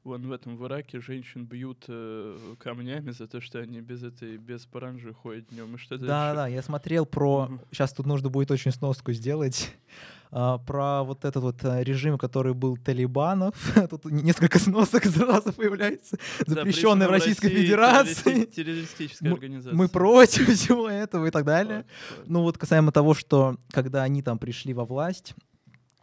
Вон 0.07 0.25
в 0.25 0.31
этом 0.31 0.55
в 0.55 0.65
Ираке 0.65 1.01
женщин 1.01 1.43
бьют 1.43 1.83
э, 1.89 2.37
камнями 2.59 3.11
за 3.11 3.27
то, 3.27 3.41
что 3.41 3.59
они 3.59 3.81
без 3.81 4.03
этой, 4.03 4.37
без 4.37 4.65
паранжи 4.65 5.13
ходят 5.13 5.49
днем. 5.49 5.75
И 5.75 5.77
что 5.77 5.97
Да, 5.97 6.33
да, 6.33 6.47
я 6.47 6.61
смотрел 6.61 7.05
про. 7.05 7.47
Мгм. 7.47 7.61
Сейчас 7.71 7.91
тут 7.91 8.05
нужно 8.05 8.29
будет 8.29 8.49
очень 8.49 8.71
сноску 8.71 9.11
сделать. 9.11 9.69
а, 10.31 10.59
про 10.59 11.03
вот 11.03 11.25
этот 11.25 11.43
вот 11.43 11.63
а, 11.63 11.83
режим, 11.83 12.17
который 12.17 12.53
был 12.53 12.77
талибанов. 12.77 13.55
Тут 13.89 14.05
несколько 14.05 14.59
сносок 14.59 15.05
сразу 15.05 15.53
появляется. 15.53 16.17
Запрещенный 16.45 17.07
в 17.07 17.11
Российской 17.11 17.49
Федерации. 17.49 18.45
Террористическая 18.45 19.29
Мы- 19.29 19.35
организация. 19.35 19.75
Мы 19.75 19.89
против 19.89 20.47
всего 20.49 20.89
этого 20.89 21.25
и 21.25 21.31
так 21.31 21.45
далее. 21.45 21.83
Факт, 21.83 21.89
факт. 22.09 22.29
Ну 22.29 22.41
вот 22.43 22.57
касаемо 22.57 22.91
того, 22.91 23.13
что 23.13 23.57
когда 23.71 24.03
они 24.03 24.21
там 24.21 24.39
пришли 24.39 24.73
во 24.73 24.85
власть 24.85 25.33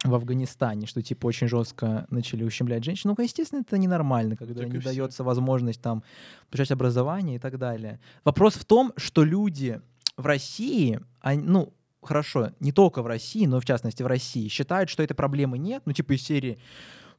в 0.09 0.15
Афганистане, 0.15 0.87
что 0.87 1.01
типа 1.01 1.27
очень 1.27 1.47
жестко 1.47 2.05
начали 2.09 2.43
ущемлять 2.43 2.83
женщин. 2.83 3.13
Ну, 3.15 3.23
естественно, 3.23 3.61
это 3.61 3.77
ненормально, 3.77 4.35
когда 4.35 4.61
Так 4.61 4.71
не 4.71 4.79
дается 4.79 5.23
возможность 5.23 5.81
там 5.81 6.03
получать 6.49 6.71
образование 6.71 7.37
и 7.37 7.39
так 7.39 7.57
далее. 7.57 7.99
Вопрос 8.23 8.55
в 8.55 8.65
том, 8.65 8.93
что 8.97 9.23
люди 9.23 9.81
в 10.17 10.25
России, 10.25 10.99
они, 11.21 11.43
ну, 11.43 11.73
хорошо, 12.01 12.51
не 12.59 12.71
только 12.71 13.01
в 13.01 13.07
России, 13.07 13.45
но 13.45 13.59
в 13.59 13.65
частности 13.65 14.03
в 14.03 14.07
России, 14.07 14.47
считают, 14.47 14.89
что 14.89 15.03
этой 15.03 15.15
проблемы 15.15 15.57
нет, 15.57 15.83
ну, 15.85 15.93
типа 15.93 16.13
из 16.13 16.21
серии 16.21 16.57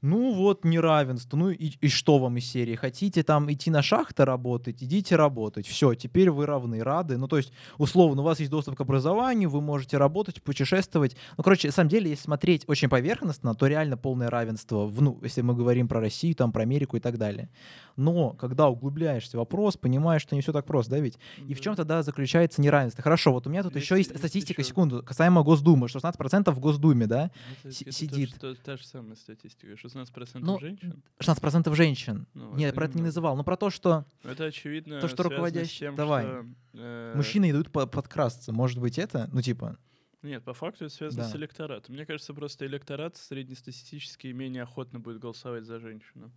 ну 0.02 0.32
вот 0.35 0.64
неравенство, 0.64 1.37
ну 1.37 1.50
и, 1.50 1.72
и 1.80 1.88
что 1.88 2.18
вам 2.18 2.37
из 2.37 2.46
серии? 2.46 2.74
Хотите 2.74 3.22
там 3.22 3.50
идти 3.52 3.70
на 3.70 3.82
шахты 3.82 4.24
работать, 4.24 4.82
идите 4.82 5.16
работать. 5.16 5.66
Все, 5.66 5.94
теперь 5.94 6.30
вы 6.30 6.46
равны, 6.46 6.82
рады. 6.82 7.16
Ну 7.16 7.28
то 7.28 7.37
есть, 7.37 7.52
условно, 7.78 8.22
у 8.22 8.24
вас 8.24 8.38
есть 8.40 8.50
доступ 8.50 8.76
к 8.76 8.80
образованию, 8.80 9.48
вы 9.50 9.61
можете 9.61 9.96
работать, 9.98 10.42
путешествовать. 10.42 11.16
Ну, 11.37 11.44
короче, 11.44 11.68
на 11.68 11.72
самом 11.72 11.88
деле, 11.90 12.11
если 12.11 12.24
смотреть 12.24 12.64
очень 12.68 12.88
поверхностно, 12.88 13.54
то 13.54 13.66
реально 13.66 13.96
полное 13.96 14.30
равенство, 14.30 14.87
в, 14.87 15.00
ну, 15.02 15.18
если 15.22 15.42
мы 15.42 15.54
говорим 15.54 15.88
про 15.88 16.00
Россию, 16.00 16.35
там, 16.35 16.52
про 16.52 16.62
Америку 16.62 16.96
и 16.96 17.00
так 17.00 17.18
далее. 17.18 17.48
Но 17.96 18.30
когда 18.30 18.68
углубляешься 18.68 19.37
в 19.37 19.40
вопрос, 19.40 19.76
понимаешь, 19.76 20.22
что 20.22 20.35
не 20.35 20.42
все 20.42 20.52
так 20.52 20.66
просто, 20.66 20.92
да, 20.92 20.98
ведь? 21.00 21.18
И 21.48 21.54
в 21.54 21.61
чем 21.61 21.74
тогда 21.76 22.02
заключается 22.02 22.61
неравенство? 22.61 23.02
Хорошо, 23.02 23.32
вот 23.32 23.46
у 23.46 23.50
меня 23.50 23.62
тут 23.62 23.74
Есть- 23.74 23.87
еще 23.87 23.96
есть 23.96 24.11
есть 24.11 24.18
статистика, 24.20 24.61
ещё. 24.61 24.68
секунду, 24.70 25.02
касаемо 25.02 25.42
Госдумы, 25.42 25.88
16% 25.88 26.54
в 26.54 26.61
Госдуме, 26.61 27.06
да? 27.06 27.30
Си- 27.70 27.85
это 27.85 27.92
сидит. 27.92 28.38
тоже 28.40 28.56
та 28.64 28.76
же 28.76 28.85
самая 28.87 29.16
статистика. 29.16 29.72
16% 29.87 30.38
Ну, 30.40 30.59
женщин. 30.61 31.03
16% 31.18 31.75
женщин. 31.75 32.27
Ну, 32.35 32.55
Нет, 32.57 32.68
это 32.68 32.77
про 32.77 32.85
это 32.87 32.96
не 32.96 33.03
называл. 33.03 33.37
Но 33.37 33.44
про 33.44 33.57
то, 33.57 33.70
что 33.70 34.05
Это 34.25 34.44
очевидно. 34.44 35.01
То, 35.01 35.09
что 35.09 35.22
руководящий- 35.25 35.81
тем, 35.87 35.96
давай. 35.96 36.25
что, 36.25 36.46
э, 36.75 37.12
мужчины 37.16 37.51
идут 37.51 37.70
по- 37.70 37.87
подкрасться. 37.87 38.53
Может 38.53 38.81
быть, 38.81 38.99
это? 38.99 39.29
Ну, 39.33 39.42
типа. 39.42 39.77
Нет, 40.22 40.42
по 40.42 40.55
факту 40.55 40.87
это 40.87 40.94
связано 40.94 41.22
Да. 41.25 41.29
с 41.31 41.37
электоратом. 41.37 41.94
Мне 41.94 42.05
кажется, 42.05 42.35
просто 42.35 42.66
электорат 42.66 43.16
среднестатистически 43.16 44.29
менее 44.29 44.64
охотно 44.64 44.99
будет 44.99 45.20
голосовать 45.20 45.64
за 45.64 45.79
женщину, 45.79 46.33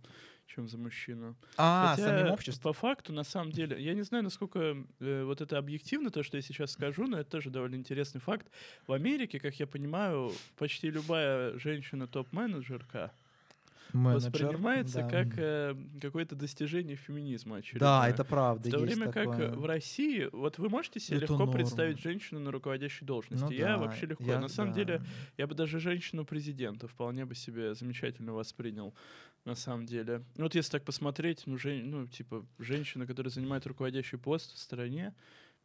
чем 0.46 0.68
за 0.68 0.78
мужчину. 0.78 1.36
А, 1.56 1.94
Хотя, 1.96 2.08
самим 2.08 2.32
обществом. 2.32 2.62
По 2.62 2.72
факту, 2.72 3.12
на 3.12 3.24
самом 3.24 3.50
деле, 3.50 3.82
я 3.82 3.94
не 3.94 4.02
знаю, 4.02 4.22
насколько 4.24 4.76
э, 5.00 5.24
вот 5.24 5.40
это 5.40 5.58
объективно, 5.58 6.10
то, 6.10 6.22
что 6.22 6.36
я 6.36 6.42
сейчас 6.42 6.70
скажу, 6.72 7.06
но 7.08 7.18
это 7.18 7.30
тоже 7.30 7.50
довольно 7.50 7.74
интересный 7.74 8.20
факт. 8.20 8.46
В 8.86 8.92
Америке, 8.92 9.40
как 9.40 9.54
я 9.58 9.66
понимаю, 9.66 10.30
почти 10.56 10.88
любая 10.90 11.58
женщина 11.58 12.06
топ-менеджерка 12.06 13.10
Менеджер, 13.92 14.30
воспринимается 14.30 15.02
да. 15.02 15.08
как 15.08 15.28
э, 15.38 15.76
какое-то 16.00 16.34
достижение 16.36 16.96
феминизма 16.96 17.54
Да, 17.56 17.58
очередное. 17.60 18.08
это 18.08 18.24
правда. 18.24 18.68
В 18.68 18.72
то 18.72 18.78
время 18.78 19.10
как 19.12 19.24
такое. 19.30 19.50
в 19.50 19.64
России, 19.64 20.28
вот 20.32 20.58
вы 20.58 20.68
можете 20.68 21.00
себе 21.00 21.20
легко 21.20 21.36
норма. 21.36 21.52
представить 21.52 22.00
женщину 22.00 22.40
на 22.40 22.50
руководящей 22.50 23.06
должности. 23.06 23.44
Ну 23.44 23.50
я 23.50 23.76
да, 23.76 23.78
вообще 23.78 24.06
легко. 24.06 24.24
я- 24.24 24.40
на 24.40 24.48
самом 24.48 24.72
да. 24.72 24.76
деле, 24.84 25.02
я 25.36 25.46
бы 25.46 25.54
даже 25.54 25.80
женщину-президента 25.80 26.88
вполне 26.88 27.24
бы 27.24 27.34
себе 27.34 27.74
замечательно 27.74 28.32
воспринял. 28.32 28.94
На 29.46 29.54
самом 29.54 29.86
деле. 29.86 30.22
Вот 30.36 30.54
если 30.54 30.72
так 30.72 30.84
посмотреть, 30.84 31.44
ну, 31.46 31.56
жен- 31.56 31.88
ну, 31.90 32.06
типа, 32.06 32.44
женщина, 32.58 33.06
которая 33.06 33.30
занимает 33.30 33.66
руководящий 33.66 34.18
пост 34.18 34.54
в 34.54 34.58
стране, 34.58 35.14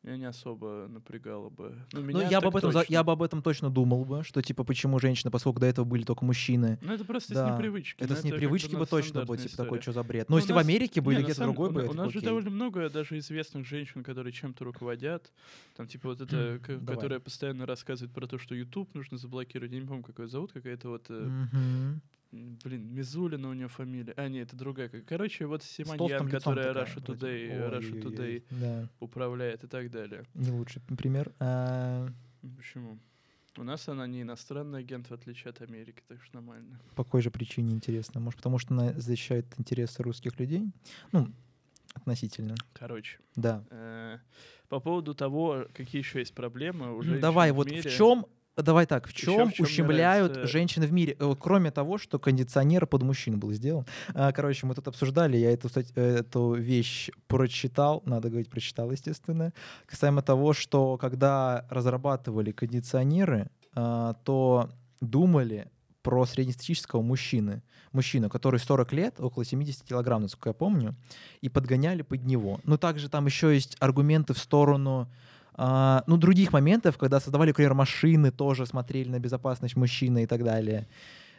меня 0.06 0.18
не 0.18 0.26
особо 0.26 0.88
напрягало 0.90 1.50
бы. 1.50 1.76
Ну, 1.94 2.02
Ну, 2.02 2.06
меня 2.06 2.28
я 2.30 2.42
бы, 2.42 2.48
об 2.48 2.56
этом, 2.56 2.72
точно. 2.72 2.92
я 2.94 3.04
бы 3.04 3.12
об 3.12 3.22
этом 3.24 3.42
точно 3.42 3.70
думал 3.70 4.06
бы, 4.06 4.24
что, 4.24 4.42
типа, 4.42 4.64
почему 4.64 5.00
женщины, 5.00 5.32
поскольку 5.32 5.60
до 5.60 5.66
этого 5.66 5.86
были 5.86 6.04
только 6.04 6.24
мужчины. 6.26 6.78
Ну, 6.82 6.94
это 6.94 7.06
просто 7.06 7.34
Да, 7.34 7.48
с 7.50 7.54
непривычки. 7.58 8.02
Это 8.02 8.14
ну, 8.14 8.20
с 8.20 8.24
непривычки 8.24 8.76
бы 8.76 8.86
точно 8.86 9.26
было, 9.26 9.38
типа, 9.38 9.58
такой, 9.58 9.82
что 9.82 9.92
за 9.94 10.04
бред. 10.04 10.30
Ну, 10.30 10.34
Но 10.34 10.38
у 10.38 10.40
если 10.40 10.54
в 10.54 10.56
нас- 10.56 10.66
Америке 10.66 11.02
были 11.02 11.24
где-то 11.24 11.42
другой 11.44 11.70
у, 11.70 11.72
бы, 11.72 11.82
это 11.82 11.92
у 11.92 11.94
нас 11.94 12.12
же 12.12 12.20
окей. 12.20 12.28
довольно 12.28 12.50
много 12.50 12.90
даже 12.90 13.18
известных 13.18 13.66
женщин, 13.66 14.04
которые 14.04 14.32
чем-то 14.34 14.64
руководят. 14.64 15.32
Там, 15.76 15.88
типа, 15.88 16.10
вот 16.10 16.22
это, 16.22 16.60
Давай. 16.68 16.96
которая 16.96 17.20
постоянно 17.20 17.66
рассказывает 17.66 18.14
про 18.14 18.28
то, 18.28 18.38
что 18.38 18.56
YouTube 18.56 18.94
нужно 18.94 19.18
заблокировать. 19.18 19.72
Я 19.72 19.80
не 19.80 19.88
помню, 19.88 20.04
как 20.04 20.20
ее 20.20 20.28
зовут, 20.28 20.52
какая-то 20.52 20.90
вот... 20.90 21.06
э, 21.10 21.30
Блин, 22.64 22.94
Мизулина 22.94 23.50
у 23.50 23.54
нее 23.54 23.68
фамилия. 23.70 24.14
А, 24.18 24.28
нет, 24.28 24.48
это 24.50 24.58
другая. 24.58 24.90
Короче, 24.90 25.46
вот 25.46 25.64
Симоньян, 25.64 26.28
которая 26.30 26.74
Russia. 26.74 27.02
Today, 27.04 27.70
Russia 27.72 27.94
Ой-ой-ой, 27.94 28.02
Today 28.02 28.44
Да, 28.52 28.90
управляет 29.00 29.64
и 29.64 29.68
так 29.68 29.90
далее. 29.90 30.26
не 30.34 30.52
лучший 30.52 30.82
пример. 30.98 31.32
А, 31.40 32.08
Почему? 32.58 33.00
У 33.58 33.64
нас 33.64 33.88
она 33.88 34.06
не 34.06 34.24
иностранный 34.24 34.80
агент, 34.80 35.08
в 35.10 35.14
отличие 35.14 35.50
от 35.52 35.62
Америки, 35.62 36.04
так 36.10 36.22
что 36.22 36.36
нормально. 36.36 36.78
по 36.96 37.06
какой 37.06 37.22
же 37.22 37.32
причине 37.32 37.74
интересно? 37.74 38.20
Может, 38.20 38.38
потому 38.38 38.60
что 38.60 38.74
она 38.74 38.92
защищает 39.00 39.46
интересы 39.58 40.04
русских 40.04 40.38
людей? 40.40 40.70
Ну, 41.14 41.30
относительно. 41.94 42.56
Короче, 42.74 43.20
Да. 43.38 43.64
э, 43.72 44.18
по 44.68 44.82
поводу 44.82 45.16
того, 45.16 45.68
какие 45.74 46.02
еще 46.02 46.20
есть 46.20 46.36
проблемы 46.36 46.98
у 46.98 47.02
Ну, 47.02 47.20
Давай, 47.22 47.52
в 47.52 47.56
вот 47.56 47.72
мире. 47.72 47.90
в 47.90 47.94
чем, 47.96 48.26
давай 48.58 48.86
так, 48.86 49.08
в 49.08 49.14
чем 49.14 49.50
в 49.50 49.54
мне 49.54 49.56
ущемляют 49.60 50.32
нравится- 50.34 50.52
женщины 50.52 50.88
в 50.88 50.94
мире? 50.94 51.16
Э, 51.20 51.36
Кроме 51.40 51.72
того, 51.72 51.98
что 51.98 52.20
кондиционер 52.20 52.86
под 52.88 53.04
мужчин 53.04 53.40
был 53.40 53.52
сделан. 53.54 53.86
А, 54.14 54.32
Короче, 54.32 54.66
мы 54.66 54.76
тут 54.76 54.88
обсуждали, 54.88 55.38
я 55.38 55.52
эту, 55.52 55.70
э, 55.96 56.16
эту 56.20 56.54
вещь 56.54 57.10
прочитал, 57.28 58.02
надо 58.06 58.30
говорить, 58.30 58.50
прочитал, 58.50 58.92
естественно, 58.92 59.52
касаемо 59.86 60.22
того, 60.22 60.54
что 60.54 60.98
когда 60.98 61.66
разрабатывали 61.70 62.52
кондиционеры, 62.52 63.50
а, 63.76 64.14
то 64.24 64.70
думали 65.02 65.70
про 66.02 66.26
среднестатистического 66.26 67.02
мужчины, 67.02 67.64
мужчину, 67.92 68.30
который 68.30 68.60
40 68.60 68.94
лет, 68.94 69.16
около 69.20 69.44
70 69.44 69.84
килограмм, 69.84 70.22
насколько 70.22 70.50
я 70.50 70.54
помню, 70.54 70.96
и 71.42 71.50
подгоняли 71.50 72.04
под 72.04 72.24
него. 72.26 72.60
Но 72.64 72.78
также 72.78 73.10
там 73.10 73.26
еще 73.26 73.54
есть 73.54 73.76
аргументы 73.80 74.34
в 74.34 74.38
сторону 74.38 75.10
а, 75.58 76.04
ну, 76.08 76.18
других 76.18 76.54
моментов, 76.54 76.98
когда 76.98 77.20
создавали, 77.20 77.50
например, 77.50 77.74
машины, 77.74 78.32
тоже 78.32 78.66
смотрели 78.66 79.10
на 79.10 79.20
безопасность 79.20 79.76
мужчины 79.76 80.24
и 80.24 80.28
так 80.28 80.44
далее. 80.44 80.88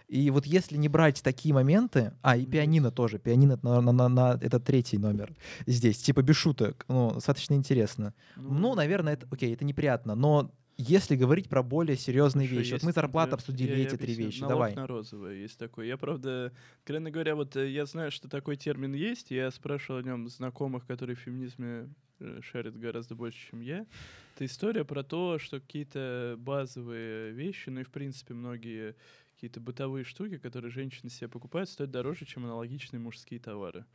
И 0.09 0.31
вот 0.31 0.47
если 0.47 0.77
не 0.77 0.89
брать 0.89 1.21
такие 1.23 1.53
моменты, 1.53 2.13
а, 2.23 2.37
и 2.37 2.47
пианино 2.47 2.91
тоже, 2.93 3.19
пианино 3.19 3.59
на, 3.63 3.81
на, 3.81 3.93
на, 3.93 4.09
на- 4.09 4.39
это 4.41 4.61
третий 4.61 4.99
номер 4.99 5.35
здесь, 5.67 5.99
типа 5.99 6.23
без 6.23 6.37
шуток, 6.37 6.85
ну, 6.89 7.11
достаточно 7.13 7.55
интересно. 7.55 8.15
Ну, 8.37 8.75
наверное, 8.75 9.15
это, 9.15 9.27
окей, 9.31 9.53
это 9.55 9.65
неприятно, 9.65 10.15
но 10.15 10.51
если 10.79 11.17
говорить 11.17 11.49
про 11.49 11.63
более 11.63 11.97
серьезные 11.97 12.47
Хорошо, 12.47 12.61
вещи, 12.61 12.73
вот 12.75 12.83
мы 12.85 12.93
зарплату 12.93 13.31
например, 13.33 13.35
обсудили 13.41 13.71
я- 13.73 13.77
я 13.79 13.83
эти 13.87 13.97
три 13.97 14.05
объясню. 14.13 14.27
вещи, 14.27 14.41
Налог 14.43 14.53
давай. 14.55 14.75
на 14.75 14.87
розовое 14.87 15.35
есть 15.35 15.59
такой. 15.59 15.89
Я, 15.89 15.97
правда, 15.97 16.53
откровенно 16.81 17.11
говоря, 17.11 17.35
вот 17.35 17.57
э, 17.57 17.71
я 17.71 17.87
знаю, 17.87 18.11
что 18.13 18.29
такой 18.29 18.57
термин 18.57 18.93
есть, 18.95 19.31
я 19.31 19.51
спрашивал 19.51 20.01
о 20.01 20.03
нем 20.03 20.29
знакомых, 20.29 20.87
которые 20.87 21.17
в 21.17 21.21
феминизме 21.21 21.89
э, 22.21 22.41
шарят 22.43 22.79
гораздо 22.79 23.15
больше, 23.15 23.51
чем 23.51 23.61
я. 23.61 23.87
Это 24.35 24.45
история 24.45 24.85
про 24.85 25.03
то, 25.03 25.39
что 25.39 25.61
какие-то 25.61 26.37
базовые 26.39 27.33
вещи, 27.33 27.71
ну 27.71 27.81
и, 27.81 27.85
в 27.85 27.91
принципе, 27.91 28.35
многие 28.35 28.95
какие-то 29.37 29.61
бытовые 29.61 30.05
штуки, 30.05 30.39
которые 30.39 30.71
женщины 30.71 31.11
себе 31.11 31.29
покупают, 31.29 31.69
стоят 31.71 31.91
дороже, 31.93 32.25
чем 32.27 32.45
аналогичные 32.47 33.01
мужские 33.01 33.39
товары. 33.41 33.87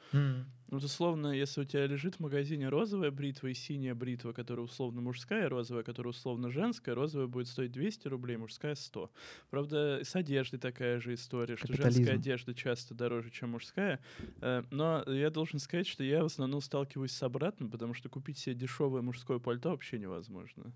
Ну, 0.68 0.78
вот 0.78 0.86
условно, 0.86 1.28
если 1.28 1.62
у 1.62 1.66
тебя 1.66 1.86
лежит 1.86 2.16
в 2.16 2.20
магазине 2.22 2.70
розовая 2.70 3.12
бритва 3.12 3.48
и 3.48 3.54
синяя 3.54 3.94
бритва, 3.94 4.32
которая 4.32 4.64
условно 4.66 5.02
мужская, 5.02 5.50
розовая, 5.50 5.84
которая 5.84 6.12
условно 6.12 6.50
женская, 6.50 6.96
розовая 6.96 7.28
будет 7.28 7.48
стоить 7.50 7.74
200 7.74 8.08
рублей, 8.08 8.38
мужская 8.38 8.76
100. 8.76 9.12
Правда, 9.50 10.00
с 10.04 10.16
одеждой 10.16 10.60
такая 10.60 11.02
же 11.02 11.14
история, 11.14 11.58
что 11.58 11.74
женская 11.74 12.12
Капитализм. 12.12 12.14
одежда 12.14 12.54
часто 12.56 12.96
дороже, 12.96 13.32
чем 13.32 13.50
мужская. 13.52 14.02
Э, 14.42 14.64
Но 14.72 15.04
я 15.08 15.30
должен 15.30 15.60
сказать, 15.60 15.88
что 15.88 16.04
я 16.06 16.24
в 16.24 16.28
основном 16.28 16.62
сталкиваюсь 16.62 17.12
с 17.12 17.24
обратным, 17.24 17.70
потому 17.70 17.94
что 17.94 18.08
купить 18.10 18.38
себе 18.38 18.56
дешевое 18.56 19.02
мужское 19.02 19.40
пальто 19.40 19.72
вообще 19.72 20.00
невозможно. 20.00 20.74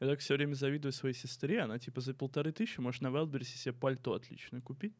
Я 0.00 0.08
так 0.08 0.20
все 0.20 0.34
время 0.34 0.54
завидую 0.54 0.92
своей 0.92 1.14
сестре, 1.14 1.60
она 1.60 1.78
типа 1.78 2.00
за 2.00 2.12
полторы 2.14 2.52
тысячи 2.52 2.80
может 2.80 3.00
на 3.00 3.08
Wildberries 3.08 3.44
себе 3.44 3.72
пальто 3.72 4.12
отлично 4.12 4.60
купить. 4.60 4.94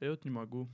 А 0.00 0.04
я 0.04 0.10
вот 0.10 0.24
не 0.24 0.30
могу. 0.30 0.68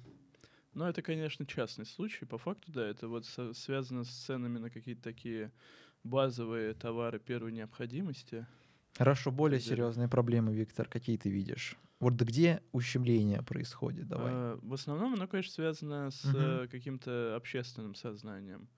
Но 0.75 0.89
это, 0.89 1.01
конечно, 1.03 1.47
частный 1.47 1.87
случай. 1.87 2.25
По 2.25 2.37
факту, 2.37 2.73
да, 2.73 2.85
это 2.87 3.07
вот 3.07 3.27
со- 3.27 3.55
связано 3.55 4.03
с 4.03 4.09
ценами 4.11 4.59
на 4.59 4.71
какие-то 4.71 5.03
такие 5.03 5.53
базовые 6.03 6.75
товары 6.75 7.21
первой 7.21 7.53
необходимости. 7.53 8.45
Хорошо, 8.95 9.31
более 9.31 9.61
далее. 9.61 9.69
серьезные 9.77 10.09
проблемы, 10.09 10.53
Виктор, 10.53 10.89
какие 10.89 11.17
ты 11.17 11.31
видишь? 11.31 11.77
Вот 12.01 12.15
где 12.15 12.61
ущемление 12.73 13.43
происходит? 13.43 14.09
Давай. 14.09 14.33
А, 14.35 14.59
в 14.63 14.73
основном 14.73 15.15
оно, 15.15 15.29
конечно, 15.29 15.53
связано 15.53 16.11
с 16.11 16.25
э, 16.35 16.67
каким-то 16.69 17.37
общественным 17.37 17.95
сознанием. 17.95 18.69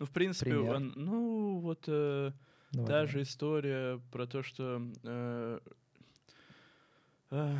Ну, 0.00 0.06
в 0.06 0.10
принципе, 0.10 0.50
он- 0.56 0.92
ну, 0.96 1.58
вот 1.60 1.84
э, 1.86 2.32
Давай, 2.74 2.86
та 2.86 2.92
давай. 2.94 3.06
же 3.08 3.22
история 3.22 4.00
про 4.10 4.26
то, 4.26 4.42
что... 4.42 4.82
э, 5.04 5.58
э, 7.30 7.56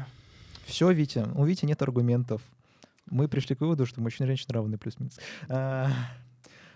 Все, 0.66 0.92
Витя, 0.92 1.27
у 1.35 1.44
Вити 1.44 1.66
нет 1.66 1.81
аргументов. 1.83 2.42
Мы 3.07 3.29
пришли 3.29 3.55
к 3.55 3.61
выводу, 3.61 3.87
что 3.87 4.00
мужчины 4.00 4.24
и 4.27 4.29
женщины 4.29 4.55
равны 4.55 4.79
плюс-минус. 4.79 5.18
А, 5.48 5.90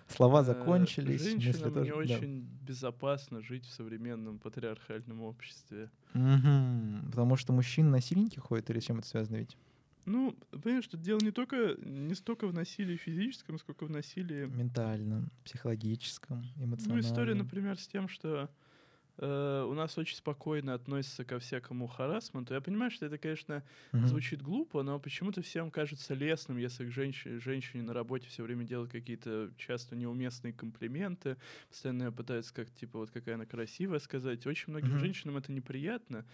Слова 0.09 0.41
э, 0.41 0.45
закончились. 0.45 1.23
Женщинам 1.23 1.73
тоже- 1.73 1.85
не 1.85 1.91
да. 1.91 1.97
очень 1.97 2.49
безопасно 2.63 3.41
жить 3.41 3.65
в 3.67 3.71
современном 3.73 4.39
патриархальном 4.39 5.23
обществе. 5.23 5.91
Мгм. 6.15 7.03
Потому 7.11 7.37
что 7.37 7.53
мужчины 7.53 7.91
насильники 7.91 8.39
ходят 8.39 8.71
или 8.71 8.81
с 8.81 8.85
чем 8.85 8.99
это 8.99 9.09
связано, 9.09 9.37
ведь? 9.37 9.57
Ну, 10.05 10.33
понимаешь, 10.51 10.87
тут 10.89 11.03
дело 11.03 11.21
не 11.21 11.31
только 11.31 11.77
не 11.79 12.15
столько 12.15 12.47
в 12.47 12.55
насилии 12.55 12.97
физическом, 12.97 13.59
сколько 13.59 13.85
в 13.85 13.91
насилии. 13.91 14.53
Ментальном, 14.53 15.31
психологическом, 15.45 16.53
эмоциональном. 16.57 16.77
Ну, 16.77 16.99
история, 17.01 17.35
например, 17.35 17.79
с 17.79 17.89
тем, 17.89 18.09
что 18.09 18.51
э, 19.19 19.65
у 19.69 19.75
нас 19.75 19.99
очень 19.99 20.17
спокойно 20.17 20.75
относятся 20.75 21.25
ко 21.25 21.39
всякому 21.41 21.87
харасменту. 21.89 22.55
Я 22.55 22.61
понимаю, 22.61 22.91
что 22.91 23.07
это, 23.07 23.19
конечно, 23.19 23.65
Мгм. 23.93 24.23
звучит 24.23 24.43
глупо, 24.43 24.83
но 24.83 25.01
почему-то 25.01 25.43
всем 25.43 25.71
кажется 25.71 26.15
лестным, 26.15 26.59
если 26.59 26.87
к 26.87 26.93
женщине, 26.93 27.41
женщине 27.41 27.83
на 27.85 27.95
работе 27.95 28.29
все 28.29 28.45
время 28.45 28.65
делают 28.65 28.93
какие-то 28.93 29.53
часто 29.59 29.97
неуместные 29.97 30.55
комплименты, 30.55 31.39
постоянно 31.71 32.13
пытаются 32.13 32.55
как 32.55 32.71
типа 32.73 32.99
вот 33.01 33.11
какая 33.11 33.37
она 33.37 33.47
красивая 33.47 34.01
сказать. 34.01 34.47
Очень 34.47 34.73
многим 34.73 34.97
Мгм. 34.97 34.99
женщинам 34.99 35.37
это 35.39 35.53
неприятно. 35.53 36.27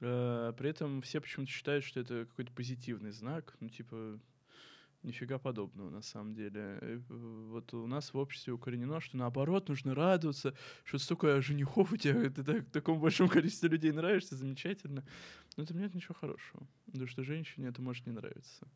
Э, 0.00 0.52
при 0.56 0.70
этом 0.70 1.00
все 1.02 1.20
почему-то 1.20 1.50
считают, 1.50 1.84
что 1.84 2.00
это 2.00 2.26
какой-то 2.26 2.52
позитивный 2.52 3.12
знак. 3.12 3.56
Ну, 3.60 3.68
типа, 3.68 4.18
нифига 5.02 5.38
подобного 5.38 5.90
на 5.90 6.02
самом 6.02 6.34
деле. 6.34 6.78
Э, 6.80 7.00
Вот 7.08 7.72
у 7.74 7.86
нас 7.86 8.12
в 8.12 8.18
обществе 8.18 8.52
укоренено, 8.52 9.00
что 9.00 9.16
наоборот 9.16 9.68
нужно 9.68 9.94
радоваться, 9.94 10.54
что 10.84 10.98
столько 10.98 11.40
женихов 11.40 11.92
у 11.92 11.96
тебя, 11.96 12.30
ты 12.30 12.42
так, 12.42 12.70
такому 12.70 13.00
большому 13.00 13.30
количеству 13.30 13.68
людей 13.68 13.92
нравишься, 13.92 14.36
замечательно. 14.36 15.04
Но 15.56 15.62
это 15.64 15.74
нет 15.74 15.94
ничего 15.94 16.14
хорошего. 16.14 16.66
Потому 16.86 17.06
что 17.06 17.22
женщине 17.22 17.68
это 17.68 17.82
может 17.82 18.06
не 18.06 18.12
нравиться. 18.12 18.66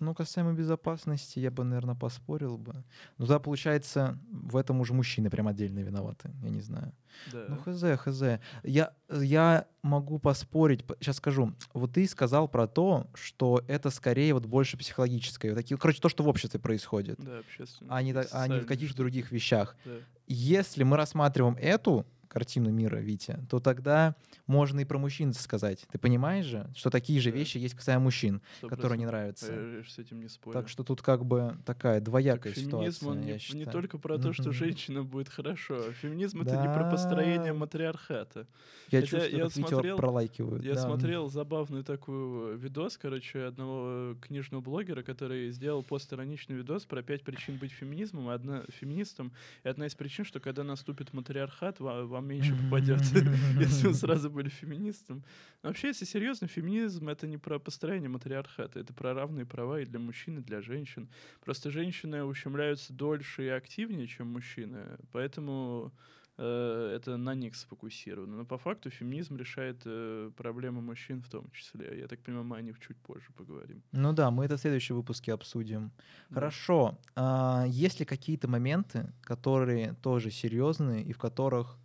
Ну, 0.00 0.14
касаемо 0.14 0.52
безопасности, 0.52 1.38
я 1.38 1.50
бы, 1.50 1.64
наверное, 1.64 1.94
поспорил 1.94 2.58
бы. 2.58 2.84
Ну, 3.18 3.26
да, 3.26 3.38
получается, 3.38 4.18
в 4.30 4.56
этом 4.56 4.80
уже 4.80 4.92
мужчины 4.92 5.30
прям 5.30 5.48
отдельно 5.48 5.80
виноваты. 5.80 6.30
Я 6.42 6.50
не 6.50 6.60
знаю. 6.60 6.92
Да. 7.32 7.46
Ну, 7.48 7.56
хз, 7.56 8.00
хз. 8.00 8.22
Я, 8.62 8.92
я 9.10 9.66
могу 9.82 10.18
поспорить, 10.18 10.84
сейчас 11.00 11.16
скажу. 11.16 11.54
Вот 11.72 11.94
ты 11.94 12.06
сказал 12.06 12.46
про 12.48 12.66
то, 12.66 13.06
что 13.14 13.62
это 13.68 13.90
скорее 13.90 14.34
вот 14.34 14.44
больше 14.44 14.76
психологическое. 14.76 15.50
Вот 15.50 15.56
такие, 15.56 15.78
короче, 15.78 16.00
то, 16.00 16.08
что 16.08 16.24
в 16.24 16.28
обществе 16.28 16.60
происходит, 16.60 17.18
да, 17.18 17.38
общественно. 17.38 17.94
а 17.94 18.02
не, 18.02 18.12
а 18.12 18.48
не 18.48 18.60
в 18.60 18.66
каких-то 18.66 18.98
других 18.98 19.32
вещах. 19.32 19.76
Да. 19.84 19.92
Если 20.26 20.82
мы 20.82 20.96
рассматриваем 20.96 21.56
эту 21.58 22.04
картину 22.28 22.70
мира, 22.70 22.96
Витя, 22.98 23.38
то 23.48 23.60
тогда 23.60 24.14
можно 24.46 24.80
и 24.80 24.84
про 24.84 24.98
мужчин 24.98 25.32
сказать. 25.32 25.86
Ты 25.90 25.98
понимаешь 25.98 26.46
же, 26.46 26.70
что 26.74 26.90
такие 26.90 27.20
же 27.20 27.30
Да. 27.30 27.38
вещи 27.38 27.58
есть 27.58 27.74
касаемо 27.74 28.04
мужчин, 28.04 28.40
Сто 28.58 28.68
которые 28.68 28.98
не 28.98 29.06
нравятся. 29.06 29.52
Я 29.52 29.82
с 29.84 29.98
этим 29.98 30.20
не 30.20 30.28
спорю. 30.28 30.52
Так 30.54 30.68
что 30.68 30.84
тут 30.84 31.02
как 31.02 31.24
бы 31.24 31.56
такая 31.64 32.00
Так 32.00 32.04
двоякая 32.04 32.52
феминизм, 32.52 32.70
ситуация, 32.90 33.08
он 33.08 33.18
я 33.20 33.24
не, 33.26 33.32
не 33.32 33.38
считаю. 33.38 33.70
только 33.72 33.98
про 33.98 34.18
то, 34.18 34.32
что 34.32 34.52
женщина 34.52 35.02
будет 35.02 35.28
хорошо. 35.28 35.90
Феминизм 35.92 36.42
это 36.42 36.56
не 36.56 36.72
про 36.72 36.88
построение 36.90 37.52
матриархата. 37.52 38.46
Я 38.90 39.00
Хотя 39.00 39.18
чувствую, 39.18 39.36
я 39.38 39.48
смотрел- 39.50 39.96
пролайкивают. 39.96 40.64
Я 40.64 40.74
да. 40.74 40.80
смотрел 40.80 41.28
забавный 41.28 41.82
такой 41.82 42.54
э, 42.54 42.56
видос, 42.56 42.96
короче, 42.96 43.44
одного 43.44 43.84
э, 43.88 44.14
книжного 44.20 44.60
блогера, 44.60 45.02
который 45.02 45.50
сделал 45.50 45.82
постироничный 45.82 46.56
видос 46.56 46.84
про 46.84 47.02
пять 47.02 47.22
причин 47.22 47.56
быть 47.58 47.72
феминизмом, 47.72 48.28
одна, 48.28 48.62
феминистом. 48.68 49.32
И 49.64 49.68
одна 49.68 49.86
из 49.86 49.94
причин, 49.94 50.24
что 50.24 50.38
когда 50.40 50.62
наступит 50.62 51.12
матриархат, 51.12 51.80
ва- 51.80 52.04
вам 52.16 52.26
меньше 52.26 52.54
попадет, 52.64 53.00
если 53.58 53.88
вы 53.88 53.94
сразу 53.94 54.30
были 54.30 54.48
феминистом. 54.48 55.24
Но 55.62 55.70
вообще, 55.70 55.88
если 55.88 56.04
серьезно, 56.04 56.48
феминизм— 56.48 57.08
это 57.10 57.26
не 57.26 57.38
про 57.38 57.58
построение 57.58 58.08
матриархата, 58.08 58.80
это 58.80 58.92
про 58.92 59.14
равные 59.14 59.46
права 59.46 59.80
и 59.80 59.84
для 59.84 59.98
мужчин, 59.98 60.38
и 60.38 60.42
для 60.42 60.60
женщин. 60.60 61.08
Просто 61.44 61.70
женщины 61.70 62.24
ущемляются 62.24 62.92
дольше 62.92 63.44
и 63.44 63.48
активнее, 63.48 64.06
чем 64.06 64.28
мужчины, 64.28 64.98
поэтому 65.12 65.92
э, 66.38 66.92
это 66.96 67.16
на 67.16 67.34
них 67.34 67.56
сфокусировано. 67.56 68.36
Но 68.36 68.44
по 68.44 68.58
факту 68.58 68.90
феминизм 68.90 69.36
решает 69.36 69.82
э, 69.84 70.30
проблемы 70.36 70.80
мужчин 70.80 71.22
в 71.22 71.28
том 71.28 71.50
числе. 71.50 71.98
Я 71.98 72.06
так 72.06 72.20
понимаю, 72.20 72.44
мы 72.44 72.56
о 72.58 72.62
них 72.62 72.78
чуть 72.78 72.96
позже 72.96 73.26
поговорим. 73.36 73.82
Ну 73.92 74.12
да, 74.12 74.30
мы 74.30 74.44
это 74.44 74.56
в 74.56 74.60
следующем 74.60 74.96
выпуске 74.96 75.32
обсудим. 75.32 75.90
Да. 76.30 76.34
Хорошо. 76.34 76.98
А, 77.14 77.64
есть 77.68 78.00
ли 78.00 78.06
какие-то 78.06 78.48
моменты, 78.48 79.12
которые 79.22 79.94
тоже 80.02 80.30
серьезные 80.30 81.02
и 81.02 81.12
в 81.12 81.18
которых 81.18 81.78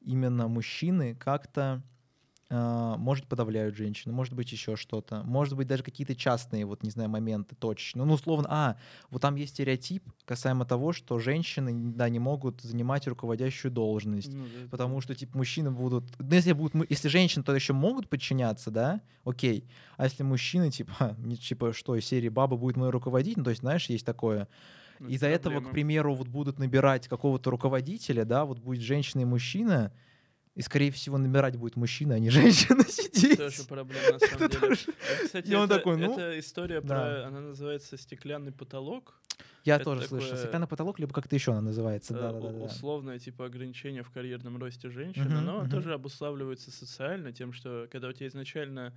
именно 0.00 0.48
мужчины 0.48 1.14
как-то, 1.14 1.82
а, 2.52 2.96
может, 2.96 3.26
подавляют 3.26 3.76
женщин, 3.76 4.12
может 4.12 4.34
быть, 4.34 4.50
еще 4.50 4.74
что-то, 4.74 5.22
может 5.22 5.56
быть, 5.56 5.68
даже 5.68 5.84
какие-то 5.84 6.16
частные, 6.16 6.64
вот, 6.64 6.82
не 6.82 6.90
знаю, 6.90 7.08
моменты 7.08 7.54
точно. 7.54 8.04
Ну, 8.04 8.14
условно, 8.14 8.48
а, 8.50 8.76
вот 9.10 9.22
там 9.22 9.36
есть 9.36 9.52
стереотип 9.52 10.02
касаемо 10.24 10.64
того, 10.64 10.92
что 10.92 11.20
женщины, 11.20 11.92
да, 11.94 12.08
не 12.08 12.18
могут 12.18 12.60
занимать 12.62 13.06
руководящую 13.06 13.70
должность. 13.70 14.34
Ну 14.34 14.44
да, 14.46 14.68
Потому 14.68 15.00
что, 15.00 15.14
типа, 15.14 15.38
мужчины 15.38 15.70
будут... 15.70 16.04
Ну, 16.18 16.34
если, 16.34 16.52
будут, 16.52 16.90
если 16.90 17.06
женщины, 17.06 17.44
то 17.44 17.54
еще 17.54 17.72
могут 17.72 18.08
подчиняться, 18.08 18.72
да, 18.72 19.00
окей. 19.24 19.68
А 19.96 20.04
если 20.04 20.24
мужчины, 20.24 20.72
типа, 20.72 21.16
типа, 21.40 21.72
что, 21.72 21.94
из 21.94 22.04
серии 22.04 22.28
«баба 22.28 22.56
будет 22.56 22.76
мной 22.76 22.90
руководить», 22.90 23.36
ну, 23.36 23.44
то 23.44 23.50
есть, 23.50 23.60
знаешь, 23.60 23.88
есть 23.88 24.04
такое. 24.04 24.48
Ну, 25.00 25.08
Из-за 25.08 25.26
этого, 25.26 25.60
к 25.60 25.70
примеру, 25.72 26.14
вот 26.14 26.28
будут 26.28 26.58
набирать 26.58 27.08
какого-то 27.08 27.50
руководителя, 27.50 28.24
да, 28.24 28.44
вот 28.44 28.58
будет 28.58 28.82
женщина 28.82 29.22
и 29.22 29.24
мужчина, 29.24 29.92
и, 30.54 30.62
скорее 30.62 30.90
всего, 30.92 31.16
набирать 31.18 31.56
будет 31.56 31.76
мужчина, 31.76 32.14
а 32.16 32.18
не 32.18 32.30
женщина 32.30 32.84
сидеть. 32.84 33.38
Тоже 33.38 33.64
проблема, 33.64 34.12
на 34.12 34.18
самом 34.20 34.42
Это 34.44 34.48
деле. 34.48 34.60
тоже- 34.60 34.86
Это, 35.12 35.24
Кстати, 35.26 35.50
И 35.50 35.54
он 35.54 35.64
это, 35.64 35.78
такой, 35.78 35.96
ну, 35.96 36.12
это 36.12 36.38
история 36.38 36.80
да. 36.80 36.86
про... 36.88 37.26
Она 37.26 37.40
называется 37.40 37.96
«Стеклянный 37.96 38.52
потолок». 38.52 39.14
Я 39.64 39.76
это 39.76 39.84
тоже 39.84 40.06
слышал. 40.06 40.28
такое- 40.28 40.42
Стеклянный 40.42 40.66
потолок, 40.66 40.98
либо 40.98 41.12
как-то 41.14 41.34
еще 41.34 41.52
она 41.52 41.60
называется. 41.62 42.14
э, 42.14 42.16
Да, 42.18 42.32
да, 42.32 42.40
да, 42.40 42.52
да. 42.52 42.64
условное 42.64 43.18
типа 43.18 43.46
ограничение 43.46 44.02
в 44.02 44.10
карьерном 44.10 44.56
росте 44.58 44.90
женщины, 44.90 45.34
Мгм, 45.36 45.44
но 45.44 45.60
мгм. 45.60 45.70
тоже 45.70 45.94
обуславливается 45.94 46.70
социально 46.70 47.32
тем, 47.32 47.52
что 47.52 47.86
когда 47.90 48.08
у 48.08 48.12
тебя 48.12 48.26
изначально 48.28 48.92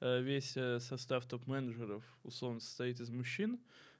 э, 0.00 0.20
весь 0.22 0.56
э, 0.56 0.78
состав 0.80 1.24
топ-менеджеров 1.26 2.04
условно 2.22 2.60
состоит 2.60 3.00
из 3.00 3.10
мужчин, 3.10 3.58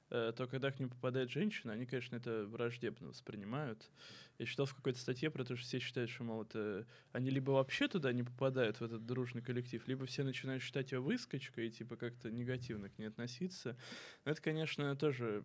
то 0.08 0.46
когда 0.50 0.70
к 0.70 0.78
ним 0.80 0.90
попадает 0.90 1.30
женщина, 1.30 1.72
они, 1.72 1.86
конечно, 1.86 2.16
это 2.16 2.46
враждебно 2.46 3.08
воспринимают. 3.08 3.90
Я 4.38 4.46
читал 4.46 4.66
в 4.66 4.74
какой-то 4.74 4.98
статье 4.98 5.30
про 5.30 5.44
то, 5.44 5.56
что 5.56 5.66
все 5.66 5.78
считают, 5.80 6.10
что, 6.10 6.24
мол, 6.24 6.42
это 6.42 6.86
они 7.12 7.30
либо 7.30 7.50
вообще 7.50 7.88
туда 7.88 8.12
не 8.12 8.22
попадают, 8.22 8.80
в 8.80 8.84
этот 8.84 9.04
дружный 9.04 9.42
коллектив, 9.42 9.86
либо 9.88 10.06
все 10.06 10.22
начинают 10.22 10.62
считать 10.62 10.92
ее 10.92 11.00
выскочкой 11.00 11.68
и, 11.68 11.70
типа, 11.70 11.96
как-то 11.96 12.30
негативно 12.30 12.88
к 12.88 12.98
ней 12.98 13.06
относиться. 13.06 13.76
Но 14.24 14.32
это, 14.32 14.40
конечно, 14.40 14.94
тоже, 14.96 15.44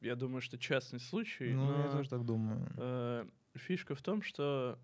я 0.00 0.16
думаю, 0.16 0.40
что 0.40 0.58
частный 0.58 1.00
случай. 1.00 1.54
Ну, 1.54 1.66
но, 1.66 1.84
я 1.84 1.90
тоже 1.90 2.10
так 2.10 2.24
думаю. 2.24 2.66
э, 2.76 3.26
фишка 3.54 3.94
в 3.94 4.02
том, 4.02 4.22
что 4.22 4.78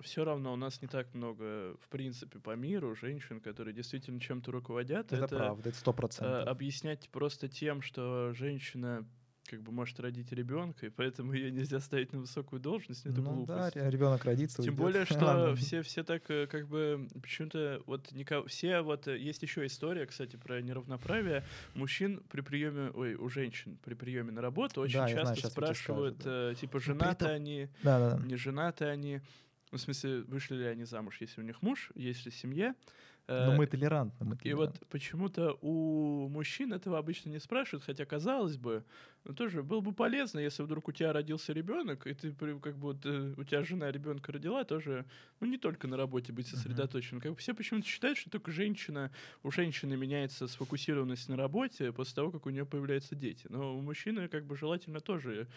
все 0.00 0.24
равно 0.24 0.52
у 0.52 0.56
нас 0.56 0.82
не 0.82 0.88
так 0.88 1.12
много, 1.14 1.76
в 1.80 1.88
принципе, 1.88 2.38
по 2.38 2.54
миру 2.54 2.94
женщин, 2.94 3.40
которые 3.40 3.74
действительно 3.74 4.20
чем-то 4.20 4.52
руководят. 4.52 5.12
Это, 5.12 5.28
правда, 5.28 5.68
это 5.70 5.78
сто 5.78 5.90
э, 5.90 5.94
процентов. 5.94 6.46
объяснять 6.48 7.08
просто 7.10 7.48
тем, 7.48 7.82
что 7.82 8.32
женщина 8.34 9.06
как 9.48 9.62
бы 9.62 9.72
может 9.72 10.00
родить 10.00 10.32
ребенка, 10.32 10.86
и 10.86 10.88
поэтому 10.88 11.32
ее 11.32 11.50
нельзя 11.50 11.78
ставить 11.80 12.12
на 12.12 12.18
высокую 12.18 12.60
должность, 12.60 13.06
это 13.06 13.20
ну 13.20 13.46
да, 13.46 13.70
глупость. 13.70 13.76
ребенок 13.92 14.24
родится. 14.24 14.56
Тем 14.62 14.74
уйдет. 14.74 14.76
более, 14.80 15.04
что 15.06 15.54
все, 15.54 15.82
все 15.82 16.02
так 16.02 16.28
э, 16.30 16.46
как 16.48 16.66
бы 16.66 17.06
почему-то 17.22 17.80
вот 17.86 18.10
никого, 18.12 18.46
все 18.48 18.80
вот 18.80 19.06
э, 19.06 19.16
есть 19.16 19.42
еще 19.42 19.64
история, 19.66 20.04
кстати, 20.06 20.34
про 20.36 20.60
неравноправие 20.60 21.44
мужчин 21.74 22.22
при 22.28 22.40
приеме, 22.40 22.90
ой, 22.90 23.14
у 23.14 23.28
женщин 23.28 23.78
при 23.84 23.94
приеме 23.94 24.32
на 24.32 24.40
работу 24.42 24.80
очень 24.80 24.94
Да, 24.98 25.06
знаю, 25.08 25.16
часто 25.16 25.36
тебе 25.36 25.50
спрашивают, 25.50 26.20
скажут, 26.20 26.56
э, 26.56 26.60
типа 26.60 26.78
при 26.78 26.84
женаты 26.84 27.24
этом- 27.26 27.36
они, 27.36 27.68
Да, 27.82 27.98
да, 27.98 28.16
да. 28.16 28.26
не 28.26 28.36
женаты 28.36 28.84
они, 28.86 29.20
ну, 29.72 29.78
в 29.78 29.80
смысле 29.80 30.22
вышли 30.22 30.56
ли 30.56 30.64
они 30.66 30.84
замуж, 30.84 31.18
если 31.20 31.40
у 31.40 31.44
них 31.44 31.62
муж, 31.62 31.90
есть 31.94 32.24
ли 32.26 32.30
семья. 32.32 32.74
Но 33.38 33.50
Э, 33.50 33.58
мы 33.58 33.66
толерантны. 33.66 34.26
мы 34.26 34.36
и 34.44 34.52
толерантны. 34.52 34.54
вот 34.54 34.82
почему-то 34.88 35.58
у 35.60 36.28
мужчин 36.28 36.72
этого 36.72 36.98
обычно 36.98 37.30
не 37.30 37.40
спрашивают, 37.40 37.84
хотя 37.84 38.04
казалось 38.06 38.56
бы, 38.56 38.84
ну 39.24 39.34
тоже 39.34 39.62
было 39.64 39.80
бы 39.80 39.92
полезно, 39.92 40.38
если 40.38 40.62
вдруг 40.62 40.88
у 40.88 40.92
тебя 40.92 41.12
родился 41.12 41.52
ребенок, 41.52 42.06
и 42.06 42.14
ты 42.14 42.32
как 42.32 42.78
бы 42.78 42.96
э, 43.04 43.34
у 43.36 43.44
тебя 43.44 43.64
жена 43.64 43.90
ребенка 43.90 44.32
родила, 44.32 44.64
тоже, 44.64 45.04
ну 45.40 45.48
не 45.48 45.58
только 45.58 45.88
на 45.88 45.96
работе 45.96 46.32
быть 46.32 46.46
Мгм. 46.52 46.88
сосредоточен. 46.88 47.20
Как 47.20 47.32
бы 47.32 47.38
все 47.38 47.54
почему-то 47.54 47.86
считают, 47.88 48.18
что 48.18 48.30
только 48.30 48.52
женщина, 48.52 49.10
у 49.42 49.50
женщины 49.50 49.96
меняется 49.96 50.46
сфокусированность 50.46 51.28
на 51.28 51.36
работе 51.36 51.92
после 51.92 52.14
того, 52.14 52.30
как 52.30 52.46
у 52.46 52.50
нее 52.50 52.66
появляются 52.66 53.16
дети. 53.16 53.46
Но 53.48 53.76
у 53.76 53.80
мужчины 53.80 54.28
как 54.28 54.46
бы 54.46 54.56
желательно 54.56 55.00
тоже 55.00 55.48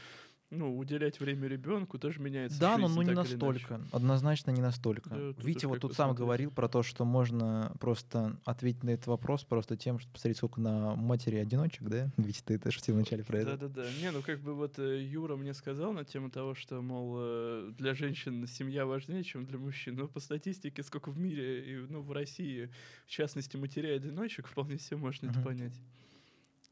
ну, 0.51 0.75
уделять 0.77 1.19
время 1.19 1.47
ребенку, 1.47 1.99
тоже 1.99 2.19
меняется. 2.19 2.59
Да, 2.59 2.77
но 2.77 2.87
жизнь 2.87 2.95
ну 2.95 3.01
не 3.03 3.07
или 3.09 3.15
иначе. 3.15 3.31
настолько. 3.31 3.81
Однозначно 3.91 4.51
не 4.51 4.61
настолько. 4.61 5.09
Да, 5.09 5.33
Витя 5.43 5.65
вот 5.67 5.79
тут 5.79 5.93
сам 5.93 6.15
говорил 6.15 6.49
про 6.49 6.67
то, 6.67 6.81
что 6.81 7.05
можно 7.05 7.71
просто 7.79 8.35
ответить 8.45 8.83
на 8.83 8.89
этот 8.91 9.07
вопрос 9.07 9.43
просто 9.43 9.77
тем, 9.77 9.99
что 9.99 10.11
посмотреть, 10.11 10.37
сколько 10.37 10.59
на 10.59 10.95
матери-одиночек, 10.95 11.83
да? 11.83 12.09
Витя, 12.17 12.41
ты 12.43 12.53
это 12.55 12.71
шутил 12.71 12.95
вначале 12.95 13.23
про 13.23 13.39
это. 13.39 13.57
Да-да-да. 13.57 13.85
Не, 14.01 14.11
ну 14.11 14.21
как 14.23 14.39
бы 14.41 14.55
вот 14.55 14.79
э, 14.79 15.03
Юра 15.03 15.35
мне 15.35 15.53
сказал 15.53 15.93
на 15.93 16.03
тему 16.03 16.31
того, 16.31 16.55
что, 16.55 16.81
мол, 16.81 17.15
э, 17.19 17.71
для 17.77 17.93
женщин 17.93 18.47
семья 18.47 18.87
важнее, 18.87 19.23
чем 19.23 19.45
для 19.45 19.59
мужчин. 19.59 19.95
Но 19.95 20.07
по 20.07 20.19
статистике, 20.19 20.81
сколько 20.81 21.11
в 21.11 21.19
мире, 21.19 21.63
и, 21.63 21.75
ну, 21.87 22.01
в 22.01 22.11
России, 22.11 22.71
в 23.05 23.11
частности, 23.11 23.55
матерей-одиночек, 23.55 24.47
вполне 24.47 24.79
себе 24.79 24.97
можно 24.97 25.27
это 25.27 25.37
Мгм. 25.39 25.43
понять. 25.47 25.79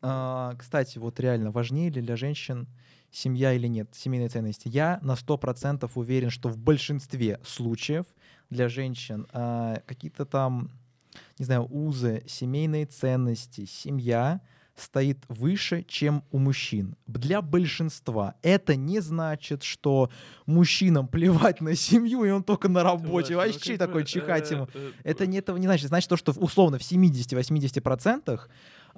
А, 0.02 0.56
кстати, 0.58 0.98
вот 0.98 1.20
реально, 1.20 1.52
важнее 1.52 1.90
ли 1.90 2.02
для 2.02 2.16
женщин 2.16 2.68
семья 3.12 3.54
или 3.54 3.67
нет, 3.67 3.89
семейные 3.93 4.30
ценности? 4.30 4.67
Я 4.67 5.00
на 5.02 5.13
100% 5.13 5.89
уверен, 5.96 6.30
что 6.30 6.50
в 6.50 6.58
большинстве 6.58 7.39
случаев 7.46 8.06
для 8.50 8.70
женщин 8.70 9.28
а, 9.32 9.82
какие-то 9.86 10.26
там, 10.26 10.72
не 11.39 11.46
знаю, 11.46 11.67
узы, 11.70 12.24
семейные 12.28 12.86
ценности, 12.86 13.65
семья 13.65 14.41
стоит 14.78 15.17
выше, 15.28 15.84
чем 15.88 16.24
у 16.32 16.38
мужчин. 16.38 16.96
Для 17.08 17.41
большинства. 17.41 18.36
Это 18.43 18.76
не 18.76 19.00
значит, 19.00 19.63
что 19.63 20.12
мужчинам 20.46 21.08
плевать 21.08 21.62
на 21.62 21.76
семью, 21.76 22.24
и 22.24 22.30
он 22.30 22.43
только 22.43 22.70
на 22.70 22.84
работе. 22.84 23.36
Вообще 23.36 23.72
как 23.78 23.88
такой 23.88 24.06
чихать 24.06 24.52
э, 24.52 24.56
ему. 24.56 24.67
э, 24.74 24.91
Это 25.04 25.26
не 25.26 25.39
этого 25.39 25.58
не 25.58 25.65
значит. 25.65 25.88
Значит 25.88 26.10
то, 26.10 26.17
что 26.17 26.32
условно 26.34 26.78
в 26.78 26.82
70-80% 26.82 28.39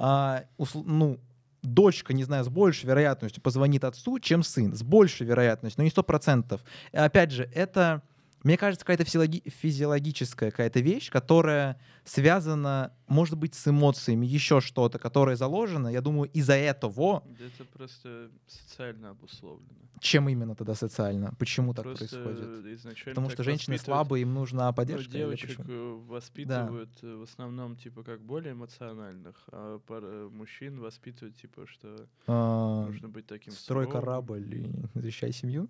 а, 0.02 0.44
ну, 0.74 1.20
дочка, 1.62 2.14
не 2.14 2.24
знаю, 2.24 2.44
с 2.44 2.50
большей 2.50 2.88
вероятностью 2.88 3.42
позвонит 3.42 3.84
отцу, 3.84 4.20
чем 4.20 4.44
сын. 4.44 4.74
С 4.74 4.84
большей 4.84 5.28
вероятностью, 5.28 5.82
но 5.82 5.84
не 5.84 5.90
100%. 5.90 6.60
И 6.92 6.98
опять 6.98 7.32
же, 7.32 7.50
это, 7.54 8.02
мне 8.44 8.58
кажется, 8.58 8.86
какая-то 8.86 9.04
физиологи- 9.04 9.50
физиологическая 9.50 10.52
какая-то 10.52 10.80
вещь, 10.80 11.10
которая 11.12 11.80
связана, 12.06 12.92
может 13.08 13.38
быть, 13.38 13.54
с 13.56 13.68
эмоциями, 13.68 14.26
еще 14.26 14.62
что-то, 14.62 14.98
которое 15.00 15.36
заложено. 15.36 15.88
Я 15.90 16.02
думаю, 16.02 16.30
из-за 16.32 16.54
этого, 16.56 17.24
да 17.26 17.46
Это 17.46 17.66
просто 17.66 18.30
социально 18.48 19.10
обусловлено. 19.12 19.68
чем 20.00 20.30
именно 20.30 20.56
тогда 20.56 20.76
социально, 20.76 21.34
почему 21.38 21.74
так 21.74 21.84
Просто 21.84 22.08
происходит? 22.08 22.66
изначально 22.78 23.12
Потому 23.16 23.28
так 23.28 23.34
что 23.36 23.44
женщины 23.44 23.78
слабые, 23.78 24.22
им 24.22 24.34
нужна 24.34 24.68
Ну, 24.68 24.74
поддержка. 24.74 25.10
или 25.12 25.18
девочек 25.18 25.60
э, 25.68 26.00
воспитывают 26.08 26.90
э, 27.04 27.16
в 27.16 27.24
основном 27.24 27.76
типа 27.76 28.04
как 28.04 28.22
более 28.22 28.54
эмоциональных, 28.54 29.36
а 29.52 29.80
пар- 29.80 30.04
э, 30.06 30.30
мужчин 30.32 30.80
воспитывают 30.80 31.36
типа 31.36 31.68
что 31.68 32.08
А, 32.28 32.86
нужно 32.86 33.10
быть 33.10 33.26
таким 33.28 33.54
Строй 33.54 33.86
суровым. 33.86 33.92
корабль 34.06 34.56
и 34.56 34.70
защищай 34.96 35.34
семью. 35.34 35.68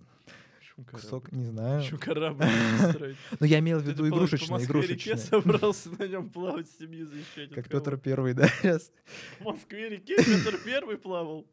Кусок, 0.85 1.31
не 1.31 1.45
знаю. 1.45 1.81
Почему 1.81 1.99
корабль 1.99 2.45
строить? 2.93 3.17
Ну, 3.39 3.45
я 3.45 3.59
имел 3.59 3.79
в 3.79 3.83
виду 3.83 4.07
игрушечные, 4.07 4.51
Москве-реке 4.59 5.11
игрушечные. 5.11 5.17
собрался 5.17 5.89
на 5.97 6.07
нем 6.07 6.29
плавать, 6.29 6.67
семью 6.79 7.07
защищать. 7.07 7.51
Как? 7.53 7.67
Петр 7.69 7.97
Первый, 7.97 8.33
да. 8.33 8.47
В 9.39 9.43
Москве-реке 9.43 10.15
Петр 10.17 10.57
Первый 10.65 10.97
плавал. 10.97 11.45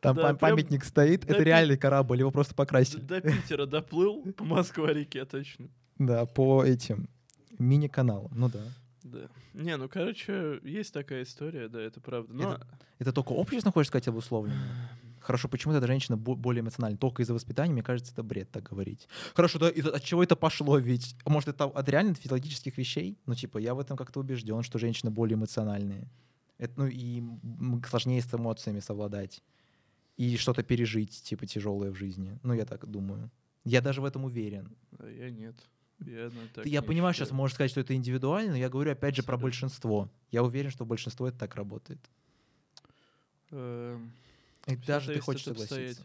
Там 0.00 0.14
Да, 0.16 0.22
прям 0.22 0.38
памятник 0.38 0.84
стоит. 0.84 1.26
до 1.26 1.34
Это 1.34 1.42
реальный 1.42 1.76
корабль, 1.76 2.18
его 2.18 2.30
просто 2.30 2.54
покрасили. 2.54 3.00
До 3.00 3.20
Питера 3.20 3.66
доплыл, 3.66 4.22
по 4.36 4.44
Москва-реке 4.44 5.24
точно. 5.24 5.68
Да, 5.98 6.26
по 6.26 6.64
этим 6.64 7.08
мини-каналам. 7.58 8.30
Ну 8.34 8.48
да. 8.48 8.60
Да. 9.02 9.28
Не, 9.54 9.76
ну, 9.76 9.88
короче, 9.88 10.60
есть 10.62 10.92
такая 10.92 11.22
история, 11.24 11.68
да, 11.68 11.80
это 11.80 12.00
правда. 12.00 12.32
Но 12.32 12.60
Это 12.98 13.12
только 13.12 13.32
общество, 13.32 13.72
хочешь 13.72 13.88
сказать, 13.88 14.06
обусловлено? 14.08 14.54
Хорошо, 15.28 15.46
почему 15.48 15.74
тогда 15.74 15.86
женщина 15.86 16.16
бо- 16.16 16.36
более 16.36 16.62
эмоциональна? 16.62 16.96
Только 16.96 17.20
из-за 17.22 17.34
воспитания, 17.34 17.74
мне 17.74 17.82
кажется, 17.82 18.14
это 18.14 18.22
бред 18.22 18.50
так 18.50 18.62
говорить. 18.70 19.06
Хорошо, 19.34 19.58
да, 19.58 19.66
от 19.68 20.02
чего 20.02 20.22
это 20.22 20.36
пошло? 20.36 20.78
Ведь, 20.78 21.14
может, 21.26 21.50
это 21.50 21.64
от 21.64 21.86
реально 21.86 22.14
физиологических 22.14 22.78
вещей? 22.78 23.18
Ну, 23.26 23.34
типа, 23.34 23.58
я 23.58 23.74
в 23.74 23.78
этом 23.78 23.98
как-то 23.98 24.20
убежден, 24.20 24.62
что 24.62 24.78
женщины 24.78 25.10
более 25.10 25.34
эмоциональные. 25.34 26.08
Это, 26.56 26.72
ну, 26.80 26.86
и 26.86 27.22
сложнее 27.86 28.22
с 28.22 28.32
эмоциями 28.32 28.80
совладать. 28.80 29.42
И 30.16 30.38
что-то 30.38 30.62
пережить, 30.62 31.22
типа, 31.22 31.44
тяжелое 31.44 31.90
в 31.90 31.94
жизни. 31.94 32.38
Ну, 32.42 32.54
я 32.54 32.64
так 32.64 32.86
думаю. 32.86 33.30
Я 33.64 33.82
даже 33.82 34.00
в 34.00 34.06
этом 34.06 34.24
уверен. 34.24 34.74
а 34.98 35.10
я 35.10 35.28
нет. 35.28 35.56
Я, 36.06 36.30
ну, 36.32 36.40
так 36.54 36.64
я 36.64 36.80
понимаю, 36.80 37.12
сейчас 37.12 37.28
считаю. 37.28 37.36
можно 37.36 37.54
сказать, 37.54 37.70
что 37.70 37.80
это 37.82 37.94
индивидуально, 37.94 38.52
но 38.52 38.56
я 38.56 38.70
говорю, 38.70 38.92
опять 38.92 39.14
же, 39.14 39.22
про 39.22 39.36
большинство. 39.36 40.08
Я 40.30 40.42
уверен, 40.42 40.70
что 40.70 40.86
большинство 40.86 41.28
это 41.28 41.36
так 41.38 41.54
работает. 41.54 42.00
Эм, 43.50 44.10
И 44.68 44.76
всё 44.76 44.86
даже 44.86 45.14
ты 45.14 45.20
хочешь 45.20 45.46
от 45.48 45.58
согласиться. 45.58 46.02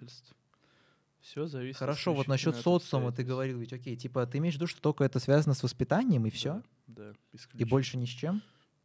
Все 1.21 1.45
зависит 1.47 1.78
Хорошо, 1.80 2.13
вот 2.13 2.28
насчет 2.28 2.56
социума 2.56 3.12
ты 3.13 3.23
говорил, 3.23 3.58
ведь 3.60 3.71
окей, 3.71 3.95
типа 3.95 4.26
ты 4.28 4.39
имеешь 4.39 4.56
в 4.56 4.58
виду, 4.58 4.67
что 4.67 4.82
только 4.82 5.06
это 5.06 5.19
связано 5.19 5.54
с 5.54 5.63
воспитанием 5.63 6.26
и 6.26 6.30
все, 6.30 6.62
Да, 6.88 7.13
да, 7.32 7.39
и 7.54 7.63
больше 7.63 7.97
ни 7.97 8.06
с 8.06 8.10
чем? 8.10 8.41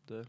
Да. 0.07 0.25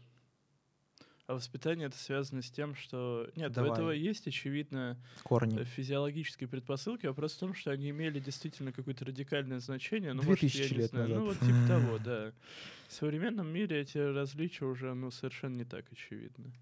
А 1.28 1.34
воспитание 1.34 1.86
это 1.86 1.96
связано 1.96 2.42
с 2.42 2.50
тем, 2.50 2.74
что... 2.74 3.30
Нет, 3.36 3.52
Давай. 3.52 3.70
у 3.70 3.72
этого 3.72 3.90
есть, 3.92 4.26
очевидно, 4.26 4.98
э, 4.98 5.20
Корни. 5.22 5.62
физиологические 5.62 6.48
предпосылки, 6.48 7.06
вопрос 7.06 7.34
в 7.34 7.38
том, 7.38 7.54
что 7.54 7.70
они 7.70 7.90
имели 7.90 8.18
действительно 8.18 8.72
какое-то 8.72 9.04
радикальное 9.04 9.60
значение. 9.60 10.12
Ну, 10.12 10.22
Две 10.22 10.30
может, 10.30 10.42
я 10.42 10.48
тысячи 10.50 10.72
не 10.72 10.78
лет 10.80 10.90
знаю, 10.90 11.08
Ну, 11.08 11.14
назад. 11.26 11.38
вот 11.40 11.46
типа 11.46 11.68
того, 11.68 11.98
да. 12.04 12.32
В 12.88 12.92
современном 12.92 13.46
мире 13.46 13.80
эти 13.80 13.98
различия 13.98 14.64
уже, 14.64 14.92
ну, 14.92 15.12
совершенно 15.12 15.54
не 15.54 15.64
так 15.64 15.84
очевидны. 15.92 16.52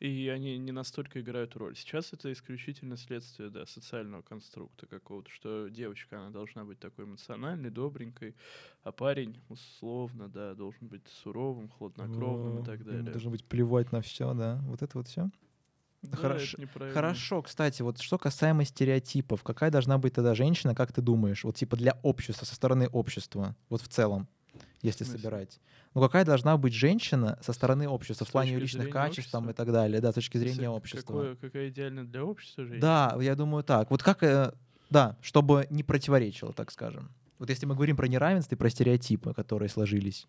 И 0.00 0.28
они 0.28 0.58
не 0.58 0.70
настолько 0.70 1.20
играют 1.20 1.56
роль. 1.56 1.76
Сейчас 1.76 2.12
это 2.12 2.32
исключительно 2.32 2.96
следствие, 2.96 3.50
да, 3.50 3.66
социального 3.66 4.22
конструкта 4.22 4.86
какого-то, 4.86 5.28
что 5.30 5.68
девочка, 5.68 6.18
она 6.20 6.30
должна 6.30 6.64
быть 6.64 6.78
такой 6.78 7.04
эмоциональной, 7.04 7.70
добренькой, 7.70 8.36
а 8.84 8.92
парень, 8.92 9.40
условно, 9.48 10.28
да, 10.28 10.54
должен 10.54 10.86
быть 10.86 11.02
суровым, 11.08 11.68
хладнокровным 11.68 12.60
и 12.60 12.64
так 12.64 12.80
Ему 12.80 12.90
далее. 12.90 13.10
должно 13.10 13.30
быть 13.30 13.44
плевать 13.44 13.90
на 13.90 14.00
все, 14.00 14.32
да. 14.34 14.60
Вот 14.66 14.82
это 14.82 14.98
вот 14.98 15.08
все. 15.08 15.30
Да, 16.02 16.16
хорошо-. 16.16 16.58
Хорошо, 16.92 17.42
кстати, 17.42 17.82
вот 17.82 17.98
что 17.98 18.18
касаемо 18.18 18.64
стереотипов, 18.64 19.42
какая 19.42 19.72
должна 19.72 19.98
быть 19.98 20.14
тогда 20.14 20.36
женщина, 20.36 20.76
как 20.76 20.92
ты 20.92 21.02
думаешь, 21.02 21.42
вот 21.42 21.56
типа 21.56 21.76
для 21.76 21.98
общества, 22.04 22.44
со 22.44 22.54
стороны 22.54 22.86
общества, 22.86 23.56
вот 23.68 23.82
в 23.82 23.88
целом, 23.88 24.28
если 24.82 25.04
В 25.04 25.08
собирать. 25.08 25.60
Ну 25.94 26.00
какая 26.00 26.24
должна 26.24 26.56
быть 26.56 26.72
женщина 26.74 27.38
со 27.42 27.52
стороны 27.52 27.88
общества 27.88 28.24
в 28.24 28.28
С 28.28 28.32
плане 28.32 28.50
точки 28.52 28.62
личных 28.62 28.90
качеств 28.90 29.30
там, 29.32 29.50
и 29.50 29.52
так 29.52 29.72
далее, 29.72 30.00
да, 30.00 30.12
с 30.12 30.14
точки 30.14 30.36
В 30.36 30.40
зрения 30.40 30.68
общества. 30.68 31.00
Какое, 31.12 31.36
какая 31.36 31.68
идеальна 31.70 32.04
для 32.06 32.24
общества 32.24 32.64
женщина? 32.64 32.80
Да, 33.14 33.22
я 33.22 33.34
думаю 33.34 33.64
так. 33.64 33.90
Вот 33.90 34.02
как, 34.02 34.22
э, 34.22 34.52
да, 34.90 35.16
чтобы 35.20 35.66
не 35.70 35.82
противоречило, 35.82 36.52
так 36.52 36.70
скажем. 36.70 37.10
Вот 37.38 37.50
если 37.50 37.66
мы 37.66 37.74
говорим 37.74 37.96
про 37.96 38.06
неравенство 38.08 38.54
и 38.54 38.58
про 38.58 38.68
стереотипы, 38.70 39.32
которые 39.34 39.68
сложились. 39.68 40.26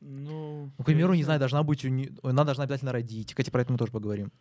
Ну, 0.00 0.70
Ну, 0.78 0.82
к 0.82 0.86
примеру, 0.86 1.12
не 1.14 1.22
знаю, 1.24 1.38
должна 1.38 1.62
быть, 1.62 1.84
у 1.84 1.88
не- 1.88 2.10
она 2.22 2.44
должна 2.44 2.64
обязательно 2.64 2.92
родить. 2.92 3.30
Кстати, 3.34 3.50
про 3.50 3.62
это 3.62 3.72
мы 3.72 3.78
тоже 3.78 3.92
поговорим. 3.92 4.32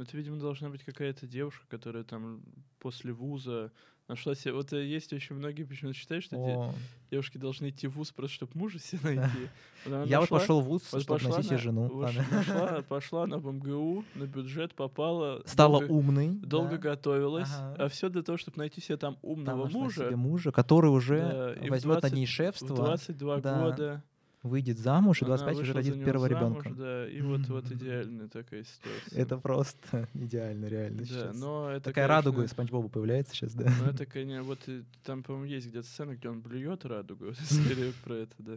Это, 0.00 0.16
видимо, 0.16 0.38
должна 0.38 0.68
быть 0.70 0.82
какая-то 0.84 1.26
девушка, 1.26 1.64
которая 1.68 2.04
там 2.04 2.42
после 2.78 3.12
вуза 3.12 3.70
нашла 4.08 4.34
себе... 4.34 4.54
Вот 4.54 4.72
э, 4.72 4.84
есть 4.84 5.12
очень 5.12 5.36
многие 5.36 5.62
почему-то 5.64 5.96
считают, 5.96 6.24
что 6.24 6.36
О, 6.36 6.74
девушки 7.12 7.38
должны 7.38 7.68
идти 7.68 7.86
в 7.86 7.92
вуз 7.92 8.10
просто, 8.10 8.34
чтобы 8.34 8.52
мужа 8.54 8.78
себе 8.80 8.98
найти. 9.04 9.48
Вот 9.84 9.92
она 9.94 10.02
Я 10.04 10.20
вот 10.20 10.30
нашла- 10.30 10.38
пошел 10.40 10.60
в 10.62 10.64
ВУЗ, 10.64 10.82
вот 10.92 11.02
чтобы 11.02 11.22
найти 11.22 11.42
себе 11.44 11.56
на- 11.56 11.62
жену. 11.62 11.88
вот 11.92 12.12
нашла- 12.14 12.82
Пошла 12.88 13.26
на 13.26 13.36
МГУ, 13.36 14.04
на 14.16 14.24
бюджет 14.24 14.74
попала. 14.74 15.42
Стала 15.46 15.78
долго- 15.80 15.92
умной. 15.92 16.28
Долго 16.42 16.70
да. 16.72 16.76
готовилась, 16.78 17.50
Ага. 17.54 17.84
а 17.84 17.88
все 17.88 18.08
для 18.08 18.22
того, 18.22 18.36
чтобы 18.38 18.58
найти 18.58 18.80
себе 18.80 18.96
там 18.96 19.14
Там 19.16 19.30
умного 19.30 19.64
нашла 19.66 19.80
мужа. 19.80 20.06
себе 20.06 20.16
мужа, 20.16 20.50
который 20.50 20.90
уже 20.90 21.18
Да, 21.20 21.66
в 21.66 21.68
возьмет 21.68 21.94
над 21.94 22.00
20 22.02 22.12
ней 22.14 22.26
В 22.26 22.30
шефство, 22.30 22.74
22 22.74 23.40
Да. 23.40 23.60
года. 23.62 24.02
Выйдет 24.42 24.78
замуж 24.78 25.22
и 25.22 25.24
она 25.24 25.36
25 25.36 25.54
уже 25.54 25.60
вышла 25.72 25.82
за 25.82 25.90
родит 25.90 26.04
первого 26.04 26.28
замуж, 26.28 26.64
ребенка. 26.64 26.70
Да, 26.82 27.08
и 27.08 27.20
вот, 27.20 27.40
вот 27.48 27.64
идеальная 27.72 28.28
такая 28.28 28.64
ситуация. 28.64 29.18
Это 29.22 29.36
просто 29.38 30.08
идеально, 30.14 30.66
реально 30.66 30.98
Да, 30.98 31.04
сейчас. 31.04 31.36
но 31.36 31.70
это, 31.70 31.84
Такая 31.90 32.06
конечно, 32.06 32.14
радуга 32.30 32.44
из 32.44 32.50
Спанч 32.50 32.70
Боба 32.70 32.88
появляется 32.88 33.34
сейчас, 33.34 33.52
да. 33.54 33.70
Ну, 33.80 33.86
это, 33.90 34.06
конечно, 34.06 34.42
вот 34.44 34.60
и 34.68 34.84
там, 35.04 35.22
по-моему, 35.22 35.46
есть 35.46 35.66
где-то 35.68 35.86
сцена, 35.86 36.14
где 36.14 36.28
он 36.28 36.40
блюет 36.40 36.84
радугу. 36.84 37.26
Вот 37.26 37.36
скорее 37.38 37.92
про 38.04 38.14
это, 38.14 38.34
да. 38.38 38.56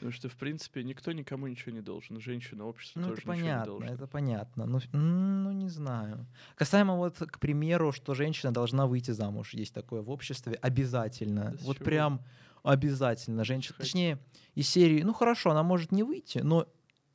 Потому 0.00 0.12
что, 0.12 0.28
в 0.30 0.36
принципе, 0.36 0.82
никто 0.82 1.12
никому 1.12 1.46
ничего 1.46 1.72
не 1.72 1.82
должен. 1.82 2.18
Женщина, 2.20 2.64
общество 2.64 3.00
Ну, 3.00 3.08
тоже 3.08 3.20
это 3.20 3.30
ничего 3.30 3.34
не 3.34 3.40
понятно, 3.42 3.66
должно. 3.66 3.86
это 3.94 4.06
понятно. 4.06 4.66
Ну, 4.66 4.80
ну, 4.94 5.52
не 5.52 5.68
знаю. 5.68 6.26
Касаемо 6.56 6.94
вот, 6.96 7.18
к 7.18 7.38
примеру, 7.38 7.92
что 7.92 8.14
женщина 8.14 8.50
должна 8.50 8.86
выйти 8.86 9.10
замуж. 9.10 9.52
Есть 9.52 9.74
такое 9.74 10.00
в 10.00 10.08
обществе 10.08 10.54
обязательно. 10.54 11.50
Да 11.52 11.56
вот 11.64 11.76
чего? 11.76 11.84
прям 11.84 12.20
обязательно. 12.62 13.44
Женщина, 13.44 13.76
точнее, 13.78 14.18
из 14.54 14.68
серии, 14.68 15.02
ну 15.02 15.12
хорошо, 15.12 15.50
она 15.50 15.62
может 15.62 15.92
не 15.92 16.02
выйти, 16.02 16.38
но 16.38 16.66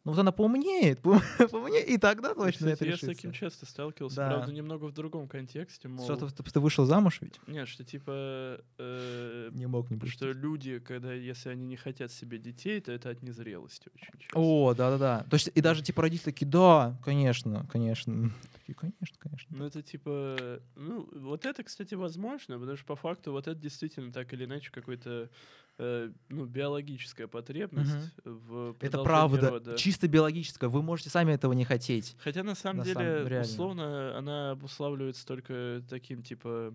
ну, 0.06 0.12
вот 0.12 0.20
она 0.20 0.32
поумнеет, 0.32 1.00
поум- 1.04 1.22
поумнеет, 1.52 1.88
и 1.90 1.98
тогда 1.98 2.34
точно 2.36 2.68
это 2.68 2.76
Кстати, 2.76 2.90
я 2.90 2.96
с 2.96 3.02
решится. 3.02 3.08
таким 3.08 3.32
часто 3.32 3.66
сталкивался, 3.66 4.16
Да. 4.18 4.30
правда, 4.30 4.54
немного 4.54 4.86
в 4.86 4.94
другом 4.94 5.28
контексте, 5.28 5.88
мол... 5.88 6.06
Что, 6.06 6.16
ты, 6.30 6.44
ты 6.44 6.60
вышел 6.60 6.86
замуж 6.86 7.18
ведь? 7.22 7.40
Нет, 7.48 7.68
что 7.68 7.84
типа... 7.84 8.62
э, 8.78 9.50
Не 9.54 9.66
мог 9.68 9.90
не 9.90 10.00
что 10.08 10.28
быть. 10.28 10.36
люди, 10.38 10.80
когда, 10.80 11.12
если 11.14 11.50
они 11.50 11.66
не 11.66 11.76
хотят 11.76 12.12
себе 12.12 12.38
детей, 12.38 12.80
то 12.82 12.92
это 12.92 13.10
от 13.10 13.24
незрелости 13.24 13.90
очень 13.96 14.20
часто. 14.20 14.38
О, 14.40 14.74
да-да-да. 14.74 15.26
То 15.30 15.34
есть, 15.36 15.50
и 15.54 15.62
даже 15.62 15.82
типа 15.84 16.04
родители 16.04 16.26
такие, 16.26 16.48
да, 16.48 16.98
конечно, 17.04 17.66
конечно. 17.72 18.32
Такие, 18.66 18.76
конечно, 18.76 19.18
конечно. 19.20 19.56
Ну, 19.58 19.66
это 19.66 19.82
типа... 19.84 20.60
Ну, 20.76 21.08
вот 21.14 21.46
это, 21.46 21.64
кстати, 21.64 21.94
возможно, 21.96 22.58
потому 22.60 22.78
что 22.78 22.86
по 22.86 22.96
факту 22.96 23.32
вот 23.32 23.48
это 23.48 23.60
действительно 23.60 24.12
так 24.12 24.34
или 24.34 24.46
иначе 24.46 24.72
какой-то 24.72 25.30
э, 25.78 26.12
ну, 26.30 26.46
биологическая 26.46 27.28
потребность 27.28 27.92
в 28.24 28.76
Это 28.80 29.04
правда, 29.04 29.50
рода. 29.50 29.78
чисто 29.78 30.08
биологическое. 30.08 30.70
Вы 30.70 30.82
можете 30.82 31.10
сами 31.10 31.34
этого 31.34 31.54
не 31.54 31.66
хотеть. 31.66 32.16
Хотя 32.20 32.44
на 32.44 32.56
самом 32.56 32.80
На 32.80 32.84
деле, 32.86 32.94
самом- 32.96 33.28
реально. 33.28 33.42
условно, 33.48 34.18
она 34.18 34.52
обуславливается 34.52 35.26
только 35.26 35.82
таким, 35.90 36.24
типа, 36.24 36.74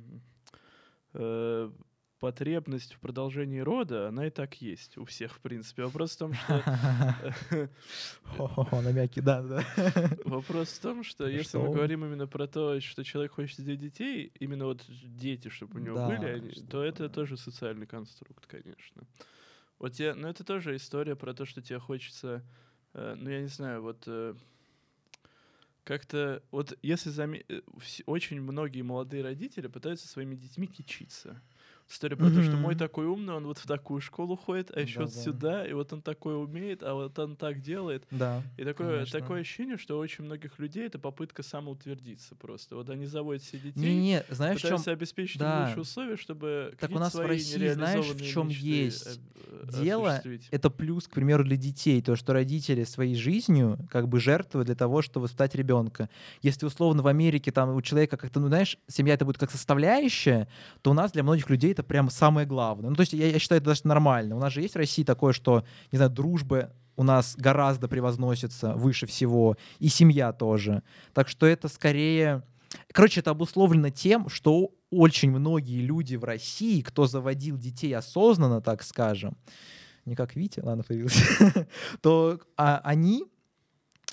э, 1.14 1.18
потребность 2.20 2.92
в 2.92 3.00
продолжении 3.00 3.60
рода, 3.60 4.08
она 4.08 4.26
и 4.26 4.30
так 4.30 4.60
есть 4.60 4.98
у 4.98 5.04
всех, 5.04 5.34
в 5.34 5.40
принципе. 5.40 5.84
Вопрос 5.84 6.12
в 6.12 6.18
том, 6.18 6.34
что... 6.34 7.68
Хо-хо-хо, 8.36 8.82
на 8.82 8.92
мягкий, 8.92 9.22
да, 9.22 9.42
да. 9.42 9.64
Вопрос 10.24 10.68
в 10.68 10.80
том, 10.80 11.02
что 11.02 11.26
если 11.26 11.58
мы 11.58 11.72
говорим 11.72 12.04
именно 12.04 12.26
про 12.26 12.46
то, 12.46 12.78
что 12.80 13.02
человек 13.04 13.32
хочет 13.32 13.56
себе 13.56 13.76
детей, 13.76 14.32
именно 14.38 14.66
вот 14.66 14.84
дети, 14.88 15.48
чтобы 15.48 15.80
у 15.80 15.82
него 15.82 16.06
были, 16.06 16.52
то 16.70 16.84
это 16.84 17.08
тоже 17.08 17.36
социальный 17.36 17.86
конструкт, 17.86 18.46
конечно. 18.46 19.02
Вот 19.78 19.94
тебе, 19.94 20.12
ну 20.14 20.28
это 20.28 20.44
тоже 20.44 20.76
история 20.76 21.16
про 21.16 21.32
то, 21.32 21.46
что 21.46 21.62
тебе 21.62 21.78
хочется, 21.78 22.44
э, 22.92 23.14
ну 23.16 23.30
я 23.30 23.40
не 23.40 23.48
знаю, 23.48 23.80
вот 23.80 24.04
э, 24.06 24.34
как-то, 25.84 26.42
вот 26.50 26.78
если 26.82 27.10
заме- 27.10 27.46
э, 27.48 27.62
очень 28.04 28.42
многие 28.42 28.82
молодые 28.82 29.22
родители 29.22 29.68
пытаются 29.68 30.06
своими 30.06 30.34
детьми 30.34 30.66
кичиться. 30.66 31.40
История 31.90 32.14
про 32.16 32.30
то, 32.30 32.40
что 32.40 32.56
мой 32.56 32.76
такой 32.76 33.06
умный, 33.06 33.34
он 33.34 33.46
вот 33.46 33.58
в 33.58 33.66
такую 33.66 34.00
школу 34.00 34.36
ходит, 34.36 34.70
а 34.72 34.80
еще 34.80 35.00
вот 35.00 35.08
Да-да. 35.10 35.22
сюда, 35.22 35.66
и 35.66 35.72
вот 35.72 35.92
он 35.92 36.02
такой 36.02 36.40
умеет, 36.40 36.84
а 36.84 36.94
вот 36.94 37.18
он 37.18 37.34
так 37.34 37.60
делает. 37.60 38.04
Да. 38.12 38.44
И 38.56 38.62
такое, 38.64 38.98
Конечно. 38.98 39.18
такое 39.18 39.40
ощущение, 39.40 39.76
что 39.76 39.96
у 39.96 40.00
очень 40.00 40.22
многих 40.22 40.60
людей 40.60 40.86
это 40.86 41.00
попытка 41.00 41.42
самоутвердиться 41.42 42.36
просто. 42.36 42.76
Вот 42.76 42.88
они 42.90 43.06
заводят 43.06 43.42
себе 43.42 43.72
детей, 43.72 43.80
Не-не, 43.96 44.24
знаешь, 44.30 44.58
в 44.58 44.60
чем... 44.60 44.68
пытаются 44.70 44.92
обеспечить 44.92 45.36
им 45.36 45.40
Да. 45.40 45.64
лучшие 45.66 45.82
условия, 45.82 46.16
чтобы 46.16 46.72
Так 46.78 46.90
у 46.92 46.98
нас 47.00 47.12
в 47.12 47.26
России, 47.26 47.68
знаешь, 47.70 48.06
в 48.06 48.20
мечты 48.20 48.66
есть 48.66 49.06
об- 49.08 49.76
э, 49.76 49.82
дело? 49.82 50.22
Это 50.52 50.70
плюс, 50.70 51.08
к 51.08 51.10
примеру, 51.10 51.42
для 51.42 51.56
детей, 51.56 52.00
то, 52.02 52.14
что 52.14 52.32
родители 52.32 52.84
своей 52.84 53.16
жизнью 53.16 53.78
как 53.90 54.06
бы 54.06 54.20
жертвуют 54.20 54.66
для 54.66 54.76
того, 54.76 55.02
чтобы 55.02 55.24
воспитать 55.24 55.56
ребенка. 55.56 56.08
Если 56.40 56.66
условно 56.66 57.02
в 57.02 57.08
Америке 57.08 57.50
там 57.50 57.74
у 57.74 57.82
человека 57.82 58.16
как-то, 58.16 58.38
ну 58.38 58.46
знаешь, 58.46 58.78
семья 58.86 59.14
это 59.14 59.24
будет 59.24 59.38
как 59.38 59.50
составляющая, 59.50 60.46
то 60.82 60.92
у 60.92 60.94
нас 60.94 61.10
для 61.10 61.24
многих 61.24 61.50
людей 61.50 61.72
это 61.72 61.79
прям 61.82 62.10
самое 62.10 62.46
главное. 62.46 62.90
Ну 62.90 62.96
то 62.96 63.02
есть 63.02 63.12
я, 63.12 63.28
я 63.28 63.38
считаю 63.38 63.60
это 63.60 63.70
даже 63.70 63.82
нормально. 63.84 64.36
У 64.36 64.38
нас 64.38 64.52
же 64.52 64.62
есть 64.62 64.74
в 64.74 64.78
России 64.78 65.04
такое, 65.04 65.32
что, 65.32 65.64
не 65.92 65.96
знаю, 65.96 66.10
дружба 66.10 66.72
у 66.96 67.02
нас 67.02 67.34
гораздо 67.36 67.88
превозносится 67.88 68.74
выше 68.74 69.06
всего, 69.06 69.56
и 69.78 69.88
семья 69.88 70.32
тоже. 70.32 70.82
Так 71.14 71.28
что 71.28 71.46
это 71.46 71.68
скорее... 71.68 72.42
Короче, 72.92 73.20
это 73.20 73.30
обусловлено 73.30 73.90
тем, 73.90 74.28
что 74.28 74.72
очень 74.90 75.30
многие 75.30 75.80
люди 75.80 76.16
в 76.16 76.24
России, 76.24 76.82
кто 76.82 77.06
заводил 77.06 77.56
детей 77.56 77.96
осознанно, 77.96 78.60
так 78.60 78.82
скажем, 78.82 79.36
не 80.04 80.14
как 80.14 80.36
Витя, 80.36 80.60
ладно, 80.60 80.84
появился, 80.84 81.66
то 82.02 82.40
а, 82.56 82.80
они 82.84 83.24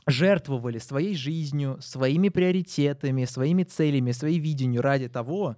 жертвовали 0.08 0.80
своей 0.80 1.16
жизнью, 1.16 1.78
своими 1.82 2.30
приоритетами, 2.30 3.26
своими 3.26 3.64
целями, 3.64 4.12
своим 4.12 4.42
видением 4.42 4.82
ради 4.82 5.10
того, 5.10 5.58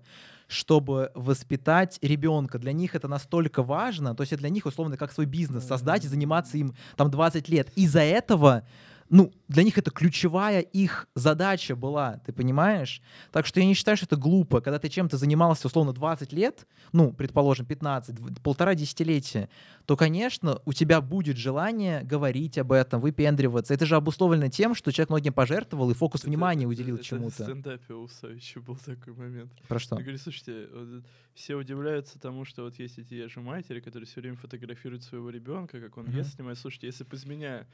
чтобы 0.49 1.11
воспитать 1.13 1.99
ребенка. 2.01 2.57
Для 2.57 2.73
них 2.73 2.95
это 2.95 3.07
настолько 3.07 3.61
важно, 3.61 4.15
то 4.15 4.23
есть 4.23 4.33
это 4.33 4.41
для 4.41 4.49
них 4.49 4.65
условно 4.65 4.97
как 4.97 5.11
свой 5.11 5.27
бизнес 5.27 5.63
создать 5.63 6.03
и 6.03 6.07
заниматься 6.07 6.57
им 6.57 6.75
там 6.97 7.11
20 7.11 7.47
лет. 7.49 7.69
Из-за 7.75 8.01
этого 8.01 8.63
ну, 9.09 9.31
для 9.47 9.63
них 9.63 9.77
это 9.77 9.91
ключевая 9.91 10.61
их 10.61 11.07
задача 11.15 11.75
была, 11.75 12.17
ты 12.25 12.31
понимаешь? 12.33 13.01
Так 13.31 13.45
что 13.45 13.59
я 13.59 13.65
не 13.65 13.73
считаю, 13.73 13.97
что 13.97 14.05
это 14.05 14.15
глупо. 14.15 14.61
Когда 14.61 14.77
ты 14.79 14.89
чем-то 14.89 15.17
занимался, 15.17 15.67
условно, 15.67 15.93
20 15.93 16.31
лет, 16.33 16.67
ну, 16.91 17.11
предположим, 17.11 17.65
15, 17.65 18.15
дв- 18.15 18.41
полтора 18.41 18.75
десятилетия, 18.75 19.49
то, 19.85 19.97
конечно, 19.97 20.59
у 20.65 20.73
тебя 20.73 21.01
будет 21.01 21.37
желание 21.37 22.03
говорить 22.03 22.57
об 22.59 22.71
этом, 22.71 23.01
выпендриваться. 23.01 23.73
Это 23.73 23.85
же 23.85 23.95
обусловлено 23.95 24.49
тем, 24.49 24.75
что 24.75 24.91
человек 24.91 25.09
многим 25.09 25.33
пожертвовал 25.33 25.89
и 25.89 25.93
фокус 25.95 26.21
Это- 26.21 26.29
внимания 26.29 26.65
это- 26.65 26.69
уделил 26.69 26.95
это 26.95 27.03
В 27.03 27.07
чему-то. 27.07 27.43
стендапе 27.43 27.93
у 27.95 28.07
Савича 28.07 28.59
был 28.61 28.75
такой 28.75 29.13
момент. 29.13 29.51
Про 29.67 29.79
что? 29.79 29.95
Я 29.95 30.01
говорю, 30.03 30.19
слушайте, 30.19 30.67
вот 30.71 31.03
все 31.33 31.55
удивляются 31.55 32.19
тому, 32.19 32.45
что 32.45 32.63
вот 32.63 32.77
есть 32.77 32.99
эти 32.99 33.27
же 33.27 33.39
матери, 33.39 33.79
которые 33.79 34.05
все 34.07 34.21
время 34.21 34.35
фотографируют 34.37 35.03
своего 35.03 35.29
ребенка, 35.29 35.79
как 35.79 35.97
он 35.97 36.05
Мгм. 36.05 36.17
ест, 36.17 36.35
снимает. 36.35 36.59
Слушайте, 36.59 36.87
если 36.87 37.03
бы 37.03 37.15
из 37.15 37.25
меня 37.25 37.65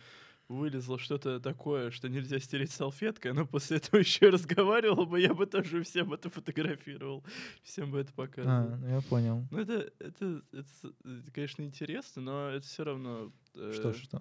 вылезло 0.48 1.00
что-то 1.00 1.40
такое, 1.40 1.92
что 1.92 2.08
нельзя 2.08 2.40
стереть 2.40 2.72
салфеткой, 2.72 3.34
но 3.34 3.46
после 3.46 3.78
этого 3.78 4.00
еще 4.00 4.28
и 4.28 4.30
разговаривал 4.30 5.06
бы, 5.06 5.20
я 5.20 5.34
бы 5.34 5.46
тоже 5.46 5.84
всем 5.84 6.14
это 6.14 6.30
фотографировал, 6.30 7.24
всем 7.64 7.92
бы 7.92 8.00
это 8.00 8.14
показывал. 8.14 8.56
А, 8.56 8.78
ну 8.78 8.88
я 8.88 9.02
понял. 9.02 9.48
Ну, 9.52 9.60
это, 9.60 9.92
это, 10.00 10.42
это, 10.52 10.94
это, 11.04 11.32
конечно, 11.34 11.64
интересно, 11.64 12.22
но 12.22 12.50
это 12.50 12.66
все 12.66 12.84
равно 12.84 13.32
э, 13.56 13.72
Что, 13.74 13.94
что? 13.94 14.20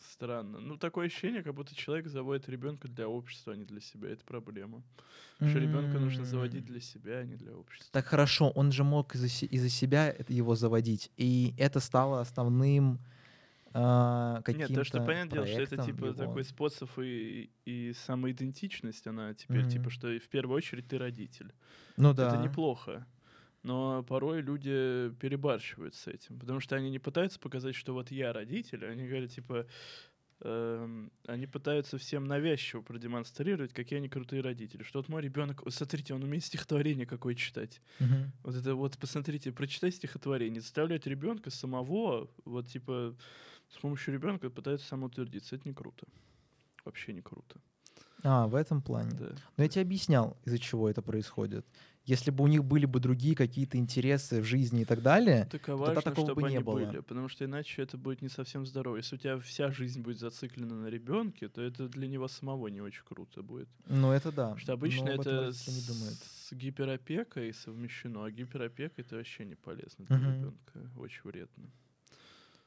странно. 0.00 0.60
Ну, 0.60 0.76
такое 0.76 1.06
ощущение, 1.06 1.42
как 1.42 1.54
будто 1.54 1.74
человек 1.74 2.08
заводит 2.08 2.48
ребенка 2.48 2.88
для 2.88 3.08
общества, 3.08 3.52
а 3.52 3.56
не 3.56 3.64
для 3.64 3.80
себя. 3.80 4.10
Это 4.10 4.24
проблема. 4.24 4.82
Что 5.38 5.58
ребенка 5.58 5.98
нужно 5.98 6.24
заводить 6.24 6.64
для 6.64 6.80
себя, 6.80 7.18
а 7.18 7.24
не 7.24 7.34
для 7.34 7.52
общества. 7.52 7.88
Так 7.92 8.06
хорошо, 8.06 8.50
он 8.50 8.70
же 8.70 8.84
мог 8.84 9.14
из-за 9.14 9.46
из-за 9.46 9.68
себя 9.68 10.14
его 10.28 10.54
заводить, 10.54 11.10
и 11.16 11.54
это 11.58 11.80
стало 11.80 12.20
основным 12.20 13.00
а, 13.74 14.42
каким-то 14.42 14.58
Нет, 14.58 14.72
то, 14.72 14.84
что 14.84 15.00
понятное 15.00 15.32
дело, 15.32 15.46
что 15.46 15.62
это 15.62 15.78
типа 15.78 16.12
его. 16.12 16.14
такой 16.14 16.44
способ 16.44 16.90
и, 16.98 17.50
и 17.64 17.92
самоидентичность, 17.94 19.06
она 19.06 19.32
теперь, 19.34 19.64
Мгм. 19.64 19.66
типа, 19.66 19.88
что 19.90 20.08
в 20.18 20.28
первую 20.28 20.56
очередь 20.58 20.88
ты 20.88 20.98
родитель. 20.98 21.54
Ну 21.96 22.12
да. 22.14 22.28
Это 22.28 22.38
неплохо. 22.38 23.06
Но 23.62 24.04
порой 24.04 24.42
люди 24.42 25.12
перебарщивают 25.20 25.94
с 25.94 26.06
этим, 26.08 26.38
потому 26.40 26.60
что 26.60 26.76
они 26.76 26.90
не 26.90 26.98
пытаются 27.00 27.40
показать, 27.40 27.76
что 27.76 27.94
вот 27.94 28.10
я 28.10 28.32
родитель, 28.32 28.86
они 28.86 29.06
говорят, 29.08 29.32
типа, 29.32 29.66
эм, 30.40 31.12
они 31.26 31.46
пытаются 31.46 31.98
всем 31.98 32.24
навязчиво 32.24 32.82
продемонстрировать, 32.82 33.72
какие 33.72 33.98
они 33.98 34.08
крутые 34.08 34.42
родители. 34.42 34.82
Что 34.82 34.98
вот 35.00 35.08
мой 35.08 35.22
ребенок, 35.22 35.62
смотрите, 35.70 36.14
он 36.14 36.22
умеет 36.24 36.44
стихотворение 36.44 37.06
какое 37.06 37.34
читать. 37.34 37.80
Мгм. 37.98 38.32
Вот 38.42 38.56
это 38.56 38.74
вот, 38.74 38.98
посмотрите, 38.98 39.52
прочитай 39.52 39.92
стихотворение, 39.92 40.60
заставлять 40.60 41.06
ребенка 41.06 41.50
самого, 41.50 42.30
вот 42.44 42.68
типа 42.68 43.16
с 43.72 43.78
помощью 43.78 44.14
ребенка 44.14 44.50
пытается 44.50 44.86
самоутвердиться. 44.86 45.56
Это 45.56 45.68
не 45.68 45.74
круто. 45.74 46.06
Вообще 46.84 47.12
не 47.12 47.22
круто. 47.22 47.60
А, 48.24 48.46
в 48.46 48.54
этом 48.54 48.82
плане. 48.82 49.10
Да. 49.18 49.34
Но 49.56 49.64
я 49.64 49.68
тебе 49.68 49.82
объяснял, 49.82 50.36
из-за 50.44 50.58
чего 50.58 50.88
это 50.88 51.02
происходит. 51.02 51.66
Если 52.04 52.30
бы 52.30 52.44
у 52.44 52.46
них 52.48 52.64
были 52.64 52.84
бы 52.86 52.98
другие 53.00 53.34
какие-то 53.36 53.78
интересы 53.78 54.40
в 54.40 54.44
жизни 54.44 54.82
и 54.82 54.84
так 54.84 55.02
далее, 55.02 55.46
Так 55.50 55.62
а 55.62 55.72
тогда 55.72 55.84
важно, 55.86 56.02
такого 56.02 56.26
чтобы 56.26 56.42
бы 56.42 56.50
не 56.50 56.60
было. 56.60 56.74
были, 56.84 56.98
потому 57.00 57.28
что 57.28 57.44
иначе 57.44 57.82
это 57.82 57.96
будет 57.96 58.22
не 58.22 58.28
совсем 58.28 58.66
здорово. 58.66 58.96
Если 58.96 59.16
у 59.16 59.18
тебя 59.18 59.38
вся 59.38 59.70
жизнь 59.72 60.02
будет 60.02 60.18
зациклена 60.18 60.74
на 60.74 60.86
ребенке, 60.88 61.48
то 61.48 61.60
это 61.62 61.88
для 61.88 62.08
него 62.08 62.26
самого 62.28 62.68
не 62.68 62.80
очень 62.80 63.04
круто 63.04 63.42
будет. 63.42 63.68
ну 63.86 64.10
это 64.12 64.30
да. 64.32 64.42
Потому 64.50 64.58
что 64.60 64.72
обычно 64.72 65.08
это 65.10 65.40
родители 65.42 65.70
не 65.74 65.86
думают. 65.86 66.18
с 66.18 66.52
гиперопекой 66.52 67.52
совмещено, 67.54 68.24
а 68.24 68.30
гиперопека 68.30 69.00
это 69.00 69.16
вообще 69.16 69.44
не 69.44 69.54
полезно 69.54 70.04
для 70.06 70.16
Мгм. 70.16 70.32
ребенка, 70.34 70.90
очень 70.96 71.22
вредно. 71.24 71.70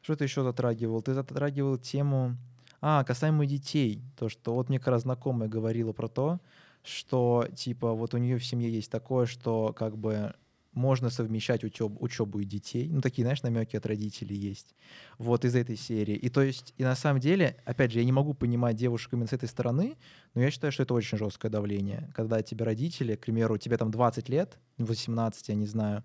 Что 0.06 0.16
ты 0.16 0.26
еще 0.26 0.44
затрагивал? 0.44 1.02
Ты 1.02 1.16
затрагивал 1.16 1.80
тему... 1.80 2.38
А, 2.80 3.04
касаемо 3.04 3.48
детей. 3.48 4.04
То, 4.20 4.30
что 4.30 4.54
вот 4.54 4.70
мне 4.70 4.78
как 4.78 4.90
раз 4.90 5.02
знакомая 5.02 5.50
говорила 5.50 5.94
про 5.94 6.08
то, 6.08 6.40
что, 6.84 7.48
типа, 7.56 7.92
вот 7.94 8.14
у 8.14 8.18
нее 8.18 8.38
в 8.38 8.46
семье 8.46 8.70
есть 8.70 8.92
такое, 8.92 9.26
что 9.26 9.74
как 9.74 9.98
бы 9.98 10.36
можно 10.74 11.10
совмещать 11.10 11.64
учеб, 11.64 11.94
учебу 12.00 12.40
и 12.40 12.46
детей. 12.46 12.88
Ну, 12.88 13.02
такие, 13.02 13.24
знаешь, 13.24 13.42
намеки 13.42 13.78
от 13.78 13.88
родителей 13.88 14.36
есть. 14.36 14.76
Вот 15.18 15.44
из 15.44 15.56
этой 15.56 15.76
серии. 15.76 16.16
И 16.16 16.30
то 16.30 16.44
есть, 16.44 16.76
и 16.78 16.84
на 16.84 16.96
самом 16.96 17.20
деле, 17.20 17.58
опять 17.66 17.92
же, 17.92 17.98
я 17.98 18.06
не 18.06 18.12
могу 18.12 18.36
понимать 18.36 18.76
девушек 18.76 19.12
именно 19.14 19.26
с 19.26 19.34
этой 19.34 19.50
стороны, 19.50 19.98
но 20.36 20.42
я 20.44 20.52
считаю, 20.52 20.72
что 20.72 20.84
это 20.84 20.94
очень 20.94 21.18
жесткое 21.18 21.50
давление. 21.50 22.12
Когда 22.14 22.44
тебе 22.44 22.64
родители, 22.64 23.16
к 23.16 23.22
примеру, 23.22 23.58
тебе 23.58 23.76
там 23.78 23.90
20 23.90 24.30
лет, 24.30 24.60
18, 24.78 25.50
я 25.50 25.56
не 25.56 25.66
знаю, 25.66 26.04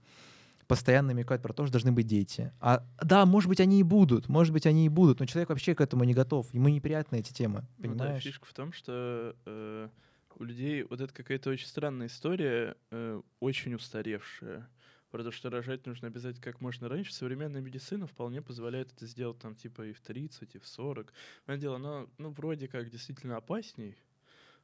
постоянно 0.71 1.09
намекают 1.09 1.43
про 1.43 1.53
то, 1.53 1.65
что 1.65 1.73
должны 1.73 1.91
быть 1.91 2.07
дети. 2.07 2.53
А 2.61 2.87
да, 3.03 3.27
может 3.27 3.49
быть, 3.49 3.59
они 3.59 3.81
и 3.81 3.83
будут, 3.83 4.29
может 4.29 4.53
быть, 4.53 4.67
они 4.67 4.87
и 4.87 4.89
будут, 4.89 5.19
но 5.19 5.27
человек 5.27 5.49
вообще 5.49 5.75
к 5.75 5.81
этому 5.81 6.05
не 6.05 6.15
готов. 6.15 6.47
Ему 6.55 6.69
неприятны 6.69 7.17
эти 7.17 7.33
темы, 7.33 7.67
Ну 7.79 7.89
да, 7.95 8.05
понимаешь? 8.05 8.23
фишка 8.23 8.47
в 8.47 8.53
том, 8.55 8.73
что 8.73 9.35
э, 9.47 9.89
у 10.37 10.45
людей 10.45 10.85
вот 10.85 11.01
это 11.01 11.13
какая-то 11.13 11.51
очень 11.51 11.67
странная 11.67 12.07
история, 12.07 12.77
э, 12.93 13.21
очень 13.41 13.75
устаревшая. 13.75 14.69
Про 15.11 15.25
то, 15.25 15.33
что 15.33 15.51
рожать 15.51 15.87
нужно 15.87 16.07
обязательно 16.07 16.45
как 16.45 16.61
можно 16.61 16.89
раньше. 16.89 17.13
Современная 17.13 17.61
медицина 17.61 18.07
вполне 18.07 18.41
позволяет 18.41 18.93
это 18.93 19.07
сделать 19.07 19.41
там 19.41 19.57
типа 19.57 19.87
и 19.87 19.93
в 19.93 20.01
30, 20.01 20.55
и 20.55 20.59
в 20.61 20.67
40. 20.69 21.13
Понятное 21.47 21.61
дело, 21.61 21.77
оно 21.77 22.09
ну, 22.19 22.31
вроде 22.31 22.69
как 22.69 22.89
действительно 22.91 23.37
опасней, 23.37 23.97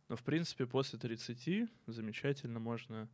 но 0.09 0.15
в 0.15 0.23
принципе 0.23 0.67
после 0.67 1.01
30 1.01 1.69
замечательно 1.89 2.61
можно 2.61 3.09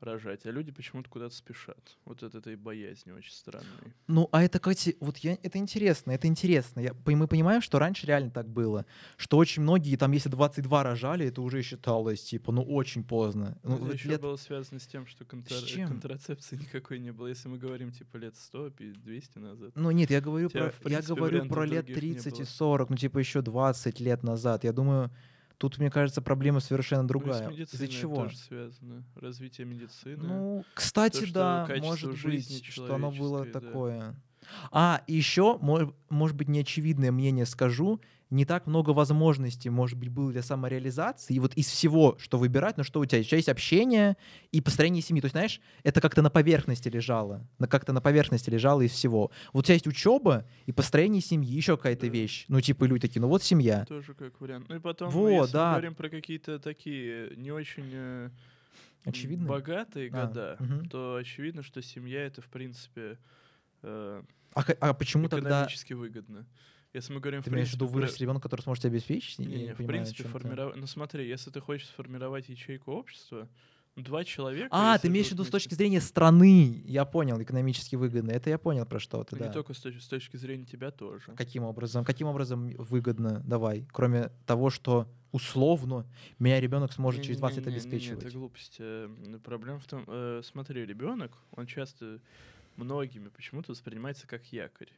рожать. 0.00 0.46
А 0.46 0.50
люди 0.50 0.72
почему-то 0.72 1.08
куда-то 1.10 1.34
спешат. 1.34 1.96
Вот 2.04 2.22
от 2.22 2.34
этой 2.34 2.56
боязни 2.56 3.12
очень 3.12 3.32
странной. 3.32 3.66
Ну, 4.06 4.28
а 4.32 4.42
это, 4.42 4.58
кстати, 4.58 4.96
вот 5.00 5.18
я, 5.18 5.38
это 5.42 5.58
интересно, 5.58 6.12
это 6.12 6.26
интересно. 6.26 6.80
Я, 6.80 6.94
мы 7.06 7.26
понимаем, 7.28 7.60
что 7.62 7.78
раньше 7.78 8.06
реально 8.06 8.30
так 8.30 8.48
было, 8.48 8.86
что 9.16 9.36
очень 9.36 9.62
многие, 9.62 9.96
там, 9.96 10.12
если 10.12 10.28
22 10.28 10.82
рожали, 10.82 11.26
это 11.26 11.42
уже 11.42 11.62
считалось, 11.62 12.22
типа, 12.22 12.52
ну, 12.52 12.62
очень 12.62 13.04
поздно. 13.04 13.58
Ну, 13.62 13.74
это 13.76 13.84
вот 13.84 13.94
еще 13.94 14.08
лет- 14.08 14.20
было 14.20 14.36
связано 14.36 14.80
с 14.80 14.86
тем, 14.86 15.06
что 15.06 15.24
контра- 15.24 15.64
чем? 15.64 15.88
контрацепции 15.88 16.56
никакой 16.56 16.98
не 16.98 17.12
было. 17.12 17.26
Если 17.26 17.48
мы 17.48 17.58
говорим 17.58 17.92
типа 17.92 18.16
лет 18.16 18.36
100, 18.36 18.70
пи- 18.70 18.92
200 18.92 19.38
назад. 19.38 19.72
Ну 19.74 19.90
нет, 19.90 20.10
я 20.10 20.20
говорю 20.20 20.48
тебя, 20.48 20.64
про, 20.64 20.70
в 20.70 20.74
я 20.76 20.84
принципе, 20.84 21.14
говорю 21.14 21.46
про 21.48 21.64
лет 21.66 21.84
других 21.86 22.02
не 22.02 22.12
30 22.12 22.34
и 22.34 22.36
было. 22.38 22.44
40, 22.46 22.90
ну 22.90 22.96
типа 22.96 23.18
еще 23.18 23.42
20 23.42 24.00
лет 24.00 24.22
назад. 24.22 24.64
Я 24.64 24.72
думаю, 24.72 25.10
тут, 25.60 25.76
мне 25.76 25.90
кажется, 25.90 26.22
проблема 26.22 26.60
совершенно 26.60 27.06
другая. 27.06 27.50
Из-за 27.50 27.86
чего? 27.86 28.24
тоже 28.24 28.38
связано. 28.38 29.04
Развитие 29.14 29.66
медицины. 29.66 30.16
Ну, 30.16 30.64
кстати, 30.72 31.26
что 31.26 31.66
да, 31.68 31.68
может 31.80 32.22
быть, 32.22 32.64
что 32.64 32.94
оно 32.94 33.10
было 33.10 33.44
да. 33.44 33.60
такое. 33.60 34.16
А, 34.72 35.02
еще, 35.06 35.58
может 35.60 36.34
быть, 36.34 36.48
неочевидное 36.48 37.12
мнение 37.12 37.44
скажу, 37.44 38.00
не 38.30 38.44
так 38.44 38.66
много 38.66 38.90
возможностей, 38.90 39.70
может 39.70 39.98
быть, 39.98 40.08
было 40.08 40.30
для 40.30 40.42
самореализации. 40.42 41.34
И 41.34 41.40
вот 41.40 41.54
из 41.54 41.66
всего, 41.66 42.16
что 42.20 42.38
выбирать, 42.38 42.76
ну 42.76 42.84
что 42.84 43.00
у 43.00 43.04
тебя? 43.04 43.20
У 43.20 43.24
тебя 43.24 43.36
есть 43.38 43.48
общение 43.48 44.16
и 44.52 44.60
построение 44.60 45.02
семьи. 45.02 45.20
То 45.20 45.26
есть, 45.26 45.32
знаешь, 45.32 45.60
это 45.82 46.00
как-то 46.00 46.22
на 46.22 46.30
поверхности 46.30 46.88
лежало. 46.88 47.44
На, 47.58 47.66
как-то 47.66 47.92
на 47.92 48.00
поверхности 48.00 48.48
лежало 48.48 48.82
из 48.82 48.92
всего. 48.92 49.30
Вот 49.52 49.60
у 49.60 49.62
тебя 49.64 49.74
есть 49.74 49.88
учеба 49.88 50.46
и 50.66 50.72
построение 50.72 51.20
семьи, 51.20 51.52
еще 51.54 51.76
какая-то 51.76 52.06
Да. 52.06 52.12
вещь. 52.12 52.44
Ну, 52.48 52.60
типа, 52.60 52.84
люди 52.84 53.08
такие, 53.08 53.20
ну 53.20 53.28
вот 53.28 53.42
семья. 53.42 53.84
Тоже 53.86 54.14
как 54.14 54.40
вариант. 54.40 54.68
Ну 54.68 54.76
и 54.76 54.80
потом, 54.80 55.10
Вот, 55.10 55.30
если 55.30 55.52
да. 55.52 55.66
мы 55.66 55.72
говорим 55.72 55.94
про 55.96 56.08
какие-то 56.08 56.58
такие 56.60 57.34
не 57.36 57.50
очень 57.50 57.90
э, 57.92 58.30
Очевидно. 59.04 59.46
богатые 59.48 60.08
А, 60.12 60.26
года, 60.26 60.56
мгм. 60.60 60.88
то 60.88 61.16
очевидно, 61.16 61.62
что 61.62 61.82
семья 61.82 62.22
это 62.24 62.42
в 62.42 62.48
принципе 62.48 63.18
э, 63.82 64.22
А, 64.54 64.62
а 64.80 64.94
почему 64.94 65.28
тогда 65.28 65.66
выгодно. 65.90 66.46
Если 66.92 67.12
мы 67.12 67.20
говорим 67.20 67.42
ты 67.42 67.50
в 67.50 67.52
имеешь 67.54 67.70
в 67.70 67.74
виду 67.74 67.86
вырастить 67.86 68.20
ребенка, 68.20 68.42
который 68.42 68.62
сможет 68.62 68.82
тебя 68.82 68.90
обеспечить? 68.92 69.38
Я 69.38 69.44
Не, 69.46 69.50
не 69.50 69.72
в 69.74 69.76
понимаю, 69.76 69.86
принципе, 69.86 70.22
ты. 70.24 70.28
формировать... 70.28 70.76
Ну 70.76 70.86
смотри, 70.86 71.28
если 71.28 71.50
ты 71.50 71.60
хочешь 71.60 71.86
сформировать 71.88 72.48
ячейку 72.48 72.92
общества, 72.92 73.48
два 73.96 74.24
человека... 74.24 74.68
А, 74.72 74.98
ты 74.98 75.06
имеешь 75.08 75.28
в 75.28 75.32
виду 75.32 75.44
с 75.44 75.48
точки 75.50 75.74
зрения 75.74 76.00
страны. 76.00 76.82
Я 76.84 77.04
понял, 77.04 77.40
экономически 77.40 77.94
выгодно. 77.96 78.32
Это 78.32 78.50
я 78.50 78.58
понял 78.58 78.86
про 78.86 78.98
что-то, 78.98 79.36
Ну, 79.36 79.42
Не 79.42 79.46
да. 79.48 79.52
только 79.52 79.72
с 79.74 79.78
точки, 79.80 80.00
с 80.00 80.06
точки 80.08 80.36
зрения 80.36 80.64
тебя 80.64 80.90
тоже. 80.90 81.32
Каким 81.36 81.62
образом? 81.62 82.04
Каким 82.04 82.26
образом 82.26 82.68
выгодно? 82.76 83.40
Давай. 83.46 83.86
Кроме 83.92 84.30
того, 84.46 84.70
что 84.70 85.06
условно 85.32 86.06
меня 86.40 86.60
ребенок 86.60 86.92
сможет 86.92 87.22
через 87.22 87.38
20 87.38 87.58
лет 87.58 87.66
обеспечивать. 87.68 88.22
Это 88.24 88.32
глупость. 88.32 88.76
Э, 88.80 89.08
Проблема 89.44 89.78
в 89.78 89.86
том, 89.86 90.04
э, 90.08 90.40
смотри, 90.44 90.84
ребенок, 90.84 91.32
он 91.52 91.66
часто 91.66 92.20
многими 92.76 93.28
почему-то 93.28 93.70
воспринимается 93.72 94.26
как 94.26 94.44
якорь. 94.52 94.88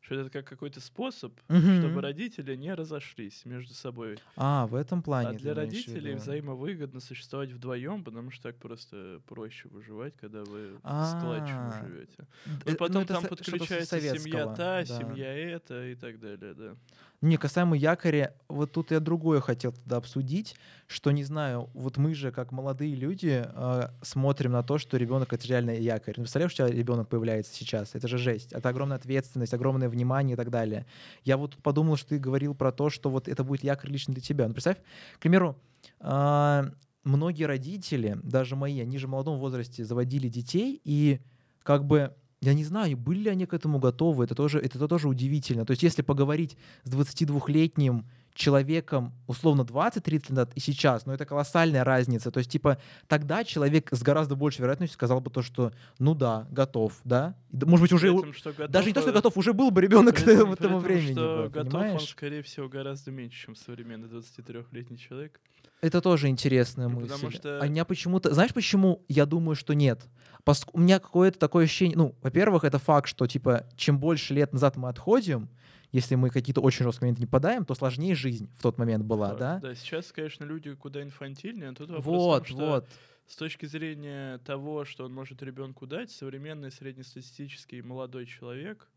Что 0.00 0.14
это 0.14 0.30
как 0.30 0.46
какой-то 0.46 0.80
способ, 0.80 1.38
Мгм. 1.48 1.78
чтобы 1.78 2.00
родители 2.00 2.56
не 2.56 2.72
разошлись 2.74 3.44
между 3.44 3.74
собой. 3.74 4.18
А, 4.36 4.66
в 4.66 4.74
этом 4.74 5.02
плане. 5.02 5.28
а 5.28 5.32
для 5.38 5.52
родителей 5.54 6.12
виду. 6.12 6.22
взаимовыгодно 6.22 7.00
существовать 7.00 7.50
вдвоем, 7.52 8.02
потому 8.02 8.30
что 8.30 8.44
так 8.44 8.56
просто 8.56 9.20
проще 9.26 9.68
выживать, 9.68 10.14
когда 10.16 10.42
вы 10.44 10.80
А, 10.82 11.04
складчину 11.04 11.70
живете. 11.72 12.26
Ну, 12.46 12.52
ну, 12.64 12.72
и 12.72 12.76
потом 12.76 13.02
это 13.02 13.14
там 13.14 13.26
подключается 13.26 14.00
семья 14.00 14.46
та, 14.56 14.84
семья 14.86 15.34
эта 15.34 15.86
и 15.88 15.94
так 15.94 16.18
далее, 16.18 16.54
да. 16.54 16.76
Не, 17.22 17.36
касаемо 17.36 17.76
якоря, 17.76 18.32
вот 18.48 18.72
тут 18.72 18.92
я 18.92 19.00
другое 19.00 19.40
хотел 19.40 19.72
тогда 19.72 19.96
обсудить, 19.96 20.56
что, 20.86 21.10
не 21.10 21.22
знаю, 21.22 21.68
вот 21.74 21.98
мы 21.98 22.14
же, 22.14 22.32
как 22.32 22.50
молодые 22.50 22.94
люди, 22.94 23.44
э, 23.46 23.88
смотрим 24.00 24.52
на 24.52 24.62
то, 24.62 24.78
что 24.78 24.96
ребенок— 24.96 25.32
это 25.34 25.46
реально 25.46 25.72
якорь. 25.72 26.14
Ну, 26.16 26.22
представляешь, 26.22 26.52
у 26.52 26.56
тебя 26.56 26.68
ребенок 26.68 27.08
появляется 27.08 27.54
сейчас? 27.54 27.94
Это 27.94 28.08
же 28.08 28.16
жесть. 28.16 28.52
Это 28.54 28.70
огромная 28.70 28.96
ответственность, 28.96 29.52
огромное 29.52 29.90
внимание 29.90 30.32
и 30.32 30.36
так 30.36 30.48
далее. 30.48 30.86
Я 31.22 31.36
вот 31.36 31.50
тут 31.52 31.62
подумал, 31.62 31.96
что 31.96 32.08
ты 32.10 32.18
говорил 32.18 32.54
про 32.54 32.72
то, 32.72 32.88
что 32.88 33.10
вот 33.10 33.28
это 33.28 33.44
будет 33.44 33.64
якорь 33.64 33.90
лично 33.90 34.14
для 34.14 34.22
тебя. 34.22 34.48
Ну, 34.48 34.54
представь, 34.54 34.78
к 34.78 35.20
примеру, 35.20 35.60
а, 36.00 36.70
многие 37.04 37.44
родители, 37.44 38.18
даже 38.22 38.56
мои, 38.56 38.80
они 38.80 38.96
же 38.96 39.06
в 39.06 39.10
молодом 39.10 39.38
возрасте 39.38 39.84
заводили 39.84 40.28
детей, 40.28 40.80
и 40.84 41.20
как 41.62 41.84
бы 41.84 42.14
я 42.42 42.54
не 42.54 42.64
знаю, 42.64 42.96
были 42.96 43.20
ли 43.24 43.30
они 43.30 43.46
к 43.46 43.52
этому 43.52 43.78
готовы, 43.78 44.24
это 44.24 44.34
тоже, 44.34 44.58
это 44.60 44.88
тоже 44.88 45.08
удивительно. 45.08 45.66
То 45.66 45.72
есть 45.72 45.82
если 45.82 46.00
поговорить 46.02 46.56
с 46.84 46.90
22-летним 46.90 48.06
человеком, 48.32 49.12
условно, 49.26 49.62
20-30 49.62 50.10
лет 50.10 50.30
назад 50.30 50.52
и 50.54 50.60
сейчас, 50.60 51.04
ну 51.04 51.12
это 51.12 51.26
колоссальная 51.26 51.84
разница. 51.84 52.30
То 52.30 52.38
есть, 52.38 52.50
типа, 52.50 52.78
тогда 53.08 53.44
человек 53.44 53.88
с 53.92 54.02
гораздо 54.02 54.36
большей 54.36 54.62
вероятностью 54.62 54.94
сказал 54.94 55.20
бы 55.20 55.30
то, 55.30 55.42
что, 55.42 55.72
ну 55.98 56.14
да, 56.14 56.46
готов, 56.50 56.98
да. 57.04 57.34
Может 57.52 57.82
быть, 57.82 57.92
уже, 57.92 58.08
этом, 58.08 58.32
что 58.32 58.68
даже 58.68 58.88
не 58.88 58.94
то, 58.94 59.00
что 59.02 59.10
э, 59.10 59.12
готов, 59.12 59.36
уже 59.36 59.52
был 59.52 59.70
бы 59.70 59.82
ребенок 59.82 60.16
к 60.16 60.22
при 60.22 60.34
этом- 60.34 60.52
этому 60.52 60.80
при 60.80 60.94
этом, 60.94 61.00
времени. 61.04 61.12
что 61.12 61.42
бы, 61.42 61.48
готов 61.50 61.74
он, 61.74 61.80
понимаешь? 61.80 62.08
скорее 62.08 62.42
всего, 62.42 62.68
гораздо 62.68 63.10
меньше, 63.10 63.46
чем 63.46 63.56
современный 63.56 64.08
23-летний 64.08 64.96
человек. 64.98 65.40
Это 65.80 66.00
тоже 66.00 66.28
интересная 66.28 66.88
Ну, 66.88 67.00
мысль. 67.00 67.12
потому 67.12 67.30
что- 67.30 67.60
А 67.60 67.66
меня 67.68 67.84
почему-то... 67.84 68.32
Знаешь, 68.34 68.52
почему 68.52 69.02
я 69.08 69.24
думаю, 69.26 69.56
что 69.56 69.72
нет? 69.74 70.02
Пос- 70.44 70.68
У 70.72 70.78
меня 70.80 70.98
какое-то 70.98 71.38
такое 71.38 71.64
ощущение... 71.64 71.96
Ну, 71.96 72.14
во-первых, 72.22 72.64
это 72.64 72.78
факт, 72.78 73.08
что, 73.08 73.26
типа, 73.26 73.66
чем 73.76 73.98
больше 73.98 74.34
лет 74.34 74.52
назад 74.52 74.76
мы 74.76 74.88
отходим, 74.88 75.48
если 75.92 76.14
мы 76.16 76.30
какие-то 76.30 76.60
очень 76.60 76.84
жесткие 76.84 77.06
моменты 77.06 77.22
не 77.22 77.26
подаем, 77.26 77.64
то 77.64 77.74
сложнее 77.74 78.14
жизнь 78.14 78.48
в 78.58 78.62
тот 78.62 78.78
момент 78.78 79.04
была, 79.04 79.28
Факт. 79.28 79.40
да? 79.40 79.58
Да, 79.60 79.74
сейчас, 79.74 80.12
конечно, 80.12 80.44
люди 80.44 80.74
куда 80.74 81.02
инфантильнее, 81.02 81.70
а 81.70 81.74
тут 81.74 81.88
вопрос 81.90 82.04
Вот, 82.06 82.46
том, 82.46 82.56
что 82.56 82.66
вот. 82.68 82.88
с 83.26 83.36
точки 83.36 83.66
зрения 83.66 84.38
того, 84.38 84.84
что 84.84 85.04
он 85.04 85.12
может 85.14 85.42
ребенку 85.42 85.86
дать, 85.86 86.10
современный 86.10 86.70
среднестатистический 86.70 87.82
молодой 87.82 88.26
человек 88.26 88.88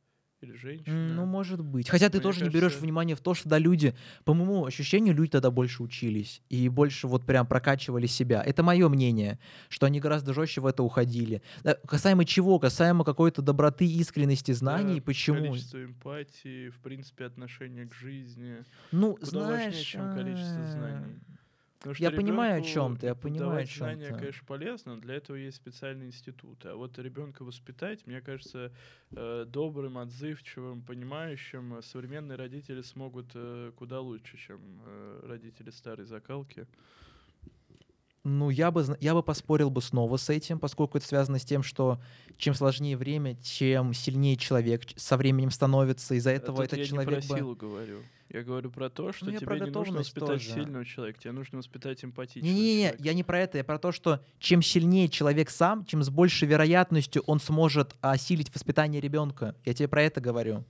или 0.44 0.56
женщина... 0.56 1.14
Ну, 1.14 1.26
может 1.26 1.62
быть. 1.62 1.90
Хотя 1.90 2.10
ты 2.10 2.18
Мне 2.18 2.24
тоже 2.24 2.44
не 2.44 2.50
берешь 2.50 2.62
кажется- 2.64 2.84
внимание 2.84 3.16
в 3.16 3.22
то, 3.22 3.34
что 3.34 3.50
да, 3.50 3.58
люди, 3.58 3.96
по 4.24 4.34
моему 4.34 4.66
ощущению, 4.66 5.16
люди 5.16 5.32
тогда 5.32 5.52
больше 5.52 5.84
учились 5.84 6.42
и 6.50 6.70
больше 6.70 7.08
вот 7.08 7.26
прям 7.26 7.48
прокачивали 7.48 8.08
себя. 8.08 8.44
Это 8.44 8.64
мое 8.64 8.88
мнение, 8.90 9.40
что 9.70 9.86
они 9.86 10.00
гораздо 10.00 10.34
жестче 10.34 10.62
в 10.62 10.66
это 10.66 10.84
уходили. 10.84 11.42
Да, 11.64 11.76
Касаемо 11.88 12.26
чего? 12.26 12.60
Касаемо 12.60 13.04
какой-то 13.04 13.42
доброты, 13.42 13.86
искренности, 13.86 14.52
знаний. 14.52 14.96
Да, 14.96 15.02
Почему? 15.06 15.48
Количество 15.48 15.84
эмпатии, 15.84 16.70
в 16.70 16.80
принципе, 16.80 17.26
отношение 17.26 17.88
к 17.88 17.94
жизни. 17.94 18.64
Ну, 18.92 19.16
куда 19.16 19.30
знаешь... 19.30 19.66
важнее, 19.66 19.84
чем 19.84 20.16
количество 20.16 20.64
а, 20.64 20.72
знаний. 20.72 21.20
Потому 21.84 21.96
что 21.96 22.04
Я 22.06 22.12
понимаю, 22.12 22.62
о 22.62 22.64
чем 22.64 22.96
ты, 22.96 23.08
я 23.08 23.14
понимаю, 23.14 23.64
о 23.64 23.66
чем 23.66 23.78
знания, 23.80 24.08
ты. 24.08 24.16
конечно, 24.18 24.48
полезно, 24.48 25.02
для 25.02 25.16
этого 25.16 25.36
есть 25.36 25.58
специальные 25.58 26.08
институты. 26.08 26.70
А 26.70 26.76
вот 26.76 26.98
ребенка 26.98 27.44
воспитать, 27.44 28.08
мне 28.08 28.22
кажется, 28.22 28.72
э, 29.12 29.44
добрым, 29.46 29.98
отзывчивым, 29.98 30.82
понимающим, 30.82 31.82
современные 31.84 32.38
родители 32.38 32.82
смогут 32.84 33.32
э, 33.36 33.74
куда 33.76 34.00
лучше, 34.00 34.38
чем 34.38 34.62
э, 34.86 35.26
родители 35.26 35.72
старой 35.72 36.06
закалки. 36.06 36.68
Ну, 38.26 38.50
я 38.50 38.72
бы, 38.72 38.86
я 39.02 39.14
бы 39.14 39.22
поспорил 39.22 39.70
бы 39.70 39.82
снова 39.82 40.16
с 40.16 40.30
этим, 40.30 40.58
поскольку 40.58 40.98
это 40.98 41.06
связано 41.06 41.40
с 41.40 41.44
тем, 41.46 41.62
что 41.62 42.00
чем 42.38 42.54
сложнее 42.54 42.96
время, 42.96 43.36
чем 43.44 43.94
сильнее 43.94 44.38
человек 44.38 44.84
со 44.96 45.18
временем 45.18 45.52
становится. 45.52 46.16
Из-за 46.16 46.30
А 46.30 46.34
этого 46.34 46.58
тут 46.58 46.68
этот 46.68 46.80
я 46.80 46.86
человек 46.86 47.10
не 47.10 47.28
про 47.28 47.34
бы... 47.34 47.38
силу 47.40 47.56
говорю. 47.56 48.00
Я 48.30 48.42
говорю 48.42 48.72
про 48.72 48.90
то, 48.90 49.12
что 49.12 49.26
Ну, 49.26 49.32
я 49.32 49.38
тебе 49.40 49.60
не 49.60 49.70
нужно 49.70 50.00
воспитать 50.00 50.28
тоже. 50.28 50.54
сильного 50.54 50.86
человека, 50.86 51.20
тебе 51.20 51.34
нужно 51.34 51.60
воспитать 51.60 52.04
эмпатичного 52.04 52.50
Не-не-не, 52.52 52.82
человека. 52.84 53.04
я 53.04 53.14
не 53.14 53.24
про 53.24 53.40
это, 53.42 53.58
я 53.60 53.64
про 53.64 53.78
то, 53.78 53.92
что 53.92 54.22
чем 54.40 54.64
сильнее 54.64 55.08
человек 55.10 55.52
сам, 55.52 55.86
чем 55.86 56.02
с 56.02 56.10
большей 56.10 56.48
вероятностью 56.48 57.22
он 57.28 57.40
сможет 57.40 57.94
осилить 58.02 58.52
воспитание 58.56 59.02
ребенка. 59.02 59.54
Я 59.66 59.74
тебе 59.76 59.88
про 59.88 60.02
это 60.02 60.20
говорю. 60.20 60.64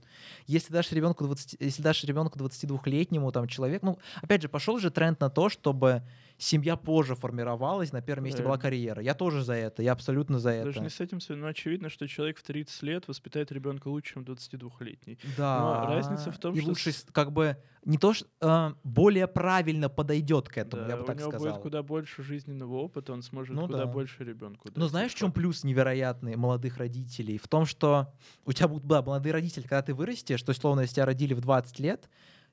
Если 0.46 0.72
дашь 0.74 0.92
ребенку 0.92 1.24
20, 1.24 1.56
если 1.58 1.80
дашь 1.80 2.04
ребенку 2.04 2.38
22-летнему 2.38 3.32
там 3.32 3.46
человек, 3.48 3.82
ну, 3.82 3.98
опять 4.20 4.42
же, 4.42 4.48
пошел 4.50 4.78
же 4.78 4.90
тренд 4.90 5.18
на 5.20 5.30
то, 5.30 5.48
чтобы 5.48 6.02
семья 6.38 6.76
позже 6.76 7.14
формировалась, 7.14 7.92
на 7.92 8.02
первом 8.02 8.24
месте 8.24 8.42
была 8.42 8.58
Правильно. 8.58 8.62
карьера. 8.92 9.02
Я 9.02 9.14
тоже 9.14 9.42
за 9.42 9.54
это, 9.54 9.82
я 9.82 9.92
абсолютно 9.92 10.38
за 10.38 10.50
это. 10.50 10.66
Даже 10.66 10.80
не 10.80 10.88
с 10.88 11.00
этим, 11.00 11.20
связано, 11.20 11.46
но 11.46 11.50
очевидно, 11.50 11.88
что 11.88 12.06
человек 12.08 12.38
в 12.38 12.42
30 12.42 12.82
лет 12.82 13.08
воспитает 13.08 13.52
ребенка 13.52 13.88
лучше, 13.88 14.14
чем 14.14 14.24
22-летний. 14.24 15.18
Да. 15.36 15.86
разница 15.86 16.30
в 16.32 16.38
том, 16.38 16.54
и 16.54 16.60
что 16.60 16.68
лучше 16.70 16.92
как 17.12 17.32
бы 17.32 17.56
не 17.84 17.98
то, 17.98 18.14
что 18.14 18.26
а, 18.40 18.74
более 18.82 19.26
правильно 19.28 19.88
подойдет 19.88 20.48
к 20.48 20.56
этому, 20.58 20.82
Да, 20.84 20.88
я 20.90 20.96
бы 20.96 21.02
у 21.02 21.06
так 21.06 21.18
него 21.18 21.30
сказал. 21.30 21.52
будет 21.52 21.62
куда 21.62 21.82
больше 21.82 22.22
жизненного 22.22 22.74
опыта, 22.76 23.12
он 23.12 23.22
сможет 23.22 23.54
Ну 23.54 23.66
куда 23.66 23.84
да. 23.84 23.86
больше 23.86 24.24
ребенку. 24.24 24.70
Но 24.74 24.88
знаешь, 24.88 25.12
в 25.12 25.16
чем 25.16 25.32
плюс 25.32 25.64
невероятный 25.64 26.36
молодых 26.36 26.78
родителей? 26.78 27.38
В 27.38 27.46
том, 27.48 27.66
что 27.66 28.12
у 28.44 28.52
тебя 28.52 28.68
будут 28.68 28.86
да, 28.86 29.02
молодые 29.02 29.32
родители, 29.32 29.62
когда 29.62 29.82
ты 29.82 29.94
вырастешь, 29.94 30.42
то 30.42 30.50
есть, 30.50 30.60
словно, 30.60 30.80
если 30.80 30.96
тебя 30.96 31.06
родили 31.06 31.34
в 31.34 31.40
20 31.40 31.78
лет, 31.78 32.08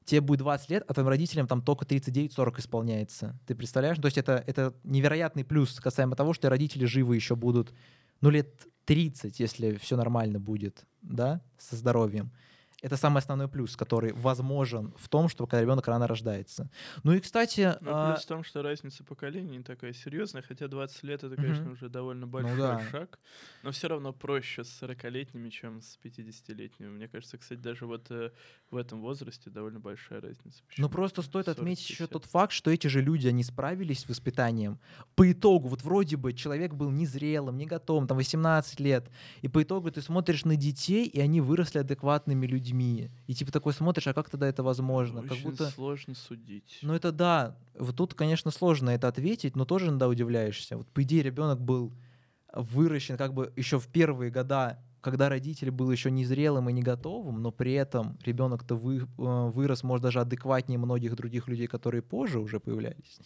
тебе 0.05 0.21
будет 0.21 0.39
20 0.39 0.69
лет, 0.69 0.83
а 0.87 0.93
твоим 0.93 1.09
родителям 1.09 1.47
там 1.47 1.61
только 1.61 1.85
39-40 1.85 2.59
исполняется. 2.59 3.39
Ты 3.45 3.55
представляешь? 3.55 3.97
То 3.97 4.07
есть 4.07 4.17
это, 4.17 4.43
это 4.47 4.73
невероятный 4.83 5.43
плюс 5.43 5.79
касаемо 5.79 6.15
того, 6.15 6.33
что 6.33 6.49
родители 6.49 6.85
живы 6.85 7.15
еще 7.15 7.35
будут, 7.35 7.73
ну, 8.21 8.29
лет 8.29 8.67
30, 8.85 9.39
если 9.39 9.75
все 9.77 9.95
нормально 9.95 10.39
будет, 10.39 10.85
да, 11.01 11.41
со 11.57 11.75
здоровьем. 11.75 12.31
Это 12.81 12.97
самый 12.97 13.19
основной 13.19 13.47
плюс, 13.47 13.75
который 13.77 14.11
возможен 14.11 14.93
в 14.97 15.07
том, 15.07 15.29
что 15.29 15.45
когда 15.45 15.61
ребенок 15.61 15.87
рано 15.87 16.07
рождается. 16.07 16.69
Ну 17.03 17.13
и, 17.13 17.19
кстати, 17.19 17.75
Но 17.81 17.91
а, 17.93 18.11
плюс 18.13 18.25
в 18.25 18.27
том, 18.27 18.43
что 18.43 18.63
разница 18.63 19.03
поколений 19.03 19.57
не 19.57 19.63
такая 19.63 19.93
серьезная, 19.93 20.41
хотя 20.41 20.67
20 20.67 21.03
лет 21.03 21.23
это, 21.23 21.35
конечно, 21.35 21.65
Мгм. 21.65 21.73
уже 21.73 21.89
довольно 21.89 22.25
большой 22.25 22.57
да. 22.57 22.81
шаг, 22.89 23.19
но 23.61 23.71
все 23.71 23.87
равно 23.87 24.13
проще 24.13 24.63
с 24.63 24.81
40-летними, 24.81 25.49
чем 25.49 25.81
с 25.81 25.99
50-летними. 26.03 26.89
Мне 26.89 27.07
кажется, 27.07 27.37
кстати, 27.37 27.59
даже 27.59 27.85
вот 27.85 28.07
э, 28.09 28.31
в 28.71 28.77
этом 28.77 29.01
возрасте 29.01 29.51
довольно 29.51 29.79
большая 29.79 30.19
разница. 30.19 30.61
Ну 30.61 30.67
Почему? 30.69 30.89
просто 30.89 31.21
стоит 31.21 31.45
40, 31.45 31.57
отметить 31.59 31.87
еще 31.87 32.07
50. 32.07 32.09
тот 32.11 32.25
факт, 32.25 32.51
что 32.51 32.71
эти 32.71 32.87
же 32.87 33.01
люди, 33.01 33.27
они 33.27 33.43
справились 33.43 33.99
с 34.01 34.09
воспитанием. 34.09 34.79
По 35.13 35.31
итогу, 35.31 35.67
вот 35.67 35.83
вроде 35.83 36.17
бы 36.17 36.33
человек 36.33 36.73
был 36.73 36.89
незрелым, 36.89 37.57
не 37.57 37.67
готовым, 37.67 38.07
там 38.07 38.17
18 38.17 38.79
лет, 38.79 39.07
и 39.43 39.47
по 39.47 39.61
итогу 39.61 39.91
ты 39.91 40.01
смотришь 40.01 40.45
на 40.45 40.55
детей, 40.55 41.05
и 41.05 41.19
они 41.19 41.41
выросли 41.41 41.77
адекватными 41.77 42.47
людьми. 42.47 42.70
И 42.71 43.33
типа 43.33 43.51
такой 43.51 43.73
смотришь, 43.73 44.07
а 44.07 44.13
как 44.13 44.29
тогда 44.29 44.47
это 44.47 44.63
возможно? 44.63 45.21
Как 45.21 45.31
Очень 45.33 45.43
будто... 45.43 45.69
сложно 45.69 46.15
судить. 46.15 46.79
Ну 46.81 46.93
это 46.93 47.11
да, 47.11 47.57
вот 47.77 47.95
тут, 47.95 48.13
конечно, 48.13 48.51
сложно 48.51 48.91
это 48.91 49.07
ответить, 49.07 49.55
но 49.55 49.65
тоже 49.65 49.87
иногда 49.87 50.07
удивляешься. 50.07 50.77
Вот 50.77 50.87
по 50.87 51.03
идее 51.03 51.23
ребенок 51.23 51.61
был 51.61 51.93
выращен 52.53 53.17
как 53.17 53.33
бы 53.33 53.53
еще 53.55 53.79
в 53.79 53.87
первые 53.87 54.31
года, 54.31 54.79
когда 55.01 55.29
родитель 55.29 55.71
был 55.71 55.91
еще 55.91 56.11
незрелым 56.11 56.69
и 56.69 56.73
не 56.73 56.83
готовым, 56.83 57.41
но 57.41 57.51
при 57.51 57.73
этом 57.73 58.17
ребенок-то 58.23 58.75
вы, 58.75 58.97
э, 58.99 59.05
вырос, 59.17 59.83
может, 59.83 60.03
даже 60.03 60.19
адекватнее 60.19 60.77
многих 60.77 61.15
других 61.15 61.47
людей, 61.47 61.67
которые 61.67 62.01
позже 62.01 62.39
уже 62.39 62.59
появлялись. 62.59 63.19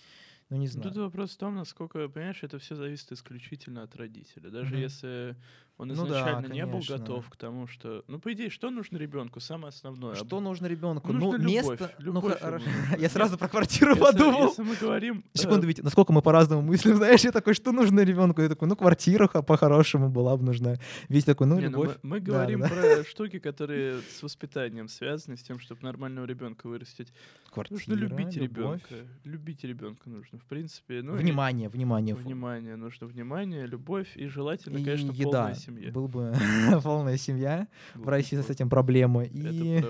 Ну, 0.50 0.58
не 0.58 0.68
знаю. 0.68 0.90
Тут 0.90 0.98
вопрос 0.98 1.32
в 1.32 1.38
том, 1.38 1.56
насколько, 1.56 2.08
понимаешь, 2.08 2.44
это 2.44 2.60
все 2.60 2.76
зависит 2.76 3.12
исключительно 3.12 3.82
от 3.82 3.96
родителя. 3.96 4.50
Даже 4.52 4.74
Мгм. 4.76 4.82
если 4.84 5.36
он 5.78 5.90
Ну 5.90 5.96
да, 6.08 6.20
изначально 6.22 6.54
не 6.54 6.66
был 6.66 6.80
готов 6.88 7.30
к 7.30 7.36
тому, 7.36 7.68
что... 7.68 8.06
Ну, 8.08 8.18
по 8.20 8.32
идее, 8.32 8.50
что 8.50 8.70
нужно 8.70 8.98
ребенку? 8.98 9.42
Самое 9.42 9.70
основное. 9.70 10.16
Что 10.16 10.40
нужно 10.40 10.68
ребенку? 10.68 11.12
Нужно 11.12 11.32
ну, 11.32 11.38
любовь, 11.38 11.52
место. 11.52 11.92
ну, 12.00 12.06
любовь 12.06 12.40
хорошо. 12.40 12.66
ему. 12.66 13.02
Я 13.02 13.10
сразу 13.10 13.38
про 13.38 13.50
квартиру 13.50 13.92
Если- 13.92 14.02
подумал. 14.02 14.48
Если 14.48 14.64
мы 14.64 14.76
говорим... 14.76 15.24
э, 15.34 15.38
Секунду, 15.38 15.68
ведь 15.68 15.84
насколько 15.84 16.14
мы 16.14 16.22
по-разному 16.22 16.62
мыслим, 16.62 16.96
знаешь, 16.98 17.22
я 17.26 17.32
такой, 17.34 17.54
что 17.54 17.74
нужно 17.74 18.00
ребенку? 18.02 18.42
Я 18.42 18.48
такой, 18.48 18.68
ну, 18.70 18.76
квартира 18.78 19.28
по-хорошему 19.28 20.10
была 20.10 20.38
бы 20.38 20.44
нужна. 20.46 20.76
Весь 21.10 21.26
такой, 21.26 21.48
ну, 21.48 21.56
не, 21.60 21.68
ну, 21.68 21.84
любовь. 21.84 21.98
мы, 22.04 22.10
мы 22.10 22.20
Да, 22.22 22.26
говорим 22.32 22.60
да. 22.62 22.70
про 22.70 23.04
штуки, 23.10 23.40
которые 23.40 24.00
с 24.02 24.24
воспитанием 24.24 24.88
связаны, 24.88 25.36
с 25.36 25.44
тем, 25.44 25.60
чтобы 25.60 25.82
нормального 25.84 26.26
ребенка 26.26 26.68
вырастить. 26.68 27.12
Квартира, 27.52 27.76
Нужно 27.78 27.94
любить 27.96 28.36
любовь. 28.36 28.82
ребенка. 28.90 29.08
Любить 29.26 29.64
ребенка 29.66 30.10
нужно, 30.10 30.40
в 30.40 30.46
принципе. 30.46 31.02
Ну, 31.02 31.16
и 31.16 31.20
Внимание, 31.20 31.68
внимание. 31.68 32.16
Внимание. 32.16 32.76
Нужно 32.78 33.08
внимание, 33.08 33.66
любовь 33.66 34.16
и 34.16 34.28
желательно, 34.28 34.78
И 34.78 34.84
конечно, 34.84 35.12
еда. 35.12 35.32
полная 35.32 35.56
семья. 35.66 35.92
Был 35.92 36.08
бы 36.08 36.34
полная 36.84 37.18
семья. 37.18 37.68
В 37.94 38.08
России 38.08 38.38
с 38.40 38.50
этим 38.50 38.70
проблема. 38.70 39.24
Это 39.24 39.34
И 39.34 39.84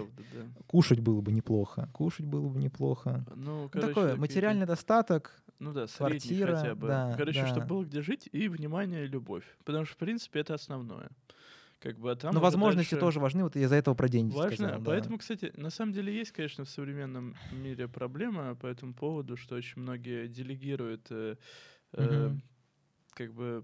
кушать 0.67 0.99
было 0.99 1.21
бы 1.21 1.31
неплохо. 1.31 1.89
Кушать 1.93 2.25
было 2.25 2.47
бы 2.47 2.59
неплохо. 2.59 3.25
Ну, 3.35 3.69
Ну, 3.73 3.81
такое, 3.81 4.15
материальный 4.15 4.65
достаток. 4.65 5.41
Ну 5.59 5.71
да, 5.71 5.87
средний 5.87 6.19
квартира, 6.19 6.55
хотя 6.57 6.75
бы. 6.75 6.87
да, 6.87 7.13
Короче, 7.17 7.41
да. 7.41 7.47
чтобы 7.47 7.65
было 7.67 7.83
где 7.85 8.01
жить, 8.01 8.27
и 8.31 8.49
внимание, 8.49 9.05
и 9.05 9.07
любовь. 9.07 9.45
Потому 9.63 9.85
что, 9.85 9.95
в 9.95 9.97
принципе, 9.97 10.41
это 10.41 10.53
основное. 10.53 11.09
Как 11.79 11.99
бы, 11.99 12.11
а 12.11 12.15
там 12.15 12.33
Но 12.33 12.39
возможности 12.39 12.91
дальше 12.91 13.05
тоже 13.05 13.19
важны. 13.19 13.43
Вот 13.43 13.55
я 13.55 13.63
из-за 13.63 13.75
этого 13.75 13.95
про 13.95 14.09
деньги 14.09 14.33
Важно. 14.35 14.55
сказал. 14.55 14.79
да. 14.79 14.85
Поэтому, 14.85 15.17
кстати, 15.17 15.53
на 15.55 15.69
самом 15.69 15.93
деле 15.93 16.13
есть, 16.13 16.31
конечно, 16.31 16.65
в 16.65 16.69
современном 16.69 17.35
мире 17.51 17.87
проблема 17.87 18.55
по 18.55 18.65
этому 18.67 18.93
поводу, 18.93 19.37
что 19.37 19.55
очень 19.55 19.81
многие 19.81 20.27
делегируют 20.27 21.07
э, 21.11 21.35
э, 21.93 22.31
как 23.13 23.33
бы 23.33 23.63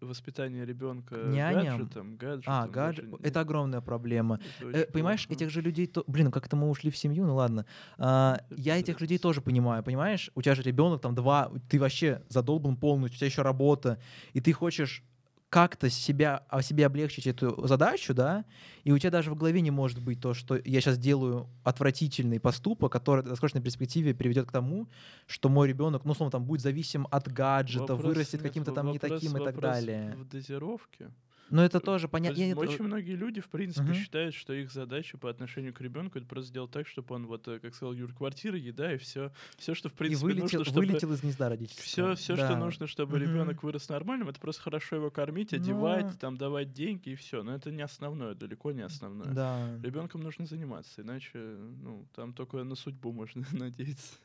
воспитание 0.00 0.64
ребенка 0.64 1.16
Няням? 1.16 1.78
гаджетом, 1.78 2.16
гаджетом. 2.16 2.54
А, 2.54 2.68
гаджет. 2.68 3.06
не- 3.06 3.18
Это 3.28 3.40
огромная 3.40 3.80
проблема. 3.80 4.40
это 4.60 4.78
Э, 4.78 4.86
понимаешь, 4.86 5.26
плохо. 5.26 5.38
этих 5.42 5.50
же 5.50 5.60
людей... 5.60 5.86
То... 5.86 6.04
Блин, 6.06 6.30
как-то 6.30 6.56
мы 6.56 6.68
ушли 6.70 6.90
в 6.90 6.96
семью, 6.96 7.26
ну 7.26 7.34
ладно. 7.34 7.66
А, 7.98 8.38
Это 8.50 8.60
я 8.60 8.78
этих 8.78 9.00
людей 9.00 9.18
тоже 9.18 9.40
понимаю, 9.40 9.82
понимаешь? 9.82 10.30
У 10.34 10.42
тебя 10.42 10.54
же 10.54 10.62
ребенок 10.62 11.00
там 11.00 11.14
два, 11.14 11.50
ты 11.68 11.78
вообще 11.78 12.22
задолбан 12.28 12.76
полностью, 12.76 13.16
у 13.16 13.18
тебя 13.18 13.26
еще 13.26 13.42
работа, 13.42 14.00
и 14.32 14.40
ты 14.40 14.52
хочешь 14.52 15.02
как-то 15.48 15.88
себя, 15.90 16.44
о 16.48 16.60
себе 16.62 16.86
облегчить 16.86 17.26
эту 17.26 17.66
задачу, 17.66 18.14
да, 18.14 18.44
и 18.84 18.92
у 18.92 18.98
тебя 18.98 19.10
даже 19.10 19.30
в 19.30 19.36
голове 19.36 19.60
не 19.60 19.70
может 19.70 20.00
быть 20.00 20.20
то, 20.20 20.34
что 20.34 20.56
я 20.56 20.80
сейчас 20.80 20.98
делаю 20.98 21.48
отвратительный 21.64 22.40
поступок, 22.40 22.90
который 22.92 23.20
в 23.20 23.24
долгосрочной 23.24 23.62
перспективе 23.62 24.14
приведет 24.14 24.48
к 24.48 24.52
тому, 24.52 24.88
что 25.26 25.48
мой 25.48 25.68
ребенок, 25.68 26.04
ну, 26.04 26.12
условно, 26.12 26.30
там 26.32 26.44
будет 26.44 26.60
зависим 26.62 27.06
от 27.10 27.28
гаджета, 27.28 27.94
Вопрос- 27.94 28.02
вырастет 28.14 28.42
каким-то 28.42 28.72
там 28.72 28.86
не 28.86 28.98
вопрос- 28.98 29.20
таким 29.20 29.36
и 29.36 29.44
так 29.44 29.58
далее. 29.60 30.14
В 30.16 30.28
дозировке. 30.28 31.10
Но 31.50 31.64
это 31.64 31.78
тоже 31.80 32.06
То 32.08 32.12
понятно. 32.12 32.40
есть 32.40 32.56
очень 32.56 32.84
многие 32.84 33.14
люди, 33.14 33.40
в 33.40 33.48
принципе, 33.48 33.84
Мгм. 33.84 33.94
считают, 33.94 34.34
что 34.34 34.52
их 34.52 34.72
задача 34.72 35.16
по 35.16 35.30
отношению 35.30 35.72
к 35.72 35.80
ребенку 35.80 36.18
это 36.18 36.26
просто 36.26 36.48
сделать 36.48 36.70
так, 36.72 36.86
чтобы 36.88 37.14
он, 37.14 37.26
вот, 37.26 37.46
э, 37.46 37.60
как 37.60 37.74
сказал 37.74 37.94
Юр, 37.94 38.12
квартира, 38.12 38.58
еда 38.58 38.92
и 38.94 38.96
все, 38.98 39.30
все, 39.56 39.74
что 39.74 39.88
в 39.88 39.92
И 39.92 39.96
принципе 39.96 40.24
вылетел, 40.24 40.42
нужно, 40.42 40.64
чтобы 40.64 40.78
вылетел 40.86 41.12
из 41.12 41.20
гнезда 41.20 41.48
родительского. 41.48 41.84
все, 41.84 42.14
все, 42.16 42.36
что 42.36 42.48
Да. 42.48 42.56
нужно, 42.58 42.86
чтобы 42.88 43.18
ребенок 43.18 43.62
вырос 43.62 43.88
нормальным, 43.88 44.28
это 44.28 44.40
просто 44.40 44.62
хорошо 44.62 44.96
его 44.96 45.10
кормить, 45.10 45.52
Ну. 45.52 45.58
одевать, 45.58 46.18
там 46.18 46.36
давать 46.36 46.72
деньги 46.72 47.10
и 47.10 47.14
все. 47.14 47.42
Но 47.44 47.54
это 47.54 47.70
не 47.70 47.82
основное, 47.82 48.34
далеко 48.34 48.72
не 48.72 48.82
основное. 48.82 49.32
Да. 49.32 49.78
Ребенком 49.82 50.22
нужно 50.22 50.46
заниматься, 50.46 51.02
иначе, 51.02 51.38
ну, 51.38 52.06
там 52.14 52.32
только 52.32 52.62
на 52.64 52.74
судьбу 52.74 53.12
можно 53.12 53.42
надеяться. 53.52 54.16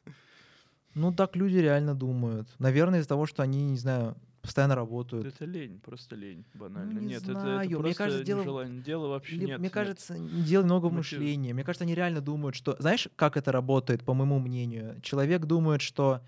Ну, 0.96 1.14
так 1.14 1.36
люди 1.36 1.58
реально 1.58 1.96
думают. 1.96 2.50
Наверное, 2.60 3.00
из-за 3.00 3.10
того, 3.10 3.26
что 3.26 3.44
они, 3.44 3.64
не 3.64 3.78
знаю, 3.78 4.16
постоянно 4.42 4.76
работают. 4.76 5.26
Это 5.26 5.46
лень, 5.46 5.80
просто 5.80 6.16
лень, 6.16 6.44
банально. 6.54 6.94
Ну, 6.94 7.00
не 7.00 7.08
нет, 7.08 7.24
это- 7.24 7.32
это, 7.32 7.42
знаю. 7.42 7.68
Мне 7.70 7.78
просто 7.78 7.98
кажется, 7.98 8.24
дело 8.24 8.42
нежелание. 8.42 8.82
Дело 8.82 9.08
вообще 9.08 9.36
Или, 9.36 9.46
нет. 9.46 9.60
мне 9.60 9.66
нет. 9.66 9.74
кажется, 9.74 10.18
дело 10.18 10.64
много 10.64 10.86
в 10.88 10.94
мышлении. 10.94 11.54
Мне 11.54 11.64
кажется, 11.64 11.84
они 11.84 11.96
реально 11.96 12.22
думают, 12.22 12.56
что... 12.56 12.76
Знаешь, 12.80 13.08
как 13.16 13.38
это 13.38 13.52
работает, 13.52 14.04
по 14.04 14.14
моему 14.14 14.40
мнению? 14.40 15.00
Человек 15.02 15.46
думает, 15.46 15.82
что 15.82 16.22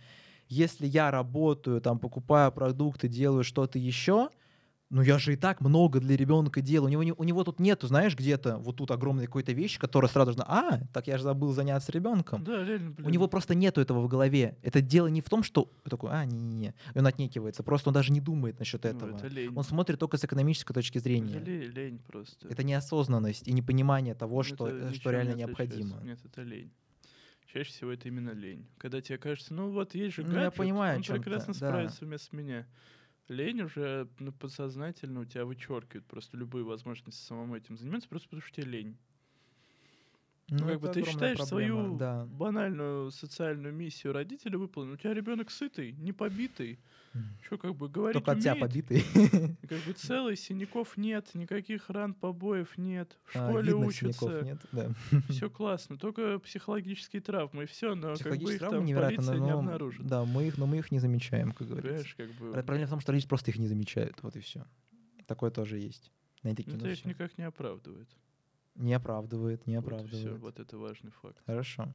если 0.49 0.86
я 0.86 1.09
работаю, 1.11 1.82
там, 1.82 1.99
покупаю 1.99 2.51
продукты, 2.51 3.07
делаю 3.07 3.43
что-то 3.43 3.80
еще, 3.80 4.30
ну 4.94 5.02
я 5.02 5.18
же 5.18 5.34
и 5.34 5.36
так 5.36 5.60
много 5.62 6.00
для 6.00 6.16
ребенка 6.16 6.62
делаю. 6.62 6.88
У 6.88 6.91
него, 6.91 7.04
не- 7.04 7.14
у 7.14 7.24
него 7.24 7.44
тут 7.44 7.60
нету, 7.60 7.88
знаешь, 7.88 8.16
где-то 8.16 8.58
вот 8.58 8.76
тут 8.78 8.91
огромной 8.91 9.26
какой-то 9.26 9.52
вещи, 9.52 9.80
которая 9.80 10.10
сразу 10.10 10.34
же, 10.34 10.39
а, 10.46 10.80
так 10.94 11.08
я 11.08 11.18
же 11.18 11.24
забыл 11.24 11.52
заняться 11.52 11.91
ребенком. 11.91 12.44
Да, 12.44 12.64
реально, 12.64 12.91
блин. 12.91 13.08
У 13.08 13.10
него 13.10 13.28
просто 13.28 13.56
нету 13.56 13.82
этого 13.82 14.02
в 14.02 14.08
голове. 14.08 14.56
Это 14.62 14.82
дело 14.82 15.08
не 15.08 15.22
в 15.22 15.30
том, 15.30 15.41
что 15.44 15.70
такой, 15.89 16.12
а, 16.12 16.24
не-не-не, 16.26 16.74
и 16.94 17.00
он 17.00 17.08
отнекивается. 17.08 17.64
Просто 17.64 17.89
он 17.89 17.94
даже 17.94 18.12
не 18.12 18.22
думает 18.22 18.60
насчет 18.60 18.84
Ну, 18.84 18.89
этого. 18.89 19.18
это 19.18 19.28
лень. 19.28 19.52
Он 19.56 19.64
смотрит 19.64 20.00
только 20.00 20.18
с 20.18 20.24
экономической 20.26 20.74
точки 20.74 20.98
Это 21.00 21.04
зрения. 21.06 21.39
лень, 21.39 21.72
лень 21.72 22.00
просто. 22.00 22.48
Это 22.48 22.64
неосознанность 22.64 23.48
и 23.48 23.52
непонимание 23.54 24.14
того, 24.16 24.38
Ну, 24.38 24.44
что, 24.44 24.68
это 24.68 24.78
э, 24.78 24.80
что 24.89 24.91
ничем 24.94 25.12
реально 25.12 25.30
не 25.32 25.36
необходимо. 25.39 25.98
Нет, 26.04 26.20
это 26.24 26.44
лень. 26.44 26.72
чаще 27.52 27.70
всего 27.72 27.91
это 27.91 28.08
именно 28.08 28.32
лень. 28.32 28.66
Когда 28.78 29.02
тебе 29.02 29.18
кажется, 29.18 29.54
ну 29.54 29.70
вот 29.72 29.96
есть 29.96 30.16
же 30.16 30.22
Ну, 30.24 30.30
я 30.30 30.36
гаджет, 30.36 30.56
понимаю, 30.56 30.98
он 30.98 31.04
прекрасно 31.04 31.54
да. 31.54 31.68
справится 31.68 32.06
вместо 32.06 32.36
меня. 32.36 32.66
Лень 33.30 33.61
уже 33.61 34.09
ну, 34.19 34.32
подсознательно 34.34 35.21
у 35.21 35.26
тебя 35.26 35.45
вычеркивает 35.45 36.05
просто 36.07 36.36
любые 36.38 36.65
возможности 36.65 37.21
самому 37.21 37.55
этим 37.55 37.78
заниматься, 37.78 38.09
просто 38.09 38.28
потому 38.30 38.41
что 38.41 38.55
тебе 38.61 38.65
лень. 38.71 38.97
Ну, 40.49 40.65
как 40.65 40.80
бы 40.82 40.89
ты 40.89 41.03
считаешь 41.03 41.43
проблема, 41.43 41.43
свою 41.43 41.97
Да. 41.97 42.28
банальную 42.28 43.11
социальную 43.11 43.74
миссию 43.74 44.13
родителя 44.13 44.57
выполнена. 44.57 44.93
У 44.95 44.97
тебя 44.97 45.13
ребенок 45.13 45.49
сытый, 45.51 45.93
не 45.93 46.11
побитый. 46.13 46.80
Что, 47.45 47.57
как 47.57 47.76
бы 47.76 47.89
говорить 47.89 48.14
Только 48.14 48.32
от 48.32 48.39
тебя 48.39 48.55
побитый. 48.55 49.03
как 49.70 49.80
бы 49.86 49.93
целый, 49.95 50.36
синяков 50.36 50.97
нет, 50.97 51.30
никаких 51.36 51.89
ран, 51.89 52.14
побоев 52.14 52.78
нет. 52.78 53.18
В 53.26 53.36
А, 53.36 53.49
школе 53.49 53.68
видно, 53.68 53.86
учатся. 53.86 54.41
нет, 54.41 54.59
да. 54.72 54.91
Все 55.30 55.49
классно, 55.49 55.97
только 55.97 56.39
психологические 56.39 57.22
травмы, 57.22 57.64
и 57.64 57.66
все, 57.66 57.93
но 57.95 58.16
как 58.16 58.38
бы 58.38 58.53
их 58.55 58.59
там 58.59 58.86
полиция 58.88 59.38
не 59.38 59.51
но, 59.51 59.59
обнаружит. 59.59 60.05
да, 60.07 60.26
мы 60.26 60.47
их, 60.47 60.57
но 60.57 60.66
мы 60.66 60.78
их 60.80 60.91
не 60.91 60.99
замечаем, 60.99 61.51
как 61.51 61.68
говорится. 61.68 61.89
Понимаешь, 62.16 62.16
как 62.16 62.32
бы... 62.34 62.51
Проблема 62.64 62.88
в 62.88 62.89
том, 62.89 62.99
что 62.99 63.11
родители 63.11 63.30
просто 63.30 63.51
их 63.51 63.59
не 63.59 63.68
замечают, 63.68 64.18
вот 64.24 64.36
и 64.36 64.39
все. 64.39 64.66
Такое 65.28 65.51
тоже 65.51 65.80
есть. 65.80 66.11
На 66.41 66.49
эти 66.49 66.64
ну, 66.66 66.74
кино 66.74 66.86
это 66.86 66.89
их 66.89 67.05
никак 67.05 67.38
не 67.38 67.43
оправдывает. 67.45 68.09
Не 68.76 68.93
оправдывает, 68.95 69.67
не 69.67 69.80
Вот 69.80 69.86
и 69.86 69.88
всё, 69.89 69.97
оправдывает. 69.97 70.41
вот 70.41 70.59
это 70.59 70.78
важный 70.78 71.11
факт. 71.11 71.38
Хорошо. 71.45 71.93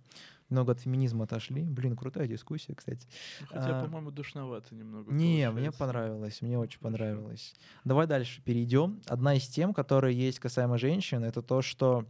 Много 0.49 0.73
от 0.73 0.81
феминизма 0.81 1.25
отошли. 1.25 1.63
Блин, 1.65 1.97
крутая 1.97 2.29
дискуссия, 2.29 2.75
кстати. 2.75 3.07
Ну, 3.41 3.47
хотя, 3.49 3.81
А, 3.81 3.85
по-моему, 3.85 4.11
душновато 4.13 4.75
немного 4.75 5.13
Не, 5.13 5.39
мне 5.51 5.71
получается. 5.73 5.79
понравилось, 5.79 6.41
мне 6.43 6.57
очень 6.59 6.79
Хорошо. 6.79 6.97
понравилось. 6.99 7.55
Давай 7.85 8.07
дальше 8.07 8.43
перейдем. 8.43 9.01
Одна 9.07 9.35
из 9.35 9.49
тем, 9.49 9.75
которые 9.75 10.17
есть 10.17 10.39
касаемо 10.39 10.79
женщин, 10.79 11.25
это 11.25 11.43
то, 11.43 11.63
что 11.63 12.07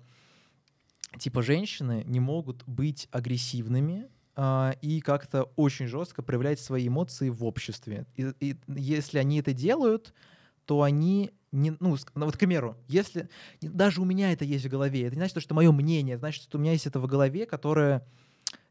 типа 1.18 1.42
женщины 1.42 2.04
не 2.06 2.20
могут 2.20 2.64
быть 2.66 3.08
агрессивными 3.10 4.08
а, 4.36 4.74
и 4.82 5.00
как-то 5.00 5.44
очень 5.56 5.86
жестко 5.86 6.22
проявлять 6.22 6.60
свои 6.60 6.86
эмоции 6.88 7.30
в 7.30 7.44
обществе. 7.44 8.06
И, 8.16 8.30
и 8.40 8.56
если 8.68 9.18
они 9.18 9.40
это 9.40 9.52
делают, 9.52 10.14
то 10.66 10.82
они 10.82 11.30
не, 11.52 11.70
ну, 11.80 11.96
ну, 12.14 12.26
вот, 12.26 12.36
к 12.36 12.38
примеру, 12.38 12.76
если 12.88 13.28
даже 13.60 14.00
у 14.00 14.04
меня 14.04 14.32
это 14.32 14.44
есть 14.44 14.64
в 14.64 14.68
голове, 14.68 15.06
это 15.06 15.16
не 15.16 15.20
значит, 15.20 15.42
что 15.42 15.54
мое 15.54 15.72
мнение, 15.72 16.14
это 16.14 16.20
значит, 16.20 16.42
что 16.42 16.58
у 16.58 16.60
меня 16.60 16.72
есть 16.72 16.86
это 16.86 17.00
в 17.00 17.06
голове, 17.06 17.46
которое 17.46 18.06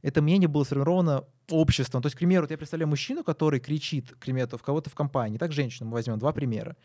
это 0.01 0.21
мнение 0.21 0.47
было 0.47 0.63
сформировано 0.63 1.25
обществом. 1.49 2.01
То 2.01 2.07
есть, 2.07 2.15
к 2.15 2.19
примеру, 2.19 2.43
вот 2.43 2.51
я 2.51 2.57
представляю 2.57 2.89
мужчину, 2.89 3.23
который 3.23 3.59
кричит, 3.59 4.11
к 4.11 4.19
примеру, 4.19 4.57
в 4.57 4.61
кого-то 4.61 4.89
в 4.89 4.95
компании. 4.95 5.37
Так, 5.37 5.51
женщину 5.51 5.89
мы 5.89 5.95
возьмем, 5.95 6.19
два 6.19 6.31
примера. 6.31 6.75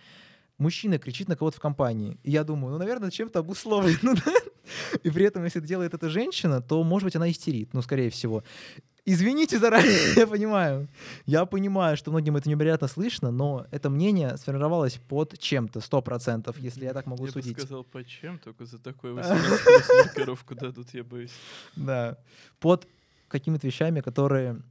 Мужчина 0.63 0.99
кричит 0.99 1.29
на 1.29 1.35
кого-то 1.35 1.57
в 1.57 1.61
компании. 1.61 2.19
И 2.23 2.31
я 2.31 2.45
думаю, 2.45 2.73
ну, 2.73 2.79
наверное, 2.79 3.11
чем-то 3.11 3.41
обусловлено? 3.41 4.15
И 5.03 5.11
при 5.11 5.25
этом, 5.25 5.43
если 5.43 5.61
это 5.61 5.67
делает 5.67 5.93
эта 5.93 6.09
женщина, 6.09 6.63
то, 6.63 6.85
может 6.85 7.05
быть, 7.05 7.17
она 7.17 7.29
истерит, 7.29 7.75
ну, 7.75 7.83
скорее 7.83 8.11
всего. 8.11 8.45
Извините 9.05 9.59
заранее, 9.59 10.15
я 10.15 10.27
понимаю. 10.29 10.87
Я 11.27 11.47
понимаю, 11.47 11.97
что 11.97 12.13
многим 12.13 12.37
это 12.37 12.49
невероятно 12.49 12.87
слышно, 12.87 13.33
но 13.33 13.67
это 13.73 13.91
мнение 13.91 14.37
сформировалось 14.37 15.01
под 15.09 15.37
чем-то, 15.37 15.81
сто 15.81 16.01
процентов, 16.01 16.57
если 16.61 16.85
я 16.85 16.93
так 16.93 17.07
могу 17.07 17.27
я 17.27 17.33
судить. 17.33 17.57
бы 17.57 17.61
сказал, 17.61 17.83
по 17.83 18.05
чем, 18.05 18.39
только 18.39 18.65
за 18.65 18.79
такое 18.79 19.15
18 19.15 19.65
плюс 19.65 19.89
маркировку 20.05 20.55
дадут, 20.55 20.95
я 20.95 21.03
боюсь. 21.03 21.33
Да. 21.75 22.17
Под 22.61 22.87
какими-то 23.33 23.67
вещами, 23.67 24.01
которые... 24.01 24.63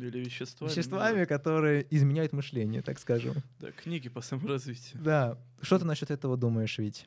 Или 0.00 0.18
веществами. 0.18 0.68
Веществами, 0.70 1.24
которые 1.24 1.86
изменяют 1.90 2.32
мышление, 2.32 2.82
так 2.82 2.98
скажем. 2.98 3.34
Да, 3.58 3.72
книги 3.72 4.08
по 4.08 4.20
саморазвитию. 4.20 5.00
Да. 5.02 5.38
Что 5.62 5.78
ты 5.78 5.84
насчет 5.84 6.10
этого 6.10 6.36
думаешь, 6.36 6.76
Вить? 6.78 7.06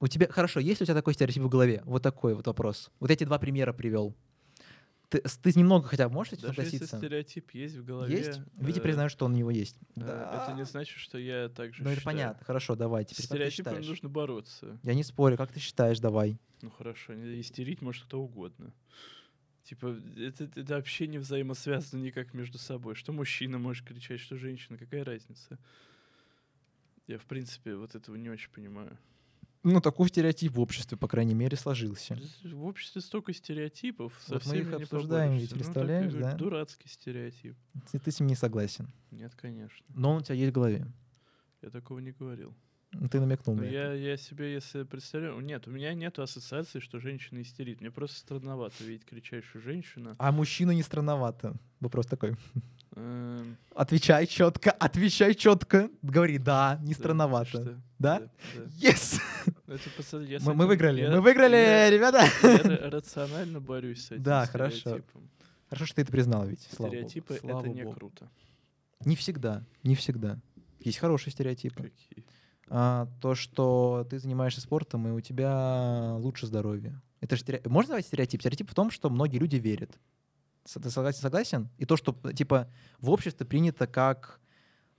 У 0.00 0.06
тебя 0.08 0.28
хорошо, 0.28 0.60
есть 0.60 0.80
ли 0.80 0.84
у 0.84 0.86
тебя 0.86 0.94
такой 0.94 1.14
стереотип 1.14 1.42
в 1.42 1.48
голове? 1.48 1.82
Вот 1.84 2.02
такой 2.02 2.34
вот 2.34 2.46
вопрос. 2.46 2.90
Вот 3.00 3.10
эти 3.10 3.24
два 3.24 3.38
примера 3.38 3.72
привел. 3.72 4.14
Ты, 5.08 5.22
ты 5.42 5.58
немного 5.58 5.88
хотя 5.88 6.06
бы 6.08 6.14
можешь 6.14 6.34
Даже 6.34 6.46
если 6.60 6.76
согласиться? 6.76 6.98
стереотип 6.98 7.50
есть 7.52 7.76
в 7.76 7.84
голове. 7.84 8.14
Есть? 8.14 8.40
Витя 8.56 8.78
э, 8.78 8.82
признает, 8.82 9.10
что 9.10 9.24
он 9.24 9.32
у 9.32 9.36
него 9.36 9.50
есть. 9.50 9.76
э, 9.96 10.00
Это 10.02 10.52
не 10.54 10.64
значит, 10.66 10.98
что 10.98 11.16
я 11.18 11.48
так 11.48 11.72
же 11.74 11.82
Ну, 11.82 11.88
это 11.90 12.02
понятно. 12.02 12.44
Хорошо, 12.44 12.76
давай. 12.76 13.06
Теперь 13.06 13.50
считаешь? 13.50 13.86
нужно 13.86 14.10
бороться. 14.10 14.78
Я 14.82 14.94
не 14.94 15.02
спорю. 15.02 15.38
Как 15.38 15.50
ты 15.50 15.60
считаешь? 15.60 15.98
Давай. 15.98 16.38
Ну 16.60 16.70
хорошо, 16.70 17.14
не- 17.14 17.40
истерить 17.40 17.80
может 17.80 18.04
кто 18.04 18.20
угодно. 18.20 18.74
Типа, 19.68 19.94
это, 20.16 20.44
это 20.44 20.76
вообще 20.76 21.06
не 21.06 21.18
взаимосвязано 21.18 22.00
никак 22.00 22.32
между 22.32 22.56
собой. 22.56 22.94
Что 22.94 23.12
мужчина 23.12 23.58
может 23.58 23.86
кричать, 23.86 24.18
что 24.18 24.38
женщина, 24.38 24.78
какая 24.78 25.04
разница? 25.04 25.58
Я, 27.06 27.18
в 27.18 27.26
принципе, 27.26 27.74
вот 27.74 27.94
этого 27.94 28.16
не 28.16 28.30
очень 28.30 28.50
понимаю. 28.50 28.96
Ну, 29.64 29.82
такой 29.82 30.08
стереотип 30.08 30.52
в 30.52 30.60
обществе, 30.60 30.96
по 30.96 31.06
крайней 31.06 31.34
мере, 31.34 31.54
сложился. 31.58 32.18
В 32.44 32.64
обществе 32.64 33.02
столько 33.02 33.34
стереотипов, 33.34 34.18
со 34.24 34.34
Вот 34.34 34.46
мы 34.46 34.52
всеми 34.52 34.60
их 34.62 34.68
не 34.68 34.82
обсуждаем, 34.84 35.36
ведь, 35.36 35.50
Ну, 35.50 35.56
представляешь, 35.56 36.12
такой 36.12 36.22
да? 36.22 36.34
Дурацкий 36.34 36.88
стереотип. 36.88 37.54
Ты, 37.92 37.98
ты 37.98 38.10
с 38.10 38.20
ним 38.20 38.28
не 38.28 38.36
согласен. 38.36 38.90
Нет, 39.10 39.34
конечно. 39.34 39.84
Но 39.90 40.12
он 40.12 40.18
у 40.18 40.20
тебя 40.22 40.36
есть 40.36 40.52
в 40.52 40.54
голове. 40.54 40.86
Я 41.60 41.68
такого 41.68 41.98
не 41.98 42.12
говорил. 42.12 42.54
Ты 43.10 43.20
намекнул 43.20 43.56
это. 43.56 43.66
я, 43.66 43.92
я 43.92 44.16
себе, 44.16 44.54
если 44.54 44.82
представляю... 44.82 45.38
Нет, 45.40 45.66
у 45.68 45.70
меня 45.70 45.92
нет 45.92 46.18
ассоциации, 46.18 46.80
что 46.80 46.98
женщина 46.98 47.42
истерит. 47.42 47.80
Мне 47.80 47.90
просто 47.90 48.16
странновато 48.16 48.82
видеть 48.82 49.04
кричащую 49.04 49.62
женщину. 49.62 50.16
А 50.18 50.32
мужчину 50.32 50.72
не 50.72 50.82
странновато. 50.82 51.54
Вопрос 51.80 52.06
такой. 52.06 52.34
Эм, 52.96 53.56
Отвечай 53.74 54.26
четко, 54.26 54.70
отвечай 54.70 55.34
четко. 55.34 55.90
Говори, 56.02 56.38
да, 56.38 56.80
не 56.82 56.94
странновато. 56.94 57.78
Да? 57.98 58.20
да. 58.20 58.30
Yes! 58.80 59.20
Это, 59.66 60.18
я 60.22 60.38
Мы, 60.40 60.66
выиграли, 60.66 61.02
я- 61.02 61.10
мы 61.10 61.20
выиграли, 61.20 61.56
я- 61.56 61.90
ребята! 61.90 62.22
я 62.42 62.56
ра- 62.56 62.88
рационально 62.88 63.60
борюсь 63.60 64.06
с 64.06 64.12
этим 64.12 64.22
Да, 64.22 64.46
хорошо. 64.46 65.00
Хорошо, 65.68 65.84
что 65.86 65.96
ты 65.96 66.02
это 66.02 66.10
признал, 66.12 66.46
ведь. 66.46 66.66
Слава 66.72 66.90
Стереотипы 66.92 67.34
это 67.34 67.68
не 67.68 67.84
круто. 67.92 68.30
Не 69.04 69.14
всегда, 69.14 69.62
не 69.84 69.94
всегда. 69.94 70.40
Есть 70.80 70.98
хорошие 70.98 71.32
стереотипы. 71.32 71.82
Какие? 71.82 72.24
А, 72.70 73.08
то, 73.20 73.34
что 73.34 74.06
ты 74.10 74.18
занимаешься 74.18 74.60
спортом, 74.60 75.06
и 75.08 75.10
у 75.10 75.20
тебя 75.20 76.16
лучше 76.18 76.46
здоровье. 76.46 77.00
Это 77.20 77.36
же 77.36 77.42
стереотип. 77.42 77.70
Можно 77.70 77.92
назвать 77.92 78.06
стереотип? 78.06 78.40
Стереотип 78.40 78.70
в 78.70 78.74
том, 78.74 78.90
что 78.90 79.10
многие 79.10 79.38
люди 79.38 79.56
верят. 79.56 79.98
Ты 80.64 80.90
согласен? 80.90 81.20
согласен? 81.20 81.68
И 81.78 81.86
то, 81.86 81.96
что, 81.96 82.14
типа, 82.34 82.70
в 83.00 83.10
обществе 83.10 83.46
принято 83.46 83.86
как 83.86 84.40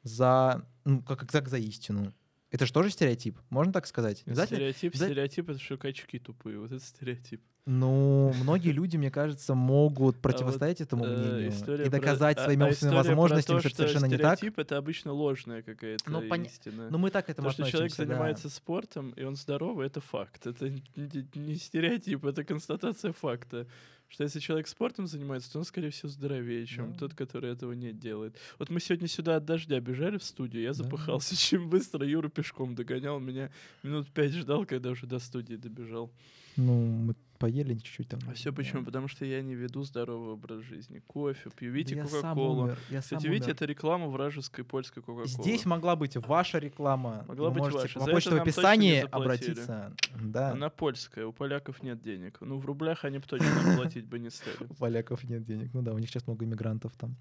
за, 0.02 0.66
ну, 0.84 1.04
как, 1.04 1.20
как 1.20 1.32
за, 1.32 1.46
за 1.46 1.58
истину. 1.58 2.14
Это 2.52 2.66
же 2.66 2.74
тоже 2.74 2.90
стереотип? 2.90 3.38
Можно 3.50 3.72
так 3.72 3.86
сказать? 3.86 4.20
Стереотип, 4.22 4.94
обязательно- 4.94 4.96
стереотип 4.96 5.50
это 5.50 5.60
что 5.60 5.78
качки 5.78 6.18
тупые. 6.18 6.60
Вот 6.60 6.72
это 6.72 6.84
стереотип. 6.84 7.42
Ну, 7.72 8.34
многие 8.42 8.72
люди, 8.72 8.98
мне 8.98 9.12
кажется, 9.12 9.54
могут 9.54 10.18
противостоять 10.18 10.82
этому 10.82 11.06
Э, 11.06 11.16
мнению 11.16 11.86
и 11.86 11.90
доказать 11.90 12.40
а- 12.40 12.44
своими 12.46 12.64
а 12.64 12.68
умственными 12.70 12.96
история 12.96 13.04
про 13.04 13.10
возможностями, 13.10 13.56
то, 13.58 13.60
что 13.60 13.68
это 13.70 13.78
совершенно 13.78 14.06
не 14.06 14.18
так. 14.18 14.44
Это 14.44 14.78
обычно 14.78 15.14
ложная 15.14 15.62
какая-то 15.62 16.10
Ну, 16.10 16.22
истина. 16.44 16.90
Но 16.90 16.98
мы 16.98 17.12
так 17.12 17.28
к 17.28 17.30
этому 17.30 17.50
То, 17.50 17.54
что 17.54 17.64
человек 17.70 17.92
относимся, 17.92 18.06
да. 18.08 18.14
занимается 18.16 18.50
спортом, 18.50 19.12
и 19.12 19.24
он 19.24 19.36
здоровый, 19.36 19.86
это 19.86 20.02
факт. 20.02 20.48
Это 20.48 20.70
не, 20.96 21.56
стереотип, 21.58 22.26
это 22.26 22.44
констатация 22.44 23.14
факта. 23.14 23.68
Что 24.08 24.24
если 24.24 24.40
человек 24.40 24.68
спортом 24.68 25.06
занимается, 25.06 25.52
то 25.54 25.60
он, 25.60 25.66
скорее 25.66 25.92
всего, 25.92 26.10
здоровее, 26.10 26.66
чем 26.66 26.94
Да. 26.94 26.98
тот, 26.98 27.14
который 27.14 27.52
этого 27.52 27.74
не 27.74 27.94
делает. 27.94 28.36
Вот 28.58 28.72
мы 28.72 28.80
сегодня 28.80 29.08
сюда 29.08 29.36
от 29.36 29.46
дождя 29.46 29.80
бежали 29.80 30.18
в 30.18 30.24
студию, 30.24 30.64
я 30.64 30.70
Да. 30.70 30.74
запыхался 30.74 31.36
очень 31.36 31.70
быстро, 31.70 32.04
Юра 32.04 32.30
пешком 32.30 32.74
догонял 32.74 33.20
меня, 33.20 33.52
минут 33.84 34.10
пять 34.10 34.34
ждал, 34.34 34.66
когда 34.66 34.90
уже 34.90 35.06
до 35.06 35.20
студии 35.20 35.54
добежал. 35.56 36.10
Ну, 36.60 36.86
мы 36.86 37.16
поели 37.38 37.74
чуть-чуть 37.76 38.10
там. 38.10 38.20
А 38.28 38.34
все 38.34 38.52
почему? 38.52 38.84
Потому 38.84 39.08
что 39.08 39.24
я 39.24 39.42
не 39.42 39.56
веду 39.56 39.84
здоровый 39.84 40.34
образ 40.34 40.62
жизни. 40.62 41.02
Кофе, 41.08 41.50
пью, 41.56 41.72
Да 41.72 41.78
видите, 41.78 42.06
сам 42.06 42.36
Кока-Колу. 42.36 42.72
Кстати, 43.00 43.28
видите, 43.28 43.52
это 43.52 43.64
реклама 43.64 44.08
вражеской 44.08 44.66
польской 44.66 45.02
Кока-Колы. 45.02 45.28
Здесь 45.28 45.66
могла 45.66 45.96
быть 45.96 46.18
ваша 46.18 46.60
реклама. 46.60 47.24
Могла 47.28 47.50
Вы 47.50 47.56
быть 47.56 47.62
можете 47.62 47.82
ваша. 47.84 48.00
по 48.00 48.06
почте 48.06 48.10
в 48.10 48.12
нам 48.12 48.16
точно 48.16 48.36
не 48.36 48.42
описании 48.42 49.06
обратиться. 49.10 49.96
Да, 50.22 50.52
Она 50.52 50.70
польская, 50.70 51.26
у 51.26 51.32
поляков 51.32 51.82
нет 51.82 52.02
денег. 52.02 52.38
Ну, 52.42 52.58
в 52.60 52.66
рублях 52.66 53.06
они 53.06 53.20
бы 53.20 53.26
точно 53.26 53.48
платить 53.78 54.06
бы 54.06 54.20
не 54.20 54.30
стали. 54.30 54.58
у 54.70 54.74
поляков 54.74 55.24
нет 55.24 55.46
денег. 55.46 55.74
Ну 55.74 55.82
да, 55.82 55.94
у 55.94 55.98
них 55.98 56.10
сейчас 56.10 56.28
много 56.28 56.44
иммигрантов 56.44 56.92
там. 56.98 57.16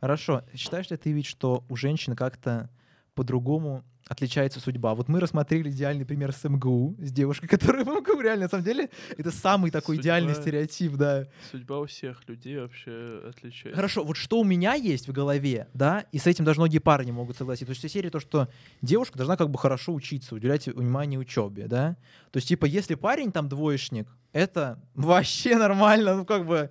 Хорошо. 0.00 0.44
Считаешь 0.54 0.88
ли 0.90 0.96
ты 0.96 1.10
ведь, 1.10 1.26
что 1.26 1.64
у 1.68 1.74
женщин 1.74 2.14
как-то 2.14 2.70
по-другому 3.14 3.84
отличается 4.06 4.60
судьба? 4.60 4.94
Вот 4.94 5.08
мы 5.08 5.20
рассмотрели 5.20 5.70
идеальный 5.70 6.04
пример 6.04 6.32
с 6.32 6.44
МГУ, 6.48 6.96
с 6.98 7.10
девушкой, 7.10 7.48
которая 7.48 7.84
в 7.84 7.88
МГУ. 7.88 8.20
Реально, 8.20 8.44
на 8.44 8.48
самом 8.48 8.64
деле, 8.64 8.90
это 9.16 9.30
самый 9.30 9.70
такой 9.70 9.96
Судьба. 9.96 10.02
идеальный 10.02 10.34
стереотип, 10.34 10.92
да. 10.94 11.26
Судьба 11.50 11.78
у 11.80 11.86
всех 11.86 12.26
людей 12.28 12.58
вообще 12.58 13.22
отличается. 13.28 13.76
Хорошо, 13.76 14.04
вот 14.04 14.16
что 14.16 14.40
у 14.40 14.44
меня 14.44 14.74
есть 14.74 15.08
в 15.08 15.12
голове, 15.12 15.68
да, 15.74 16.04
и 16.12 16.18
с 16.18 16.26
этим 16.26 16.44
даже 16.44 16.60
многие 16.60 16.78
пары 16.78 17.04
не 17.04 17.12
могут 17.12 17.36
согласиться. 17.36 17.74
То 17.74 17.80
есть 17.80 17.92
серия 17.92 18.10
то, 18.10 18.20
что 18.20 18.48
девушка 18.82 19.18
должна 19.18 19.36
как 19.36 19.50
бы 19.50 19.58
хорошо 19.58 19.92
учиться, 19.94 20.34
уделять 20.34 20.66
внимание 20.66 21.18
учебе, 21.18 21.66
да. 21.66 21.96
То 22.30 22.38
есть 22.38 22.48
типа 22.48 22.66
если 22.66 22.94
парень 22.94 23.32
там 23.32 23.48
двоечник, 23.48 24.08
это 24.32 24.78
вообще 24.94 25.56
нормально, 25.56 26.16
ну 26.16 26.24
как 26.24 26.46
бы 26.46 26.70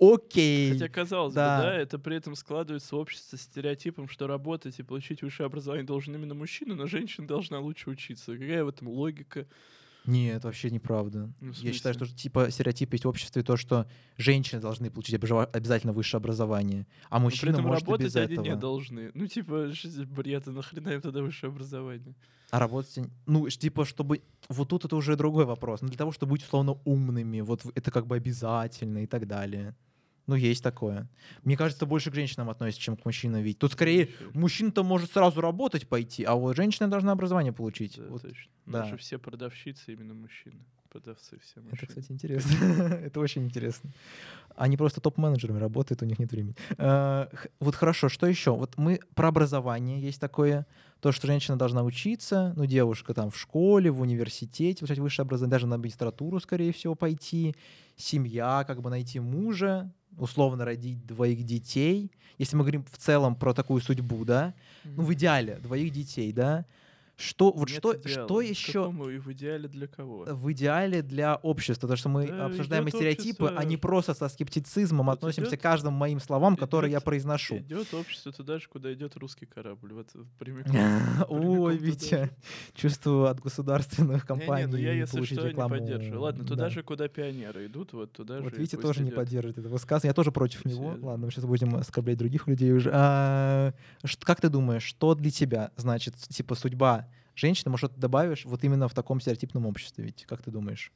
окей. 0.00 0.68
Хотя, 0.68 0.88
казалось 0.88 1.36
Да. 1.36 1.38
бы, 1.38 1.52
да, 1.52 1.74
это 1.74 1.98
при 1.98 2.16
этом 2.16 2.34
складывается 2.36 2.96
общество 2.96 3.36
стереотипом, 3.36 4.08
что 4.08 4.26
работать 4.26 4.78
и 4.78 4.82
получить 4.82 5.22
высшее 5.22 5.46
образование 5.46 5.84
должен 5.86 6.14
именно 6.14 6.34
мужчина, 6.34 6.74
но 6.74 6.86
женщина 6.86 7.26
должна 7.26 7.60
лучше 7.60 7.90
учиться. 7.90 8.32
Какая 8.32 8.64
в 8.64 8.68
этом 8.68 8.88
логика? 8.88 9.46
Нет, 10.06 10.44
вообще 10.44 10.70
неправда. 10.70 11.32
Ну, 11.40 11.52
Я 11.60 11.72
считаю, 11.72 11.94
что 11.94 12.06
типа 12.06 12.50
стереотип 12.50 12.92
есть 12.92 13.04
в 13.04 13.08
обществе 13.08 13.42
то, 13.42 13.56
что 13.56 13.86
женщины 14.18 14.60
должны 14.60 14.90
получить 14.90 15.14
обязательно 15.14 15.92
высшее 15.92 16.18
образование, 16.18 16.86
а 17.08 17.18
Но 17.18 17.24
мужчина 17.24 17.52
при 17.52 17.60
этом 17.60 17.66
может 17.66 17.84
работать 17.84 18.06
без 18.06 18.16
они 18.16 18.34
этого. 18.34 18.44
не 18.44 18.56
должны. 18.56 19.10
Ну, 19.14 19.26
типа, 19.26 19.72
бред, 20.08 20.46
а 20.46 20.50
нахрена 20.50 20.90
им 20.90 21.00
тогда 21.00 21.22
высшее 21.22 21.50
образование? 21.50 22.14
А 22.50 22.58
работать, 22.58 22.98
ну, 23.26 23.48
типа, 23.48 23.84
чтобы... 23.84 24.22
Вот 24.48 24.68
тут 24.68 24.84
это 24.84 24.94
уже 24.94 25.16
другой 25.16 25.44
вопрос. 25.44 25.80
Но 25.80 25.88
для 25.88 25.96
того, 25.96 26.12
чтобы 26.12 26.32
быть, 26.32 26.42
условно, 26.42 26.78
умными, 26.84 27.40
вот 27.40 27.64
это 27.74 27.90
как 27.90 28.06
бы 28.06 28.16
обязательно 28.16 29.02
и 29.02 29.06
так 29.06 29.26
далее. 29.26 29.74
Ну, 30.26 30.34
есть 30.36 30.62
такое. 30.62 31.08
Мне 31.42 31.56
кажется, 31.56 31.84
больше 31.86 32.10
к 32.10 32.14
женщинам 32.14 32.48
относится, 32.50 32.82
чем 32.82 32.96
к 32.96 33.04
мужчинам. 33.04 33.42
Ведь 33.42 33.58
тут 33.58 33.72
скорее 33.72 34.06
Вообще, 34.06 34.38
мужчина-то 34.38 34.82
может 34.82 35.12
сразу 35.12 35.40
работать 35.40 35.86
пойти, 35.88 36.24
а 36.24 36.34
вот 36.34 36.56
женщина 36.56 36.88
должна 36.88 37.12
образование 37.12 37.52
получить. 37.52 37.96
Да, 37.98 38.04
Вот 38.08 38.22
точно. 38.22 38.50
да. 38.66 38.78
Наши 38.80 38.96
все 38.96 39.18
продавщицы 39.18 39.92
именно 39.92 40.14
мужчины. 40.14 40.64
Продавцы 40.88 41.38
все 41.40 41.60
мужчины. 41.60 41.76
Это, 41.76 41.86
кстати, 41.88 42.12
интересно. 42.12 42.54
Это 43.04 43.20
очень 43.20 43.44
интересно. 43.44 43.90
Они 44.56 44.76
просто 44.76 45.00
топ-менеджерами 45.00 45.58
работают, 45.58 46.02
у 46.02 46.06
них 46.06 46.18
нет 46.20 46.30
времени. 46.30 46.54
Э, 46.78 47.26
Вот 47.60 47.74
хорошо, 47.74 48.08
что 48.08 48.26
еще? 48.28 48.54
Вот 48.54 48.78
мы 48.78 49.00
про 49.16 49.28
образование 49.28 50.00
есть 50.00 50.20
такое, 50.20 50.66
то, 51.00 51.10
что 51.12 51.26
женщина 51.26 51.58
должна 51.58 51.82
учиться, 51.82 52.54
ну, 52.56 52.64
девушка 52.64 53.12
там 53.12 53.30
в 53.30 53.36
школе, 53.36 53.90
в 53.90 54.00
университете, 54.00 54.78
получать 54.78 55.00
высшее 55.00 55.24
образование, 55.24 55.50
даже 55.50 55.66
на 55.66 55.76
магистратуру, 55.78 56.38
скорее 56.40 56.72
всего, 56.72 56.94
пойти, 56.94 57.56
семья, 57.96 58.64
как 58.64 58.80
бы 58.80 58.88
найти 58.90 59.18
мужа, 59.20 59.92
условно 60.18 60.64
родить 60.64 61.04
двоих 61.06 61.44
детей. 61.44 62.10
Если 62.38 62.56
мы 62.56 62.62
говорим 62.62 62.84
в 62.90 62.98
целом 62.98 63.36
про 63.36 63.54
такую 63.54 63.80
судьбу, 63.80 64.24
да, 64.24 64.54
ну, 64.84 65.02
в 65.02 65.12
идеале 65.14 65.56
двоих 65.56 65.92
детей, 65.92 66.32
да, 66.32 66.64
что, 67.16 67.52
вот 67.52 67.68
Нет 67.70 67.78
что, 67.78 67.94
идеала. 67.96 68.26
что 68.26 68.40
еще 68.40 68.72
какому 68.82 69.08
и 69.10 69.18
в 69.18 69.32
идеале 69.32 69.68
для 69.68 69.86
кого? 69.86 70.24
в 70.28 70.52
идеале 70.52 71.02
для 71.02 71.36
общества, 71.36 71.82
потому 71.86 71.96
что 71.96 72.08
мы 72.08 72.26
Да, 72.26 72.46
обсуждаем 72.46 72.88
стереотипы, 72.88 73.46
а 73.46 73.64
не 73.64 73.76
общество- 73.76 73.80
просто 73.88 74.14
со 74.14 74.28
скептицизмом 74.28 75.06
Вот 75.06 75.12
относимся 75.18 75.50
идёт- 75.50 75.60
к 75.60 75.62
каждым 75.62 75.94
моим 75.94 76.18
словам, 76.20 76.56
которые 76.56 76.90
я 76.92 77.00
произношу. 77.00 77.58
Идет 77.58 77.92
общество 77.94 78.32
туда 78.32 78.58
же, 78.58 78.68
куда 78.68 78.92
идет 78.92 79.16
русский 79.16 79.46
корабль. 79.46 79.92
Вот 79.92 80.08
прямиком. 80.38 80.72
Ой, 81.28 81.76
Витя, 81.76 82.30
чувствую 82.74 83.26
от 83.26 83.40
государственных 83.40 84.22
Не, 84.22 84.26
компаний 84.26 84.66
не, 84.66 84.72
ну 84.72 84.76
я, 84.78 84.92
если 84.92 85.16
получить 85.18 85.38
что, 85.38 85.44
не 85.46 85.50
рекламу. 85.50 85.74
поддерживаю. 85.76 86.20
Ладно, 86.20 86.44
туда 86.44 86.64
Да. 86.64 86.70
же, 86.70 86.82
куда 86.82 87.08
пионеры 87.08 87.66
идут, 87.66 87.92
вот 87.92 88.12
туда 88.12 88.40
Вот 88.40 88.52
же. 88.54 88.56
и 88.58 88.60
Витя 88.62 88.76
тоже 88.76 89.02
не 89.02 89.10
поддерживает 89.10 89.58
это 89.58 89.68
высказывание. 89.68 90.10
Я 90.10 90.14
тоже 90.14 90.32
против 90.32 90.64
него. 90.64 90.96
Ладно, 91.00 91.26
мы 91.26 91.30
сейчас 91.32 91.44
будем 91.44 91.74
оскорблять 91.76 92.18
других 92.18 92.46
людей 92.48 92.72
уже. 92.72 92.90
А, 92.92 93.72
как 94.24 94.40
ты 94.40 94.48
думаешь, 94.48 94.82
что 94.82 95.14
для 95.14 95.30
тебя 95.30 95.70
значит, 95.76 96.16
типа, 96.16 96.54
судьба 96.54 97.08
женщины? 97.34 97.70
Может, 97.70 97.90
что 97.90 97.94
ты 97.94 98.00
добавишь 98.00 98.44
вот 98.44 98.62
именно 98.64 98.88
в 98.88 98.94
таком 98.94 99.20
стереотипном 99.20 99.66
обществе? 99.66 100.04
Ведь 100.04 100.24
как 100.26 100.42
ты 100.42 100.50
думаешь? 100.50 100.92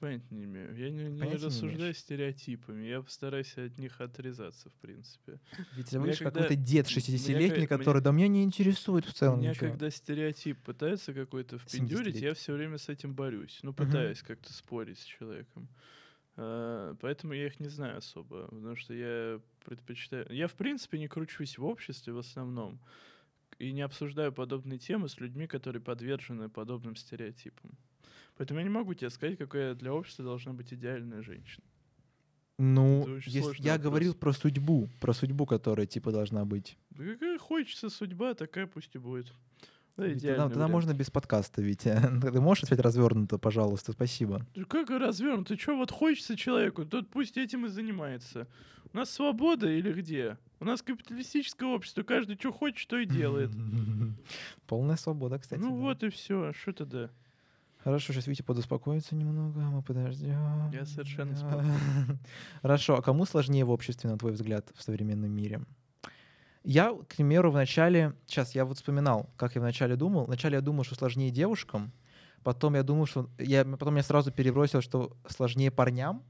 Понятия 0.00 0.26
не 0.34 0.44
имею. 0.44 0.76
Я 0.76 0.90
не, 0.90 1.04
не 1.04 1.18
Понятия 1.20 1.38
не 1.40 1.46
рассуждаю 1.46 1.76
имеешь. 1.80 1.98
стереотипами. 1.98 2.84
Я 2.84 3.00
постараюсь 3.00 3.56
от 3.56 3.78
них 3.78 4.00
отрезаться, 4.00 4.68
в 4.68 4.74
принципе. 4.74 5.38
Ведь 5.76 5.88
ты 5.88 5.98
когда- 5.98 6.14
какой-то 6.42 6.56
дед 6.56 6.86
мне 6.86 6.94
60-летний, 6.96 7.66
ка- 7.66 7.78
который, 7.78 8.02
да 8.02 8.10
меня 8.12 8.28
не 8.28 8.42
интересует 8.42 9.06
в 9.06 9.14
целом 9.14 9.38
Меня, 9.40 9.50
ничего. 9.50 9.70
когда 9.70 9.88
стереотип 9.90 10.58
пытается 10.62 11.14
какой-то 11.14 11.58
впендюрить, 11.58 12.16
70-летний. 12.16 12.20
я 12.28 12.34
все 12.34 12.52
время 12.54 12.76
с 12.78 12.88
этим 12.90 13.14
борюсь. 13.14 13.60
Ну, 13.62 13.72
пытаюсь 13.72 14.20
как-то 14.22 14.52
спорить 14.52 14.98
с 14.98 15.04
человеком. 15.04 15.68
А, 16.36 16.94
Поэтому 17.00 17.32
я 17.32 17.46
их 17.46 17.60
не 17.60 17.68
знаю 17.68 17.98
особо, 17.98 18.48
потому 18.48 18.76
что 18.76 18.92
я 18.92 19.40
предпочитаю... 19.64 20.26
Я, 20.30 20.48
в 20.48 20.54
принципе, 20.54 20.98
не 20.98 21.06
кручусь 21.08 21.56
в 21.56 21.64
обществе 21.64 22.12
в 22.12 22.18
основном 22.18 22.78
и 23.58 23.72
не 23.72 23.82
обсуждаю 23.82 24.32
подобные 24.32 24.78
темы 24.78 25.08
с 25.08 25.18
людьми, 25.20 25.46
которые 25.46 25.82
подвержены 25.82 26.48
подобным 26.48 26.96
стереотипам. 26.96 27.72
Поэтому 28.36 28.60
я 28.60 28.64
не 28.64 28.70
могу 28.70 28.94
тебе 28.94 29.10
сказать, 29.10 29.38
какая 29.38 29.74
для 29.74 29.92
общества 29.92 30.24
должна 30.24 30.52
быть 30.52 30.72
идеальная 30.72 31.22
женщина. 31.22 31.64
Ну, 32.58 33.16
если- 33.26 33.62
я 33.62 33.72
вопрос. 33.72 33.84
говорил 33.84 34.14
про 34.14 34.32
судьбу, 34.32 34.88
про 35.00 35.12
судьбу, 35.12 35.44
которая 35.46 35.86
типа 35.86 36.12
должна 36.12 36.44
быть. 36.44 36.76
Да 36.90 37.04
какая 37.04 37.38
хочется 37.38 37.90
судьба, 37.90 38.34
такая 38.34 38.66
пусть 38.66 38.94
и 38.94 38.98
будет. 38.98 39.32
Да, 39.96 40.12
идеальный 40.12 40.38
Тогда, 40.38 40.48
тогда 40.48 40.68
можно 40.68 40.92
без 40.92 41.10
подкаста, 41.10 41.62
Витя. 41.62 42.00
Ты 42.32 42.40
можешь 42.40 42.64
ответить 42.64 42.84
развернуто, 42.84 43.38
пожалуйста, 43.38 43.92
спасибо. 43.92 44.44
Как 44.68 44.90
развернут? 44.90 45.48
Ты 45.48 45.56
что, 45.56 45.76
вот 45.76 45.90
хочется 45.92 46.36
человеку, 46.36 46.84
тот 46.84 47.10
пусть 47.10 47.36
этим 47.36 47.66
и 47.66 47.68
занимается. 47.68 48.48
У 48.94 48.96
нас 48.96 49.10
свобода 49.10 49.68
или 49.68 49.92
где? 49.92 50.38
У 50.60 50.64
нас 50.64 50.80
капиталистическое 50.80 51.68
общество, 51.68 52.04
каждый 52.04 52.36
что 52.38 52.52
хочет, 52.52 52.88
то 52.88 52.96
и 52.96 53.06
делает. 53.06 53.50
Полная 54.68 54.94
свобода, 54.94 55.40
кстати. 55.40 55.60
ну 55.60 55.70
да. 55.70 55.74
вот 55.74 56.02
и 56.04 56.10
все, 56.10 56.52
что 56.52 56.72
тогда? 56.72 57.10
Хорошо, 57.82 58.12
сейчас 58.12 58.28
Витя 58.28 58.42
подуспокоится 58.42 59.16
немного, 59.16 59.58
мы 59.58 59.82
подождем. 59.82 60.70
Я 60.72 60.86
совершенно 60.86 61.34
Хорошо, 62.62 62.94
а 62.94 63.02
кому 63.02 63.26
сложнее 63.26 63.64
в 63.64 63.70
обществе, 63.70 64.08
на 64.08 64.16
твой 64.16 64.30
взгляд, 64.30 64.70
в 64.76 64.82
современном 64.82 65.32
мире? 65.32 65.62
Я, 66.62 66.94
к 66.94 67.16
примеру, 67.16 67.50
в 67.50 67.54
начале... 67.54 68.14
Сейчас, 68.26 68.54
я 68.54 68.64
вот 68.64 68.76
вспоминал, 68.76 69.28
как 69.36 69.56
я 69.56 69.60
вначале 69.60 69.96
думал. 69.96 70.26
Вначале 70.26 70.54
я 70.54 70.60
думал, 70.60 70.84
что 70.84 70.94
сложнее 70.94 71.32
девушкам, 71.32 71.90
потом 72.44 72.76
я 72.76 72.84
думал, 72.84 73.06
что... 73.06 73.28
Я, 73.38 73.64
потом 73.64 73.96
я 73.96 74.04
сразу 74.04 74.30
перебросил, 74.30 74.80
что 74.80 75.16
сложнее 75.26 75.72
парням, 75.72 76.22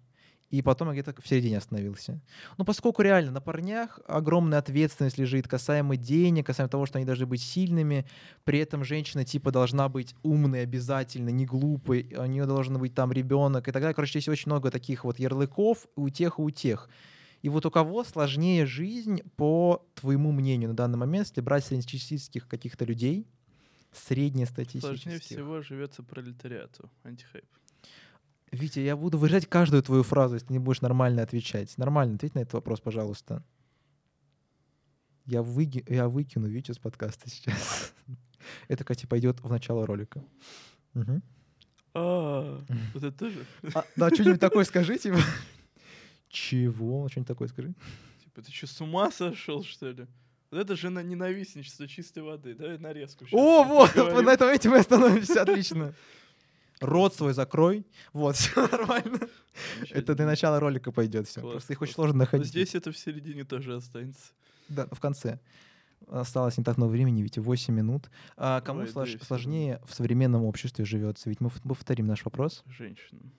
и 0.51 0.63
потом 0.63 0.89
я 0.89 0.95
где-то 0.95 1.21
в 1.21 1.27
середине 1.27 1.59
остановился. 1.59 2.21
Ну, 2.59 2.65
поскольку 2.65 3.03
реально 3.03 3.33
на 3.33 3.41
парнях 3.41 3.99
огромная 4.07 4.59
ответственность 4.59 5.19
лежит 5.19 5.49
касаемо 5.49 5.97
денег, 5.97 6.47
касаемо 6.47 6.69
того, 6.69 6.87
что 6.87 6.99
они 6.99 7.07
должны 7.07 7.27
быть 7.27 7.43
сильными, 7.43 8.07
при 8.45 8.59
этом 8.61 8.85
женщина 8.85 9.25
типа 9.25 9.51
должна 9.51 9.89
быть 9.89 10.15
умной 10.23 10.63
обязательно, 10.63 11.31
не 11.31 11.47
глупой, 11.47 12.15
у 12.17 12.27
нее 12.27 12.47
должен 12.47 12.79
быть 12.79 12.95
там 12.95 13.13
ребенок 13.13 13.69
и 13.69 13.73
так 13.73 13.83
далее. 13.83 13.95
Короче, 13.95 14.19
есть 14.19 14.29
очень 14.29 14.51
много 14.51 14.71
таких 14.71 15.05
вот 15.05 15.19
ярлыков 15.19 15.87
у 15.97 16.09
тех, 16.09 16.39
и 16.39 16.43
у 16.43 16.51
тех. 16.51 16.89
И 17.43 17.49
вот 17.51 17.67
у 17.67 17.71
кого 17.71 18.05
сложнее 18.05 18.65
жизнь, 18.65 19.21
по 19.37 19.87
твоему 19.97 20.33
мнению, 20.33 20.71
на 20.71 20.77
данный 20.77 20.97
момент, 20.97 21.29
если 21.29 21.41
брать 21.43 21.65
среднестатистических 21.65 22.49
каких-то 22.49 22.85
людей, 22.85 23.27
среднестатистических. 23.93 25.03
Сложнее 25.03 25.21
всего 25.21 25.61
живется 25.61 26.03
пролетариату. 26.03 26.91
Антихайп. 27.03 27.45
Витя, 28.55 28.81
я 28.81 28.97
буду 28.97 29.19
выражать 29.19 29.47
каждую 29.47 29.83
твою 29.83 30.03
фразу, 30.03 30.35
если 30.35 30.49
ты 30.49 30.53
не 30.53 30.59
будешь 30.59 30.81
нормально 30.81 31.23
отвечать. 31.23 31.77
Нормально 31.79 32.17
ответь 32.17 32.35
на 32.35 32.41
этот 32.41 32.55
вопрос, 32.55 32.81
пожалуйста. 32.81 33.43
Я, 35.27 35.43
выги... 35.43 35.85
я 35.89 36.09
выкину 36.09 36.49
Витю 36.49 36.75
с 36.75 36.79
подкаста 36.79 37.29
сейчас. 37.31 37.95
Это, 38.69 38.85
кстати, 38.85 39.07
пойдет 39.07 39.41
в 39.41 39.51
начало 39.51 39.87
ролика. 39.87 40.23
А, 41.97 42.65
вот 42.93 43.05
это 43.05 43.17
тоже? 43.17 43.47
А, 43.73 43.85
да, 43.95 44.11
что-нибудь 44.11 44.41
такое 44.41 44.65
скажи, 44.65 44.99
типа. 44.99 45.19
Чего? 46.29 47.09
Что-нибудь 47.09 47.29
такое 47.29 47.47
скажи. 47.47 47.73
Типа, 48.23 48.43
ты 48.43 48.51
что, 48.51 48.67
с 48.67 48.81
ума 48.81 49.13
сошел, 49.13 49.63
что 49.63 49.91
ли? 49.91 50.07
Вот 50.51 50.59
это 50.59 50.75
же 50.75 50.91
на 50.91 51.05
ненавистничество 51.05 51.87
чистой 51.87 52.25
воды. 52.25 52.55
Давай 52.55 52.79
нарезку. 52.79 53.25
О, 53.31 53.63
вот 53.63 53.95
на 53.95 54.33
этом 54.33 54.49
этим 54.49 54.73
мы 54.73 54.79
остановимся, 54.79 55.43
отлично. 55.43 55.95
Рот 56.85 57.15
свой 57.15 57.33
закрой. 57.35 57.87
Вот, 58.13 58.37
все 58.37 58.67
нормально. 58.69 59.21
Это 59.91 60.15
для 60.15 60.27
начала 60.27 60.61
ролика 60.61 60.93
пойдет 60.93 61.27
все. 61.29 61.41
Класс, 61.41 61.53
Просто 61.53 61.73
их 61.73 61.79
класс. 61.79 61.89
очень 61.89 61.95
сложно 61.95 62.15
Но 62.15 62.19
находить. 62.21 62.47
здесь 62.49 62.75
это 62.75 62.93
в 62.93 62.99
середине 62.99 63.45
тоже 63.45 63.75
останется. 63.77 64.33
Да, 64.69 64.87
в 64.91 65.01
конце. 65.01 65.39
Осталось 66.09 66.59
не 66.59 66.65
так 66.65 66.77
много 66.77 66.91
времени, 66.93 67.23
ведь 67.23 67.39
8 67.39 67.73
минут. 67.75 68.11
А 68.37 68.61
кому 68.61 68.81
Ой, 68.81 68.87
слож- 68.87 69.19
да, 69.19 69.25
сложнее 69.25 69.81
в 69.87 69.95
современном 69.95 70.45
обществе 70.45 70.85
живется? 70.85 71.31
Ведь 71.31 71.41
мы 71.41 71.51
повторим 71.51 72.07
наш 72.07 72.25
вопрос. 72.25 72.63
Женщинам. 72.67 73.33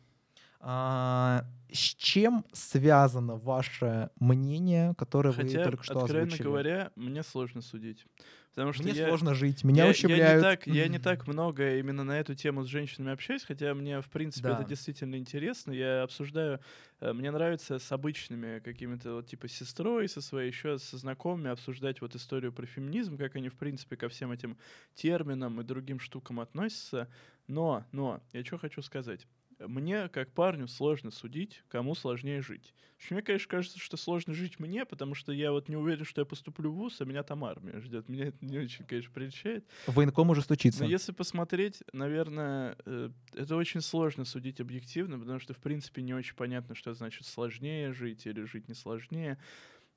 А, 0.68 1.44
с 1.72 1.78
чем 1.78 2.44
связано 2.52 3.36
ваше 3.36 4.10
мнение, 4.20 4.96
которое 4.96 5.32
вы 5.32 5.36
Хотя, 5.36 5.64
только 5.64 5.84
что 5.84 6.00
откровенно 6.00 6.32
озвучили? 6.32 6.44
говоря, 6.44 6.92
мне 6.96 7.22
сложно 7.24 7.62
судить. 7.62 8.06
Потому 8.50 8.74
что 8.74 8.84
Мне 8.84 8.94
я, 8.94 9.08
сложно 9.08 9.34
жить, 9.34 9.64
меня 9.64 9.84
я, 9.84 9.90
ущемляют. 9.92 10.18
Я 10.18 10.36
не, 10.36 10.40
так, 10.40 10.68
я 10.68 10.88
не 10.88 11.00
так 11.00 11.28
много 11.28 11.78
именно 11.78 12.04
на 12.04 12.18
эту 12.20 12.36
тему 12.36 12.64
с 12.64 12.68
женщинами 12.68 13.12
общаюсь, 13.12 13.44
хотя 13.44 13.74
мне, 13.74 14.02
в 14.02 14.10
принципе, 14.10 14.44
Да. 14.44 14.54
это 14.54 14.64
действительно 14.64 15.16
интересно. 15.18 15.72
Я 15.72 16.04
обсуждаю, 16.04 16.62
э, 17.02 17.12
мне 17.14 17.32
нравится 17.32 17.80
с 17.80 17.92
обычными 17.92 18.60
какими-то, 18.60 19.16
вот, 19.16 19.28
типа, 19.28 19.48
сестрой 19.50 20.08
со 20.08 20.22
своей, 20.22 20.48
еще 20.52 20.78
со 20.80 20.98
знакомыми 20.98 21.50
обсуждать 21.50 22.00
вот 22.02 22.16
историю 22.16 22.54
про 22.54 22.66
феминизм, 22.66 23.18
как 23.18 23.36
они, 23.36 23.50
в 23.50 23.56
принципе, 23.58 23.98
ко 23.98 24.08
всем 24.10 24.32
этим 24.32 24.58
терминам 24.94 25.60
и 25.60 25.64
другим 25.64 26.00
штукам 26.00 26.40
относятся. 26.40 27.10
Но, 27.48 27.86
но, 27.92 28.22
я 28.32 28.44
что 28.46 28.58
хочу 28.58 28.82
сказать. 28.82 29.28
Мне, 29.60 30.10
как 30.10 30.32
парню, 30.32 30.68
сложно 30.68 31.12
судить, 31.12 31.64
кому 31.68 31.96
сложнее 31.96 32.42
жить. 32.42 32.74
Мне, 33.10 33.22
конечно, 33.22 33.50
кажется, 33.50 33.80
что 33.80 33.98
сложно 33.98 34.34
жить 34.34 34.60
мне, 34.60 34.86
потому 34.86 35.16
что 35.16 35.32
я 35.32 35.52
вот 35.52 35.70
не 35.70 35.76
уверен, 35.76 36.06
что 36.06 36.22
я 36.22 36.26
поступлю 36.26 36.72
в 36.72 36.76
ВУЗ, 36.76 37.02
а 37.02 37.06
меня 37.06 37.24
там 37.24 37.44
армия 37.44 37.80
ждет. 37.80 38.10
Меня 38.10 38.28
это 38.28 38.38
не 38.44 38.58
очень, 38.58 38.86
конечно, 38.86 39.12
прельщает. 39.14 39.66
Военком 39.88 40.30
уже 40.30 40.42
стучится. 40.42 40.84
Но 40.84 40.90
если 40.90 41.12
посмотреть, 41.12 41.84
наверное, 41.94 42.78
э, 42.86 43.10
это 43.34 43.56
очень 43.56 43.82
сложно 43.82 44.26
судить 44.26 44.60
объективно, 44.60 45.20
потому 45.20 45.40
что, 45.40 45.54
в 45.54 45.60
принципе, 45.60 46.02
не 46.02 46.14
очень 46.14 46.36
понятно, 46.36 46.74
что 46.74 46.94
значит 46.94 47.26
сложнее 47.28 47.94
жить 47.94 48.26
или 48.26 48.44
жить 48.44 48.68
не 48.68 48.74
сложнее. 48.74 49.38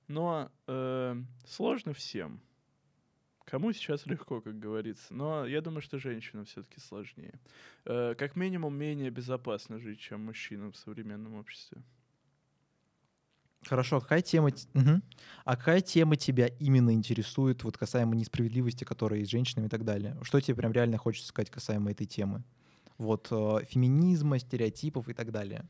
Но 0.06 0.50
э, 0.66 1.16
сложно 1.46 1.92
всем. 1.94 2.40
Кому 3.50 3.72
сейчас 3.72 4.04
легко, 4.04 4.42
как 4.42 4.58
говорится. 4.58 5.14
Но 5.14 5.46
я 5.46 5.62
думаю, 5.62 5.80
что 5.80 5.98
женщинам 5.98 6.44
все-таки 6.44 6.80
сложнее. 6.80 7.40
Э, 7.86 8.14
как 8.14 8.36
минимум, 8.36 8.74
менее 8.74 9.10
безопасно 9.10 9.78
жить, 9.78 10.00
чем 10.00 10.26
мужчинам 10.26 10.72
в 10.72 10.76
современном 10.76 11.34
обществе. 11.34 11.82
Хорошо, 13.62 13.96
а 13.96 14.00
какая 14.02 14.20
тема... 14.20 14.50
мгм. 14.74 15.02
А 15.46 15.56
какая 15.56 15.80
тема 15.80 16.16
тебя 16.16 16.48
именно 16.60 16.92
интересует, 16.92 17.64
вот 17.64 17.78
касаемо 17.78 18.14
несправедливости, 18.16 18.84
которая 18.84 19.20
есть 19.20 19.30
с 19.30 19.32
женщинами 19.32 19.66
и 19.66 19.70
так 19.70 19.82
далее? 19.82 20.14
Что 20.22 20.40
тебе 20.40 20.54
прям 20.54 20.72
реально 20.72 20.98
хочется 20.98 21.28
сказать 21.28 21.50
касаемо 21.50 21.90
этой 21.90 22.06
темы? 22.06 22.44
Вот 22.98 23.28
э, 23.30 23.64
феминизма, 23.64 24.38
стереотипов 24.40 25.08
и 25.08 25.14
так 25.14 25.32
далее. 25.32 25.66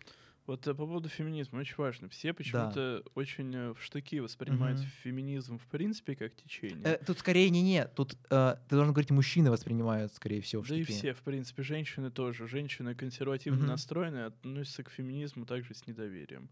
Вот 0.48 0.66
э, 0.66 0.70
по 0.74 0.86
поводу 0.86 1.10
феминизма 1.10 1.58
очень 1.60 1.74
важно. 1.76 2.08
Все 2.08 2.32
почему-то 2.32 3.04
очень 3.14 3.54
э, 3.54 3.74
в 3.74 3.82
штыки 3.82 4.18
воспринимают 4.18 4.78
Мгм. 4.78 4.88
феминизм 5.02 5.58
в 5.58 5.66
принципе 5.66 6.16
как 6.16 6.34
течение. 6.34 6.84
Э, 6.84 7.04
тут 7.04 7.18
скорее 7.18 7.50
не 7.50 7.60
не, 7.62 7.86
тут 7.86 8.16
э, 8.30 8.56
ты 8.66 8.74
должен 8.74 8.94
говорить, 8.94 9.10
мужчины 9.10 9.50
воспринимают, 9.50 10.10
скорее 10.14 10.40
всего, 10.40 10.62
в 10.62 10.68
Да 10.68 10.74
и 10.74 10.84
все, 10.84 11.12
в 11.12 11.20
принципе, 11.20 11.62
женщины 11.62 12.10
тоже. 12.10 12.48
Женщины 12.48 12.94
консервативно 12.94 13.58
Мгм. 13.58 13.66
настроенные 13.68 14.24
относятся 14.24 14.82
к 14.84 14.90
феминизму 14.90 15.44
также 15.44 15.74
с 15.74 15.86
недоверием. 15.86 16.48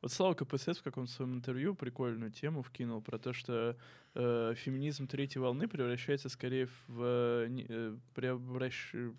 Вот 0.00 0.12
Слава 0.12 0.34
КПСС 0.34 0.78
в 0.78 0.82
каком-то 0.84 1.10
своем 1.12 1.34
интервью 1.34 1.74
прикольную 1.74 2.30
тему 2.30 2.62
вкинул 2.62 3.02
про 3.02 3.18
то, 3.18 3.32
что 3.32 3.76
э, 4.14 4.54
феминизм 4.56 5.08
третьей 5.08 5.40
волны 5.40 5.66
превращается 5.66 6.28
скорее 6.28 6.68
в... 6.86 7.02
э, 7.02 7.46
не- 7.48 7.66
э, 7.68 7.96
преобращ- 8.14 9.12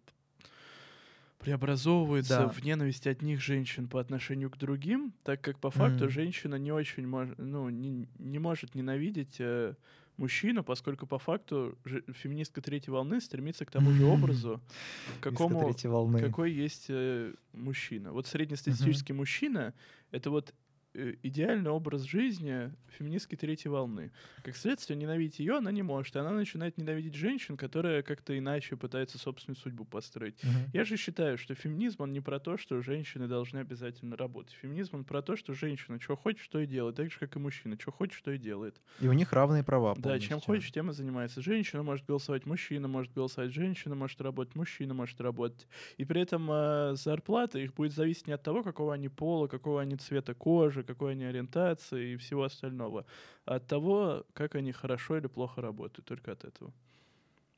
преобразовывается 1.41 2.37
Да. 2.39 2.49
в 2.49 2.63
ненависть 2.63 3.07
одних 3.07 3.41
женщин 3.41 3.87
по 3.87 3.99
отношению 3.99 4.49
к 4.49 4.57
другим, 4.57 5.13
так 5.23 5.41
как 5.41 5.59
по 5.59 5.71
факту 5.71 6.05
Мгм. 6.05 6.09
женщина 6.09 6.55
не 6.55 6.71
очень 6.71 7.05
мож- 7.05 7.33
ну, 7.37 7.69
не, 7.69 8.07
не 8.19 8.39
может 8.39 8.75
ненавидеть 8.75 9.37
э, 9.39 9.73
мужчину, 10.17 10.63
поскольку 10.63 11.07
по 11.07 11.17
факту 11.17 11.75
же- 11.83 12.03
феминистка 12.13 12.61
третьей 12.61 12.91
волны 12.91 13.19
стремится 13.21 13.65
к 13.65 13.71
тому 13.71 13.91
же 13.91 14.05
образу, 14.05 14.61
какому, 15.21 15.73
волны. 15.83 16.19
какой 16.19 16.51
есть 16.51 16.85
э, 16.89 17.33
мужчина. 17.53 18.11
Вот 18.11 18.27
среднестатистический 18.27 19.13
мужчина— 19.13 19.73
это 20.11 20.29
вот 20.29 20.53
идеальный 20.93 21.69
образ 21.71 22.03
жизни 22.03 22.71
феминистки 22.89 23.35
третьей 23.35 23.69
волны. 23.69 24.11
Как 24.43 24.55
следствие, 24.55 24.97
ненавидеть 24.97 25.39
ее 25.39 25.57
она 25.57 25.71
не 25.71 25.81
может. 25.83 26.15
И 26.15 26.19
она 26.19 26.31
начинает 26.31 26.77
ненавидеть 26.77 27.15
женщин, 27.15 27.57
которые 27.57 28.03
как-то 28.03 28.37
иначе 28.37 28.75
пытаются 28.75 29.17
собственную 29.17 29.57
судьбу 29.57 29.85
построить. 29.85 30.43
Мгм. 30.43 30.53
Я 30.73 30.83
же 30.83 30.97
считаю, 30.97 31.37
что 31.37 31.55
феминизм, 31.55 32.03
он 32.03 32.11
не 32.13 32.19
про 32.21 32.39
то, 32.39 32.57
что 32.57 32.81
женщины 32.81 33.27
должны 33.27 33.59
обязательно 33.59 34.17
работать. 34.17 34.53
Феминизм, 34.61 34.97
он 34.97 35.03
про 35.05 35.21
то, 35.21 35.35
что 35.35 35.53
женщина 35.53 35.99
что 35.99 36.15
хочет, 36.15 36.41
что 36.41 36.59
и 36.59 36.65
делает. 36.65 36.95
Так 36.95 37.11
же, 37.11 37.19
как 37.19 37.35
и 37.35 37.39
мужчина. 37.39 37.77
Что 37.79 37.91
хочет, 37.91 38.13
что 38.15 38.31
и 38.31 38.37
делает. 38.37 38.81
И 38.99 39.07
у 39.07 39.13
них 39.13 39.31
равные 39.33 39.63
права 39.63 39.93
Да, 39.95 40.19
чем 40.19 40.29
полностью. 40.29 40.45
хочешь, 40.45 40.71
тем 40.71 40.89
и 40.89 40.93
занимается. 40.93 41.41
Женщина 41.41 41.83
может 41.83 42.05
голосовать, 42.05 42.45
мужчина 42.45 42.87
может 42.87 43.13
голосовать, 43.13 43.53
женщина 43.53 43.95
может 43.95 44.19
работать, 44.21 44.55
мужчина 44.55 44.93
может 44.93 45.19
работать. 45.21 45.67
И 45.97 46.05
при 46.05 46.21
этом 46.21 46.49
э, 46.51 46.95
зарплата 46.95 47.59
их 47.59 47.73
будет 47.73 47.93
зависеть 47.93 48.27
не 48.27 48.33
от 48.33 48.43
того, 48.43 48.63
какого 48.63 48.93
они 48.93 49.09
пола, 49.09 49.47
какого 49.47 49.81
они 49.81 49.95
цвета 49.95 50.33
кожи, 50.33 50.80
какой 50.83 51.13
они 51.13 51.25
ориентации 51.25 52.13
и 52.13 52.17
всего 52.17 52.43
остального, 52.43 53.05
от 53.45 53.67
того, 53.67 54.25
как 54.33 54.55
они 54.55 54.71
хорошо 54.71 55.17
или 55.17 55.27
плохо 55.27 55.61
работают. 55.61 56.07
Только 56.07 56.31
от 56.33 56.43
этого. 56.45 56.73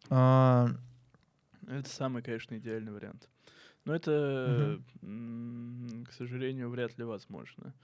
А, 0.10 0.68
Это 1.68 1.90
самый, 1.90 2.22
конечно, 2.22 2.58
идеальный 2.58 2.92
вариант. 2.92 3.30
Но 3.86 3.96
это, 3.96 4.82
м, 5.02 6.06
к 6.08 6.14
сожалению, 6.14 6.70
вряд 6.70 6.98
ли 6.98 7.06
возможно. 7.06 7.76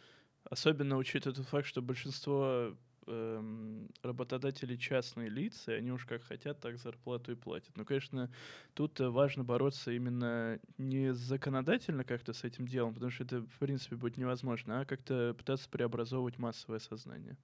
Особенно 0.45 0.97
учитывая 0.97 1.35
тот 1.35 1.47
факт, 1.47 1.67
что 1.67 1.81
большинство 1.81 2.75
эм, 3.09 3.89
работодателей 4.03 4.77
частные 4.77 5.29
лица, 5.29 5.73
и 5.73 5.77
они 5.77 5.91
уж 5.91 6.05
как 6.05 6.23
хотят, 6.23 6.59
так 6.61 6.77
зарплату 6.77 7.31
и 7.31 7.35
платят. 7.35 7.75
Но, 7.77 7.85
конечно, 7.85 8.31
тут 8.73 8.99
важно 8.99 9.43
бороться 9.43 9.91
именно 9.91 10.59
не 10.77 11.13
законодательно 11.13 12.05
как-то 12.05 12.33
с 12.33 12.43
этим 12.43 12.67
делом, 12.67 12.93
потому 12.93 13.11
что 13.11 13.23
это, 13.23 13.41
в 13.41 13.59
принципе, 13.59 13.95
будет 13.95 14.17
невозможно, 14.17 14.81
а 14.81 14.85
как-то 14.85 15.33
пытаться 15.37 15.69
преобразовывать 15.69 16.37
массовое 16.37 16.79
сознание. 16.79 17.37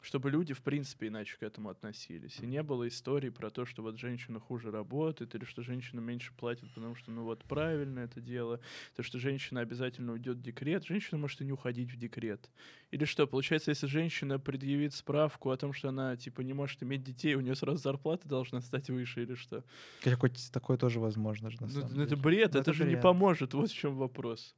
Чтобы 0.00 0.30
люди, 0.30 0.54
в 0.54 0.62
принципе, 0.62 1.08
иначе 1.08 1.36
к 1.36 1.42
этому 1.42 1.68
относились. 1.70 2.38
И 2.40 2.46
не 2.46 2.62
было 2.62 2.86
истории 2.86 3.30
про 3.30 3.50
то, 3.50 3.64
что 3.64 3.82
вот 3.82 3.98
женщина 3.98 4.38
хуже 4.38 4.70
работает, 4.70 5.34
или 5.34 5.44
что 5.44 5.62
женщина 5.62 6.00
меньше 6.00 6.32
платит, 6.34 6.72
потому 6.74 6.94
что, 6.94 7.10
ну 7.10 7.24
вот, 7.24 7.44
правильно 7.44 8.00
это 8.00 8.20
дело, 8.20 8.60
то, 8.94 9.02
что 9.02 9.18
женщина 9.18 9.60
обязательно 9.60 10.12
уйдет 10.12 10.36
в 10.38 10.42
декрет, 10.42 10.84
женщина 10.84 11.18
может 11.18 11.40
и 11.40 11.44
не 11.44 11.52
уходить 11.52 11.90
в 11.90 11.96
декрет. 11.96 12.50
Или 12.90 13.04
что, 13.04 13.26
получается, 13.26 13.70
если 13.70 13.86
женщина 13.86 14.38
предъявит 14.38 14.94
справку 14.94 15.50
о 15.50 15.56
том, 15.56 15.72
что 15.72 15.88
она, 15.88 16.16
типа, 16.16 16.42
не 16.42 16.52
может 16.52 16.82
иметь 16.82 17.02
детей, 17.02 17.34
у 17.34 17.40
нее 17.40 17.54
сразу 17.54 17.82
зарплата 17.82 18.28
должна 18.28 18.60
стать 18.60 18.90
выше, 18.90 19.22
или 19.22 19.34
что? 19.34 19.64
Какое-то 20.02 20.52
такое 20.52 20.76
тоже 20.76 21.00
возможно 21.00 21.50
же, 21.50 21.56
на 21.60 21.66
Ну, 21.66 21.72
самом 21.72 21.94
ну, 21.94 22.02
это 22.02 22.10
деле. 22.10 22.22
бред, 22.22 22.54
Ну, 22.54 22.60
это, 22.60 22.70
это 22.70 22.72
же 22.74 22.84
не 22.84 22.96
поможет, 22.96 23.54
вот 23.54 23.70
в 23.70 23.74
чем 23.74 23.96
вопрос. 23.96 24.54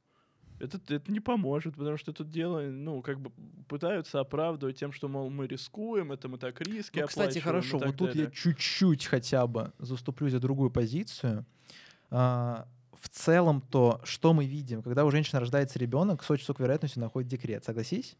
Это, 0.59 0.79
это 0.93 1.11
не 1.11 1.19
поможет, 1.19 1.75
потому 1.75 1.97
что 1.97 2.11
тут 2.13 2.29
дело, 2.29 2.61
ну, 2.61 3.01
как 3.01 3.19
бы 3.19 3.31
пытаются 3.67 4.19
оправдывать 4.19 4.77
тем, 4.77 4.91
что, 4.91 5.07
мол, 5.07 5.29
мы 5.29 5.47
рискуем, 5.47 6.11
это 6.11 6.27
мы 6.27 6.37
так 6.37 6.59
риски 6.61 6.99
Ну, 6.99 7.07
кстати, 7.07 7.39
хорошо, 7.39 7.77
вот 7.79 7.95
тут 7.95 8.09
я 8.09 8.23
далее. 8.25 8.31
чуть-чуть 8.31 9.05
хотя 9.05 9.47
бы 9.47 9.71
заступлю 9.79 10.29
за 10.29 10.39
другую 10.39 10.69
позицию. 10.71 11.45
А, 12.11 12.67
В 12.93 13.07
целом 13.09 13.61
то, 13.61 14.01
что 14.03 14.33
мы 14.33 14.45
видим, 14.45 14.81
когда 14.83 15.05
у 15.05 15.11
женщины 15.11 15.39
рождается 15.39 15.79
ребенок, 15.79 16.21
с 16.23 16.29
очень 16.29 16.43
высокой 16.43 16.63
вероятностью 16.63 17.01
находит 17.01 17.29
декрет. 17.29 17.63
Согласись? 17.63 18.17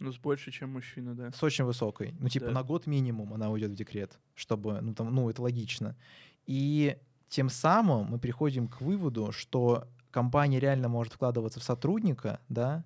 Ну, 0.00 0.12
с 0.12 0.16
больше, 0.18 0.50
чем 0.50 0.70
мужчина, 0.70 1.14
да. 1.14 1.32
С 1.32 1.42
очень 1.42 1.64
высокой. 1.64 2.14
Ну, 2.20 2.28
типа 2.28 2.46
Да. 2.46 2.52
на 2.52 2.62
год 2.62 2.86
минимум 2.86 3.34
она 3.34 3.50
уйдет 3.50 3.72
в 3.72 3.74
декрет, 3.74 4.18
чтобы, 4.34 4.80
ну, 4.80 4.94
там, 4.94 5.14
ну, 5.14 5.28
это 5.28 5.42
логично. 5.42 5.96
И 6.46 6.96
тем 7.28 7.50
самым 7.50 8.06
мы 8.06 8.18
приходим 8.18 8.68
к 8.68 8.80
выводу, 8.80 9.32
что 9.32 9.86
компания 10.10 10.60
реально 10.60 10.88
может 10.88 11.14
вкладываться 11.14 11.60
в 11.60 11.64
сотрудника, 11.64 12.40
да, 12.48 12.84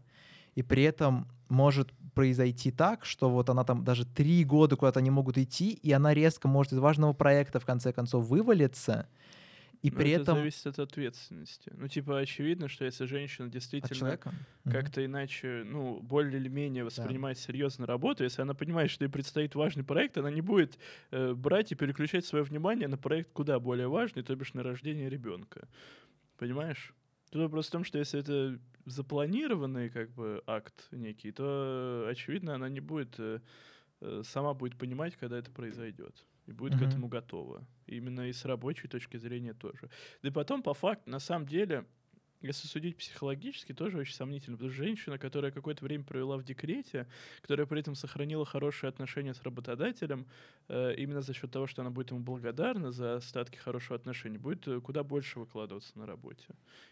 и 0.55 0.63
при 0.63 0.83
этом 0.83 1.29
может 1.49 1.93
произойти 2.15 2.71
так, 2.71 3.05
что 3.05 3.31
вот 3.31 3.49
она 3.51 3.65
там 3.65 3.85
даже 3.85 4.05
три 4.05 4.45
года 4.45 4.77
куда-то 4.77 5.01
не 5.01 5.11
могут 5.11 5.39
идти, 5.39 5.71
и 5.71 5.93
она 5.93 6.15
резко 6.15 6.49
может 6.49 6.73
из 6.73 6.79
важного 6.79 7.13
проекта 7.13 7.61
в 7.61 7.65
конце 7.65 7.93
концов 7.93 8.27
вывалиться, 8.27 9.09
и 9.83 9.91
Но 9.91 9.97
при 9.99 10.11
это 10.11 10.23
этом 10.23 10.37
зависит 10.37 10.67
от 10.67 10.79
ответственности. 10.79 11.73
Ну, 11.77 11.89
типа, 11.89 12.21
очевидно, 12.21 12.69
что 12.69 12.85
если 12.85 13.05
женщина 13.05 13.49
действительно 13.49 14.17
как-то 14.65 15.05
иначе, 15.05 15.65
ну, 15.67 16.01
более 16.01 16.41
или 16.41 16.49
менее 16.49 16.85
воспринимает 16.85 17.39
серьезно 17.39 17.85
работу, 17.85 18.23
если 18.23 18.43
она 18.43 18.55
понимает, 18.55 18.91
что 18.91 19.05
ей 19.05 19.11
предстоит 19.11 19.57
важный 19.57 19.83
проект, 19.83 20.17
она 20.17 20.31
не 20.31 20.41
будет 20.41 20.79
э, 21.11 21.35
брать 21.35 21.73
и 21.73 21.75
переключать 21.75 22.25
свое 22.25 22.45
внимание 22.45 22.87
на 22.87 22.97
проект 22.97 23.33
куда 23.33 23.59
более 23.59 23.89
важный, 23.89 24.23
то 24.23 24.37
бишь 24.37 24.55
на 24.55 24.63
рождение 24.63 25.11
ребенка. 25.11 25.69
Понимаешь? 26.39 26.95
Тут 27.33 27.41
вопрос 27.43 27.69
в 27.69 27.71
том, 27.71 27.83
что 27.85 27.99
если 27.99 28.21
это 28.21 28.61
запланированный 28.85 29.89
как 29.89 30.11
бы 30.11 30.43
акт 30.47 30.89
некий, 30.93 31.33
то, 31.33 32.07
очевидно, 32.11 32.55
она 32.57 32.69
не 32.69 32.81
будет, 32.81 33.19
э, 33.19 33.41
э, 34.03 34.23
сама 34.25 34.53
будет 34.55 34.77
понимать, 34.79 35.17
когда 35.17 35.39
это 35.39 35.51
произойдет. 35.51 36.27
И 36.47 36.53
будет 36.53 36.77
к 36.77 36.83
Мгм. 36.83 36.85
этому 36.85 37.09
готова. 37.09 37.67
Именно 37.87 38.29
и 38.29 38.33
с 38.35 38.45
рабочей 38.45 38.89
точки 38.89 39.17
зрения 39.17 39.55
тоже. 39.55 39.91
Да 40.23 40.29
и 40.29 40.33
потом, 40.33 40.63
по 40.63 40.75
факту, 40.75 41.11
на 41.11 41.21
самом 41.21 41.47
деле, 41.49 41.87
если 42.43 42.67
судить 42.67 42.97
психологически, 42.97 43.73
тоже 43.73 43.99
очень 43.99 44.15
сомнительно. 44.15 44.57
Потому 44.57 44.73
что 44.73 44.83
женщина, 44.83 45.19
которая 45.19 45.51
какое-то 45.51 45.85
время 45.85 46.05
провела 46.05 46.37
в 46.37 46.45
декрете, 46.45 47.07
которая 47.41 47.67
при 47.67 47.81
этом 47.81 47.95
сохранила 47.95 48.45
хорошие 48.45 48.89
отношения 48.89 49.35
с 49.35 49.43
работодателем, 49.43 50.27
э, 50.69 50.95
именно 50.97 51.23
за 51.23 51.35
счет 51.35 51.51
того, 51.51 51.67
что 51.67 51.83
она 51.83 51.91
будет 51.91 52.11
ему 52.11 52.21
благодарна 52.21 52.93
за 52.93 53.17
остатки 53.17 53.57
хорошего 53.59 53.97
отношения, 53.97 54.39
будет 54.39 54.67
э, 54.69 54.81
куда 54.81 55.03
больше 55.05 55.39
выкладываться 55.39 55.99
на 55.99 56.07
работе. 56.07 56.47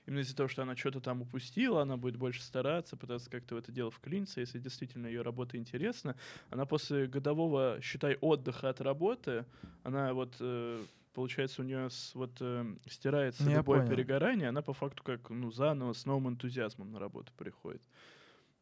Именно 0.07 0.21
из-за 0.21 0.37
того, 0.37 0.49
что 0.49 0.63
она 0.63 0.77
что-то 0.77 1.01
там 1.01 1.23
упустила, 1.23 1.83
она 1.83 1.97
будет 1.97 2.17
больше 2.17 2.43
стараться, 2.43 2.97
пытаться 2.97 3.31
как-то 3.31 3.57
в 3.57 3.59
это 3.59 3.73
дело 3.73 3.91
вклиниться. 3.91 4.41
Если 4.41 4.59
действительно 4.59 5.07
ее 5.07 5.23
работа 5.23 5.57
интересна, 5.57 6.17
она 6.51 6.65
после 6.65 7.07
годового, 7.07 7.79
считай, 7.83 8.17
отдыха 8.21 8.69
от 8.69 8.81
работы, 8.81 9.45
она 9.83 10.13
вот 10.15 10.37
э, 10.41 10.83
получается, 11.13 11.63
у 11.63 11.65
нее 11.65 11.91
с, 11.91 12.15
вот 12.15 12.37
э, 12.41 12.65
стирается 12.89 13.45
Ну, 13.45 13.51
я 13.51 13.57
любое 13.59 13.81
понял. 13.81 13.91
перегорание, 13.91 14.49
она 14.49 14.63
по 14.63 14.73
факту 14.73 15.03
как 15.03 15.31
ну 15.31 15.51
заново 15.51 15.93
с 15.93 16.07
новым 16.07 16.31
энтузиазмом 16.35 16.93
на 16.93 16.99
работу 16.99 17.33
приходит. 17.37 17.83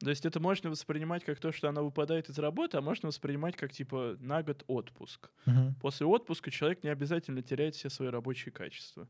То 0.01 0.11
есть 0.11 0.25
это 0.25 0.39
можно 0.39 0.71
воспринимать 0.71 1.25
как 1.25 1.41
то, 1.41 1.51
что 1.51 1.69
она 1.69 1.83
выпадает 1.83 2.29
из 2.29 2.39
работы, 2.39 2.77
а 2.77 2.81
можно 2.81 3.09
воспринимать 3.09 3.57
как 3.57 3.73
типа 3.73 4.17
на 4.21 4.43
год 4.45 4.63
отпуск. 4.69 5.31
Мгм. 5.47 5.75
После 5.81 6.07
отпуска 6.07 6.51
человек 6.51 6.85
не 6.85 6.91
обязательно 6.91 7.43
теряет 7.43 7.75
все 7.75 7.91
свои 7.91 8.09
рабочие 8.09 8.53
качества. 8.53 9.09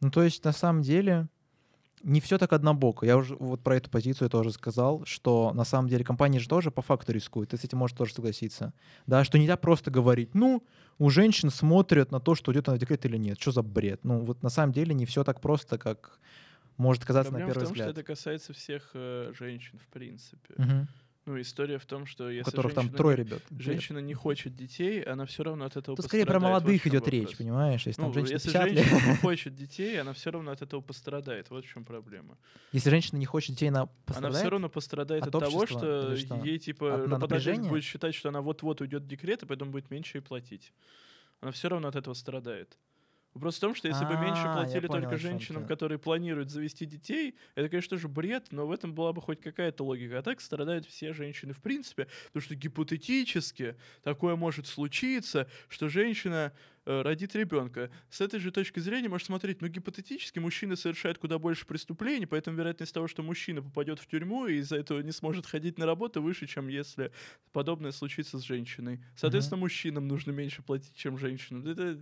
Ну, 0.00 0.10
то 0.10 0.22
есть, 0.22 0.44
на 0.44 0.52
самом 0.52 0.82
деле, 0.82 1.28
не 2.04 2.20
все 2.20 2.38
так 2.38 2.52
однобоко. 2.52 3.06
Я 3.06 3.16
уже 3.16 3.34
вот 3.36 3.62
про 3.62 3.76
эту 3.76 3.90
позицию 3.90 4.30
тоже 4.30 4.52
сказал, 4.52 5.04
что 5.04 5.52
на 5.54 5.64
самом 5.64 5.88
деле 5.88 6.04
компания 6.04 6.38
же 6.38 6.48
тоже 6.48 6.70
по 6.70 6.82
факту 6.82 7.12
рискует. 7.12 7.50
Ты 7.50 7.56
с 7.56 7.64
этим 7.64 7.78
можешь 7.78 7.96
тоже 7.96 8.14
согласиться. 8.14 8.72
Да, 9.06 9.24
что 9.24 9.38
нельзя 9.38 9.56
просто 9.56 9.90
говорить, 9.90 10.34
ну, 10.34 10.62
у 10.98 11.10
женщин 11.10 11.50
смотрят 11.50 12.12
на 12.12 12.20
то, 12.20 12.34
что 12.34 12.52
идет 12.52 12.68
она 12.68 12.76
в 12.76 12.80
декрет 12.80 13.04
или 13.06 13.16
нет. 13.16 13.40
Что 13.40 13.50
за 13.52 13.62
бред? 13.62 14.00
Ну, 14.04 14.20
вот 14.24 14.42
на 14.42 14.50
самом 14.50 14.72
деле 14.72 14.94
не 14.94 15.06
все 15.06 15.24
так 15.24 15.40
просто, 15.40 15.78
как 15.78 16.20
может 16.76 17.04
казаться 17.04 17.30
Проблема 17.30 17.48
на 17.48 17.52
в 17.52 17.54
первый 17.54 17.66
том, 17.66 17.74
что 17.74 17.84
взгляд. 17.84 17.98
это 17.98 18.06
касается 18.06 18.52
всех 18.52 18.90
э, 18.94 19.32
женщин, 19.38 19.78
в 19.78 19.86
принципе. 19.88 20.54
Мгм. 20.56 20.88
Ну, 21.26 21.40
история 21.40 21.78
в 21.78 21.86
том, 21.86 22.04
что 22.04 22.24
у 22.26 22.28
если 22.28 22.50
которых 22.50 22.74
там 22.74 22.82
женщина, 22.84 22.98
трое 22.98 23.16
ребят. 23.16 23.42
женщина 23.58 23.98
не 23.98 24.12
хочет 24.12 24.54
детей, 24.54 25.00
она 25.02 25.24
все 25.24 25.42
равно 25.42 25.64
от 25.64 25.74
этого 25.76 25.96
Тут 25.96 26.04
скорее 26.04 26.26
про. 26.26 26.38
Вот 26.38 26.48
молодых 26.48 26.86
идет 26.86 27.08
речь, 27.08 27.22
вопрос. 27.22 27.38
понимаешь? 27.38 27.86
Если 27.86 27.98
Ну, 28.02 28.08
там 28.08 28.14
женщина 28.14 28.34
если 28.36 28.48
50 28.50 28.66
лет- 28.72 28.84
женщина 28.86 29.10
не 29.10 29.16
хочет 29.22 29.54
детей, 29.54 30.00
она 30.00 30.12
все 30.12 30.30
равно 30.30 30.50
от 30.50 30.60
этого 30.60 30.82
пострадает. 30.82 31.48
Вот 31.48 31.64
в 31.64 31.68
чем 31.68 31.84
проблема. 31.86 32.36
Если 32.72 32.90
женщина 32.90 33.16
не 33.18 33.24
хочет 33.24 33.52
детей, 33.56 33.68
она 33.70 33.80
Она 33.82 33.88
пострадает? 34.04 34.36
все 34.36 34.50
равно 34.50 34.68
пострадает 34.68 35.22
От 35.22 35.34
от, 35.34 35.40
того, 35.44 35.66
что, 35.66 36.14
что? 36.16 36.44
ей 36.44 36.58
типа 36.58 36.88
От 36.94 37.00
работодатель 37.08 37.20
напряжения? 37.20 37.68
будет 37.70 37.84
считать, 37.84 38.14
что 38.14 38.28
она 38.28 38.42
вот-вот 38.42 38.82
уйдет 38.82 39.04
в 39.04 39.06
декрет, 39.06 39.42
и 39.42 39.46
поэтому 39.46 39.70
будет 39.70 39.90
меньше 39.90 40.18
ей 40.18 40.22
платить. 40.22 40.74
Она 41.40 41.52
все 41.52 41.68
равно 41.70 41.88
от 41.88 41.96
этого 41.96 42.12
страдает. 42.12 42.76
Вопрос 43.34 43.56
в 43.56 43.60
том, 43.60 43.74
что 43.74 43.88
если 43.88 44.04
бы 44.04 44.16
меньше 44.16 44.42
А, 44.44 44.54
платили 44.54 44.86
только 44.86 45.18
женщинам, 45.18 45.66
которые 45.66 45.98
планируют 45.98 46.50
завести 46.50 46.86
детей, 46.86 47.34
это, 47.56 47.68
конечно 47.68 47.98
же, 47.98 48.06
бред, 48.06 48.46
но 48.52 48.64
в 48.64 48.70
этом 48.70 48.94
была 48.94 49.12
бы 49.12 49.20
хоть 49.20 49.40
какая-то 49.40 49.84
логика. 49.84 50.20
А 50.20 50.22
так 50.22 50.40
страдают 50.40 50.86
все 50.86 51.12
женщины 51.12 51.52
в 51.52 51.60
принципе, 51.60 52.06
потому 52.26 52.42
что 52.42 52.54
гипотетически 52.54 53.76
такое 54.04 54.36
может 54.36 54.68
случиться, 54.68 55.48
что 55.68 55.88
женщина 55.88 56.52
родит 56.86 57.34
ребенка. 57.34 57.90
С 58.10 58.20
этой 58.20 58.40
же 58.40 58.50
точки 58.50 58.80
зрения 58.80 59.08
можно 59.08 59.26
смотреть, 59.26 59.60
ну, 59.60 59.68
гипотетически 59.68 60.38
мужчина 60.38 60.76
совершает 60.76 61.18
куда 61.18 61.38
больше 61.38 61.66
преступлений, 61.66 62.26
поэтому 62.26 62.56
вероятность 62.56 62.92
того, 62.92 63.08
что 63.08 63.22
мужчина 63.22 63.62
попадет 63.62 63.98
в 63.98 64.06
тюрьму 64.06 64.46
и 64.46 64.56
из-за 64.56 64.76
этого 64.76 65.00
не 65.00 65.12
сможет 65.12 65.46
ходить 65.46 65.78
на 65.78 65.86
работу, 65.86 66.22
выше, 66.22 66.46
чем 66.46 66.68
если 66.68 67.12
подобное 67.52 67.92
случится 67.92 68.38
с 68.38 68.42
женщиной. 68.42 69.00
Соответственно, 69.16 69.60
мужчинам 69.60 70.08
нужно 70.08 70.30
меньше 70.32 70.62
платить, 70.62 70.94
чем 70.94 71.18
женщинам. 71.18 71.66
Это 71.66 71.98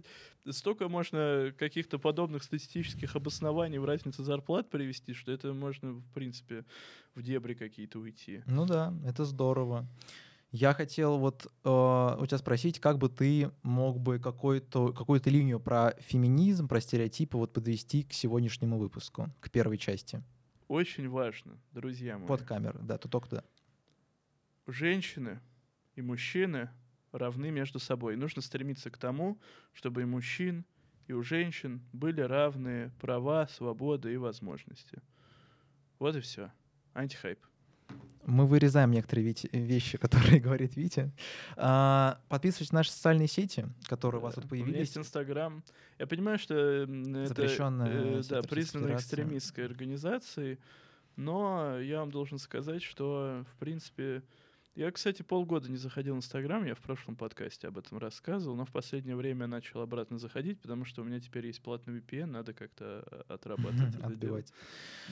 столько 0.50 0.88
можно 0.88 1.54
каких-то 1.58 1.98
подобных 1.98 2.42
статистических 2.42 3.14
обоснований 3.16 3.78
в 3.78 3.84
разницу 3.84 4.24
зарплат 4.24 4.70
привести, 4.70 5.14
что 5.14 5.32
это 5.32 5.52
можно, 5.52 5.92
в 5.92 6.12
принципе, 6.12 6.64
в 7.14 7.22
дебри 7.22 7.54
какие-то 7.54 7.98
уйти. 7.98 8.42
Ну 8.46 8.66
да, 8.66 8.94
это 9.06 9.24
здорово. 9.24 9.86
Я 10.52 10.74
хотел 10.74 11.18
вот 11.18 11.46
э, 11.64 12.16
у 12.20 12.26
тебя 12.26 12.36
спросить, 12.36 12.78
как 12.78 12.98
бы 12.98 13.08
ты 13.08 13.50
мог 13.62 13.98
бы 13.98 14.18
какую-то 14.18 14.92
какую-то 14.92 15.30
линию 15.30 15.58
про 15.58 15.94
феминизм, 15.98 16.68
про 16.68 16.78
стереотипы 16.78 17.38
вот 17.38 17.54
подвести 17.54 18.02
к 18.02 18.12
сегодняшнему 18.12 18.78
выпуску, 18.78 19.30
к 19.40 19.50
первой 19.50 19.78
части. 19.78 20.22
Очень 20.68 21.08
важно, 21.08 21.58
друзья 21.72 22.18
мои. 22.18 22.28
Под 22.28 22.42
камеру, 22.42 22.78
да, 22.82 22.98
тут 22.98 23.10
только 23.10 23.28
туда. 23.30 23.44
женщины 24.66 25.40
и 25.94 26.02
мужчины 26.02 26.68
равны 27.12 27.50
между 27.50 27.78
собой. 27.78 28.16
Нужно 28.16 28.42
стремиться 28.42 28.90
к 28.90 28.98
тому, 28.98 29.40
чтобы 29.72 30.02
и 30.02 30.04
мужчин, 30.04 30.66
и 31.06 31.14
у 31.14 31.22
женщин 31.22 31.82
были 31.92 32.20
равные 32.20 32.90
права, 33.00 33.46
свободы 33.48 34.12
и 34.12 34.18
возможности. 34.18 35.00
Вот 35.98 36.14
и 36.14 36.20
все. 36.20 36.52
Антихайп. 36.92 37.38
Мы 38.24 38.46
вырезаем 38.46 38.92
некоторые 38.92 39.34
вещи, 39.52 39.98
которые 39.98 40.40
говорит 40.40 40.76
Витя. 40.76 41.10
А, 41.56 42.20
подписывайтесь 42.28 42.72
на 42.72 42.80
наши 42.80 42.92
социальные 42.92 43.28
сети, 43.28 43.66
которые 43.86 44.20
у 44.20 44.22
вас 44.22 44.34
тут 44.34 44.44
У 44.44 44.54
меня 44.54 44.64
появились. 44.64 44.80
есть 44.88 44.98
Инстаграм. 44.98 45.64
Я 45.98 46.06
понимаю, 46.06 46.38
что 46.38 46.54
м, 46.54 47.14
это 47.16 47.28
Запрещенная 47.28 48.18
э, 48.18 48.22
сеть 48.22 48.30
да, 48.30 48.42
признана 48.42 48.94
экстремистской 48.94 49.64
организацией, 49.64 50.58
но 51.16 51.78
я 51.80 52.00
вам 52.00 52.10
должен 52.10 52.38
сказать, 52.38 52.82
что, 52.82 53.44
в 53.52 53.58
принципе, 53.58 54.22
я, 54.74 54.90
кстати, 54.90 55.22
полгода 55.22 55.70
не 55.70 55.76
заходил 55.76 56.14
в 56.14 56.18
Инстаграм, 56.18 56.64
я 56.64 56.74
в 56.74 56.80
прошлом 56.80 57.16
подкасте 57.16 57.68
об 57.68 57.76
этом 57.76 57.98
рассказывал, 57.98 58.56
но 58.56 58.64
в 58.64 58.70
последнее 58.72 59.16
время 59.16 59.46
начал 59.46 59.80
обратно 59.82 60.18
заходить, 60.18 60.60
потому 60.60 60.84
что 60.86 61.02
у 61.02 61.04
меня 61.04 61.20
теперь 61.20 61.46
есть 61.46 61.60
платный 61.60 61.98
VPN, 61.98 62.26
надо 62.26 62.54
как-то 62.54 63.04
э, 63.10 63.22
отрабатывать. 63.28 63.96
Отбивать. 64.02 64.52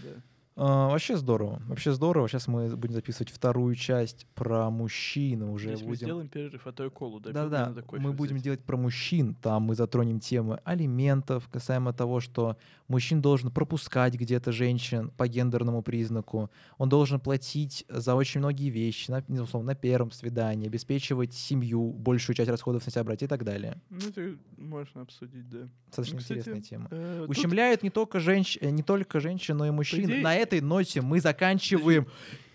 Да. 0.03 0.23
А, 0.57 0.89
вообще 0.89 1.17
здорово. 1.17 1.63
Вообще 1.69 1.93
здорово. 1.93 2.29
Сейчас 2.29 2.47
мы 2.49 2.69
будем 2.77 2.93
записывать 2.95 3.31
вторую 3.31 3.75
часть 3.77 4.27
про 4.35 4.69
мужчин. 4.71 5.43
и 5.45 5.47
Уже 5.47 5.69
Здесь 5.69 5.81
мы 5.81 5.87
будем 5.89 5.97
сделаем 6.07 6.29
перерыв, 6.29 6.67
а 6.67 6.73
то 6.73 6.85
я 6.85 6.91
колу 6.91 7.21
Да-да, 7.21 7.67
надо 7.69 7.83
кофе 7.83 8.03
мы 8.03 8.13
будем 8.13 8.35
взять. 8.35 8.45
делать 8.45 8.61
про 8.65 8.77
мужчин. 8.77 9.35
Там 9.37 9.63
мы 9.63 9.75
затронем 9.75 10.21
темы 10.21 10.59
алиментов, 10.65 11.49
касаемо 11.49 11.93
того, 11.93 12.21
что 12.21 12.57
мужчин 12.89 13.23
должен 13.23 13.51
пропускать 13.51 14.15
где-то 14.15 14.53
женщин 14.53 15.11
по 15.17 15.29
гендерному 15.29 15.83
признаку. 15.83 16.51
Он 16.79 16.89
должен 16.89 17.21
платить 17.21 17.85
за 17.89 18.15
очень 18.15 18.41
многие 18.41 18.69
вещи, 18.71 19.11
на, 19.11 19.25
ну, 19.29 19.45
условно, 19.45 19.69
на 19.69 19.75
первом 19.77 20.11
свидании, 20.11 20.67
обеспечивать 20.67 21.33
семью, 21.33 21.93
большую 21.93 22.35
часть 22.37 22.51
расходов 22.51 22.85
на 22.85 22.93
себя 22.93 23.05
брать 23.05 23.23
и 23.23 23.27
так 23.29 23.45
далее. 23.45 23.81
Ну, 23.89 23.99
это 24.09 24.37
можно 24.59 25.03
обсудить, 25.03 25.49
да. 25.49 25.69
Достаточно 25.87 26.17
Ну, 26.17 26.21
кстати, 26.21 26.39
интересная 26.41 26.63
тема. 26.63 26.89
Э, 26.91 27.19
тут- 27.21 27.31
Ущемляют 27.31 27.83
не 27.83 27.91
только, 27.91 28.19
женщ... 28.21 28.59
э, 28.61 28.71
не 28.71 28.83
только 28.83 29.21
женщин, 29.21 29.57
но 29.57 29.67
и 29.67 29.71
мужчин. 29.71 30.05
идее- 30.05 30.23
На 30.23 30.35
этой 30.41 30.61
ноте 30.61 31.01
мы 31.01 31.21
заканчиваем. 31.21 32.07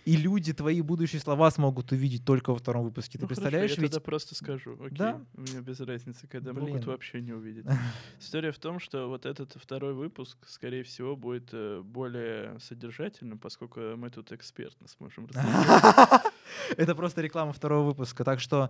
И 0.06 0.18
люди 0.18 0.54
твои 0.54 0.82
будущие 0.82 1.20
слова 1.20 1.50
смогут 1.50 1.92
увидеть 1.92 2.24
только 2.24 2.52
во 2.52 2.58
втором 2.60 2.84
выпуске. 2.84 3.18
Ты 3.18 3.24
Ну, 3.24 3.28
хорошо, 3.28 3.42
представляешь, 3.42 3.72
я 3.72 3.82
ведь 3.82 3.92
тогда 3.94 4.06
просто 4.06 4.36
скажу. 4.36 4.74
Окей, 4.74 4.90
Да? 5.00 5.20
мне 5.34 5.62
без 5.62 5.80
разницы, 5.80 6.28
когда 6.28 6.54
Блин. 6.54 6.68
могут 6.68 6.86
вообще 6.86 7.22
не 7.22 7.34
увидеть. 7.34 7.66
История 8.20 8.52
в 8.52 8.60
том, 8.60 8.80
что 8.80 9.08
вот 9.10 9.26
этот 9.26 9.54
второй 9.56 9.96
выпуск, 9.96 10.38
скорее 10.46 10.84
всего, 10.84 11.16
будет 11.16 11.50
э, 11.54 11.82
более 11.84 12.60
содержательным, 12.60 13.40
поскольку 13.40 13.80
мы 13.98 14.12
тут 14.12 14.32
экспертно 14.32 14.88
сможем 14.88 15.26
рассуждать. 15.34 16.22
Это 16.78 16.94
просто 16.94 17.22
реклама 17.24 17.52
второго 17.52 17.88
выпуска. 17.88 18.24
Так 18.24 18.40
что 18.40 18.70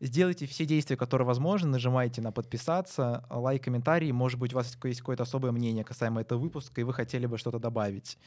сделайте 0.00 0.46
все 0.46 0.66
действия, 0.66 0.96
которые 0.96 1.26
возможны. 1.26 1.68
Нажимайте 1.68 2.20
на 2.22 2.32
подписаться, 2.32 3.24
лайк, 3.30 3.64
комментарий. 3.64 4.12
Может 4.12 4.38
быть, 4.38 4.52
у 4.52 4.56
вас 4.56 4.76
есть 4.84 5.00
какое-то 5.00 5.22
особое 5.22 5.52
мнение 5.52 5.84
касаемо 5.84 6.20
этого 6.20 6.38
выпуска, 6.38 6.80
и 6.80 6.84
вы 6.84 6.92
хотели 6.92 7.26
бы 7.26 7.38
что-то 7.38 7.58
добавить. 7.58 8.18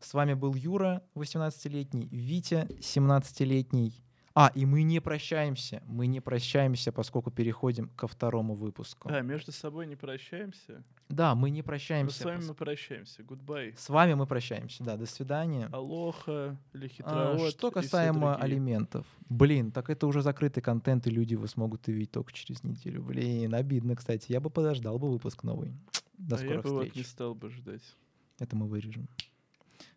С 0.00 0.14
вами 0.14 0.34
был 0.34 0.54
Юра, 0.54 1.02
18-летний, 1.14 2.08
Витя, 2.10 2.66
17-летний. 2.80 4.05
А, 4.38 4.52
и 4.54 4.66
мы 4.66 4.82
не 4.82 5.00
прощаемся. 5.00 5.82
Мы 5.86 6.06
не 6.08 6.20
прощаемся, 6.20 6.92
поскольку 6.92 7.30
переходим 7.30 7.88
ко 7.96 8.06
второму 8.06 8.54
выпуску. 8.54 9.08
А, 9.10 9.22
между 9.22 9.50
собой 9.50 9.86
не 9.86 9.96
прощаемся? 9.96 10.84
Да, 11.08 11.34
мы 11.34 11.48
не 11.48 11.62
прощаемся. 11.62 12.20
с 12.20 12.24
вами 12.24 12.40
пос- 12.40 12.48
мы 12.48 12.54
прощаемся. 12.54 13.22
Goodbye. 13.22 13.74
С 13.78 13.88
вами 13.88 14.12
мы 14.12 14.26
прощаемся. 14.26 14.84
Да, 14.84 14.98
до 14.98 15.06
свидания. 15.06 15.70
Алоха, 15.72 16.58
или 16.74 16.84
А, 16.84 16.88
хитроот. 16.88 17.50
Что 17.50 17.70
касаемо 17.70 18.36
алиментов. 18.36 19.06
Блин, 19.30 19.72
так 19.72 19.88
это 19.88 20.06
уже 20.06 20.20
закрытый 20.20 20.62
контент, 20.62 21.06
и 21.06 21.10
люди 21.10 21.32
его 21.32 21.46
смогут 21.46 21.88
увидеть 21.88 22.10
только 22.10 22.34
через 22.34 22.62
неделю. 22.62 23.02
Блин, 23.02 23.54
обидно, 23.54 23.96
кстати. 23.96 24.30
Я 24.32 24.40
бы 24.40 24.50
подождал 24.50 24.98
бы 24.98 25.08
выпуск 25.10 25.44
новый. 25.44 25.72
До 26.18 26.36
А 26.36 26.40
я 26.40 26.44
скорых 26.44 26.64
бы 26.64 26.70
вот 26.72 26.94
не 26.94 27.04
стал 27.04 27.34
бы 27.34 27.48
ждать. 27.48 27.96
Это 28.38 28.54
мы 28.54 28.66
вырежем. 28.68 29.08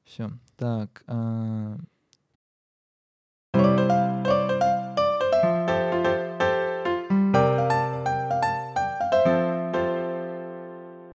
Все. 0.05 0.31
Так. 0.55 1.03
а, 1.07 1.77